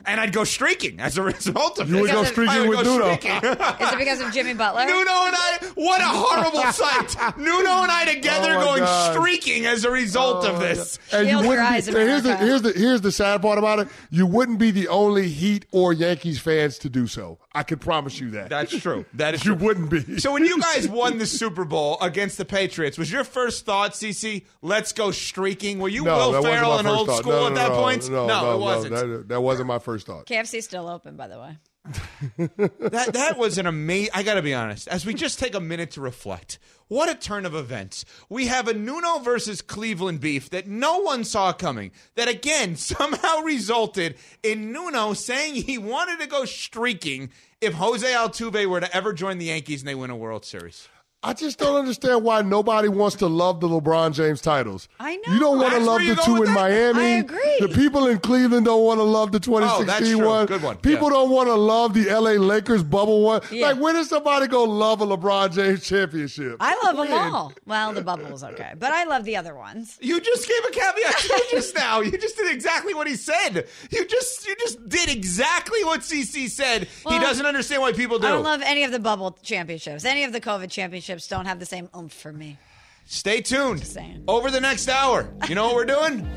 And 0.07 0.19
I'd 0.21 0.33
go 0.33 0.43
streaking 0.43 0.99
as 0.99 1.17
a 1.17 1.21
result 1.33 1.79
of 1.79 1.89
You 1.89 1.97
it. 1.97 2.01
would 2.01 2.11
go 2.11 2.21
I 2.21 2.25
streaking 2.25 2.59
would 2.67 2.77
with 2.77 2.85
go 2.85 2.97
Nuno. 2.97 3.15
streaking. 3.15 3.37
Is 3.49 3.91
it 3.93 3.97
because 3.97 4.21
of 4.21 4.31
Jimmy 4.33 4.53
Butler? 4.53 4.85
Nuno 4.85 4.97
and 4.99 5.35
I, 5.35 5.57
what 5.75 6.01
a 6.01 6.05
horrible 6.05 6.71
sight. 6.71 7.37
Nuno 7.37 7.81
and 7.83 7.91
I 7.91 8.13
together 8.13 8.53
Oh, 8.53 8.57
my 8.57 8.63
going 8.63 8.79
God. 8.83 9.13
streaking 9.13 9.65
as 9.65 9.83
a 9.85 9.91
result 9.91 10.45
of 10.45 10.55
oh, 10.55 10.59
this. 10.59 10.99
And 11.11 11.27
you 11.27 11.39
your 11.39 11.47
wouldn't 11.47 11.67
eyes, 11.67 11.87
be, 11.89 11.95
and 11.95 12.07
here's 12.09 12.23
the 12.23 12.29
America. 12.35 12.45
here's 12.45 12.61
the 12.61 12.71
here's 12.79 13.01
the 13.01 13.11
sad 13.11 13.41
part 13.41 13.57
about 13.57 13.79
it. 13.79 13.87
You 14.11 14.25
wouldn't 14.27 14.59
be 14.59 14.71
the 14.71 14.87
only 14.87 15.27
Heat 15.29 15.65
or 15.71 15.93
Yankees 15.93 16.39
fans 16.39 16.77
to 16.79 16.89
do 16.89 17.07
so. 17.07 17.39
I 17.55 17.63
can 17.63 17.79
promise 17.79 18.19
you 18.19 18.31
that. 18.31 18.49
That's 18.49 18.77
true. 18.77 19.05
That 19.15 19.33
is 19.33 19.45
you 19.45 19.55
true. 19.55 19.65
wouldn't 19.65 19.89
be. 19.89 20.19
So 20.19 20.33
when 20.33 20.43
you 20.43 20.59
guys 20.59 20.87
won 20.89 21.17
the 21.17 21.25
Super 21.25 21.63
Bowl 21.63 21.97
against 22.01 22.37
the 22.37 22.43
Patriots, 22.45 22.97
was 22.97 23.11
your 23.11 23.23
first 23.23 23.65
thought, 23.65 23.93
CC, 23.93 24.45
let's 24.61 24.91
go 24.91 25.11
streaking? 25.11 25.79
Were 25.79 25.87
you 25.89 26.03
no, 26.03 26.31
Will 26.31 26.43
Ferrell 26.43 26.77
and 26.77 26.87
old 26.87 27.07
thought. 27.07 27.19
school 27.19 27.31
No, 27.31 27.39
no, 27.41 27.47
at 27.47 27.55
that 27.55 27.69
no, 27.69 27.81
point? 27.81 28.09
No, 28.09 28.27
no, 28.27 28.41
no, 28.41 28.53
it 28.55 28.59
wasn't. 28.59 28.93
that, 28.95 29.27
that 29.29 29.41
wasn't 29.41 29.67
my 29.67 29.79
first 29.79 30.05
thought. 30.05 30.25
KFC's 30.25 30.65
still 30.65 30.89
open, 30.89 31.15
by 31.15 31.27
the 31.27 31.39
way. 31.39 31.57
that 32.38 33.09
that 33.13 33.38
was 33.38 33.57
an 33.57 33.67
amazing. 33.67 34.11
I 34.13 34.23
got 34.23 34.36
to 34.36 34.41
be 34.41 34.53
honest. 34.53 34.88
As 34.88 35.05
we 35.05 35.13
just 35.13 35.39
take 35.39 35.53
a 35.53 35.59
minute 35.59 35.91
to 35.91 36.01
reflect, 36.01 36.57
what 36.88 37.09
a 37.09 37.15
turn 37.15 37.45
of 37.45 37.55
events. 37.55 38.05
We 38.29 38.47
have 38.47 38.67
a 38.67 38.73
Nuno 38.73 39.19
versus 39.19 39.61
Cleveland 39.61 40.19
beef 40.19 40.49
that 40.49 40.67
no 40.67 40.99
one 40.99 41.23
saw 41.23 41.53
coming. 41.53 41.91
That 42.15 42.27
again 42.27 42.75
somehow 42.75 43.41
resulted 43.41 44.15
in 44.43 44.71
Nuno 44.71 45.13
saying 45.13 45.55
he 45.55 45.77
wanted 45.77 46.19
to 46.19 46.27
go 46.27 46.45
streaking 46.45 47.29
if 47.61 47.73
Jose 47.73 48.07
Altuve 48.07 48.65
were 48.65 48.79
to 48.79 48.95
ever 48.95 49.13
join 49.13 49.38
the 49.38 49.45
Yankees 49.45 49.81
and 49.81 49.88
they 49.88 49.95
win 49.95 50.09
a 50.09 50.15
World 50.15 50.45
Series. 50.45 50.88
I 51.24 51.34
just 51.34 51.57
don't 51.57 51.76
understand 51.76 52.24
why 52.24 52.43
nobody 52.43 52.88
wants 52.88 53.16
to 53.16 53.26
love 53.28 53.59
the 53.59 53.68
LeBron 53.68 54.13
James 54.13 54.41
titles. 54.41 54.88
I 54.99 55.16
know. 55.16 55.34
You 55.34 55.39
don't 55.39 55.57
want 55.57 55.74
to 55.74 55.80
love 55.80 55.99
the 56.01 56.16
two 56.24 56.36
in 56.43 56.43
that? 56.43 56.53
Miami. 56.53 56.99
I 57.03 57.07
agree. 57.18 57.57
The 57.61 57.70
people 57.70 58.05
in 58.05 58.20
Cleveland 58.20 58.66
don't 58.68 58.84
want 58.84 58.99
to 58.99 59.03
love 59.03 59.32
the 59.32 59.38
Oh, 59.38 59.59
that's 59.84 60.05
2016 60.07 60.18
true. 60.20 60.28
one. 60.28 60.45
Good 60.45 60.61
one. 60.61 60.78
People 60.78 61.07
Yeah. 61.07 61.13
don't 61.16 61.32
want 61.32 61.47
to 61.49 61.55
love 61.55 61.95
the 61.95 62.11
LA 62.11 62.34
Lakers 62.38 62.84
bubble 62.84 63.24
one. 63.24 63.41
Yeah. 63.49 63.70
Like, 63.72 63.82
when 63.82 63.95
does 63.95 64.07
somebody 64.09 64.45
go 64.45 64.66
love 64.66 65.01
a 65.01 65.07
LeBron 65.07 65.51
James 65.55 65.84
championship? 65.84 66.57
I 66.59 66.80
love 66.84 66.95
them 66.95 67.11
all. 67.34 67.53
Well, 67.66 67.91
the 67.93 68.03
bubble 68.03 68.30
was 68.30 68.43
okay, 68.43 68.74
but 68.78 68.91
I 68.91 69.05
love 69.05 69.24
the 69.24 69.36
other 69.36 69.55
ones. 69.55 69.97
You 70.01 70.20
just 70.22 70.47
gave 70.47 70.63
a 70.68 70.72
caveat 70.72 71.18
to 71.18 71.43
just 71.49 71.74
now. 71.76 72.01
You 72.01 72.16
just 72.20 72.38
did 72.38 72.51
exactly 72.53 72.93
what 72.93 73.07
he 73.07 73.16
said. 73.16 73.66
You 73.89 74.05
just 74.05 74.47
you 74.47 74.55
just 74.57 74.88
did 74.88 75.09
exactly 75.09 75.84
what 75.86 76.01
CC 76.01 76.47
said. 76.49 76.88
he 77.09 77.18
doesn't 77.18 77.47
understand 77.47 77.82
why 77.82 77.93
people 77.93 78.20
do. 78.20 78.28
I 78.28 78.32
don't 78.32 78.43
love 78.43 78.61
any 78.63 78.84
of 78.84 78.91
the 78.91 78.99
bubble 78.99 79.36
championships. 79.41 80.05
Any 80.05 80.24
of 80.24 80.32
the 80.32 80.39
COVID 80.39 80.70
championships 80.70 81.14
don't 81.28 81.45
have 81.45 81.59
the 81.59 81.66
same 81.66 81.89
oomph 81.95 82.13
for 82.13 82.32
me. 82.32 82.57
Stay 83.05 83.41
tuned. 83.41 83.86
Over 84.28 84.49
the 84.49 84.59
next 84.61 84.89
hour, 84.89 85.30
you 85.47 85.55
know 85.55 85.68
what 85.68 85.76
we're 85.76 85.86
doing? 85.86 86.28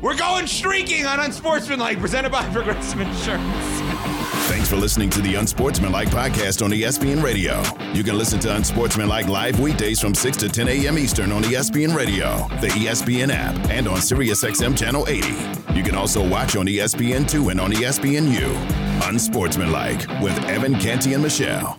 We're 0.00 0.16
going 0.16 0.46
streaking 0.46 1.06
on 1.06 1.18
Unsportsmanlike, 1.18 1.98
presented 1.98 2.30
by 2.30 2.48
Progressive 2.52 3.00
Insurance. 3.00 3.80
Thanks 4.48 4.68
for 4.70 4.76
listening 4.76 5.10
to 5.10 5.20
the 5.20 5.34
Unsportsmanlike 5.34 6.08
podcast 6.08 6.64
on 6.64 6.70
ESPN 6.70 7.22
Radio. 7.22 7.62
You 7.92 8.04
can 8.04 8.16
listen 8.16 8.38
to 8.40 8.54
Unsportsmanlike 8.54 9.26
live 9.26 9.58
weekdays 9.58 10.00
from 10.00 10.14
6 10.14 10.36
to 10.38 10.48
10 10.48 10.68
a.m. 10.68 10.98
Eastern 10.98 11.32
on 11.32 11.42
ESPN 11.42 11.94
Radio, 11.96 12.46
the 12.60 12.68
ESPN 12.68 13.30
app, 13.30 13.56
and 13.70 13.88
on 13.88 13.98
SiriusXM 13.98 14.78
Channel 14.78 15.06
80. 15.08 15.28
You 15.74 15.82
can 15.82 15.94
also 15.94 16.26
watch 16.26 16.54
on 16.56 16.68
E 16.68 16.76
ESPN2 16.76 17.50
and 17.50 17.60
on 17.60 17.72
ESPNU. 17.72 19.08
Unsportsmanlike 19.08 20.06
with 20.22 20.38
Evan 20.44 20.78
Canty 20.78 21.14
and 21.14 21.22
Michelle. 21.22 21.78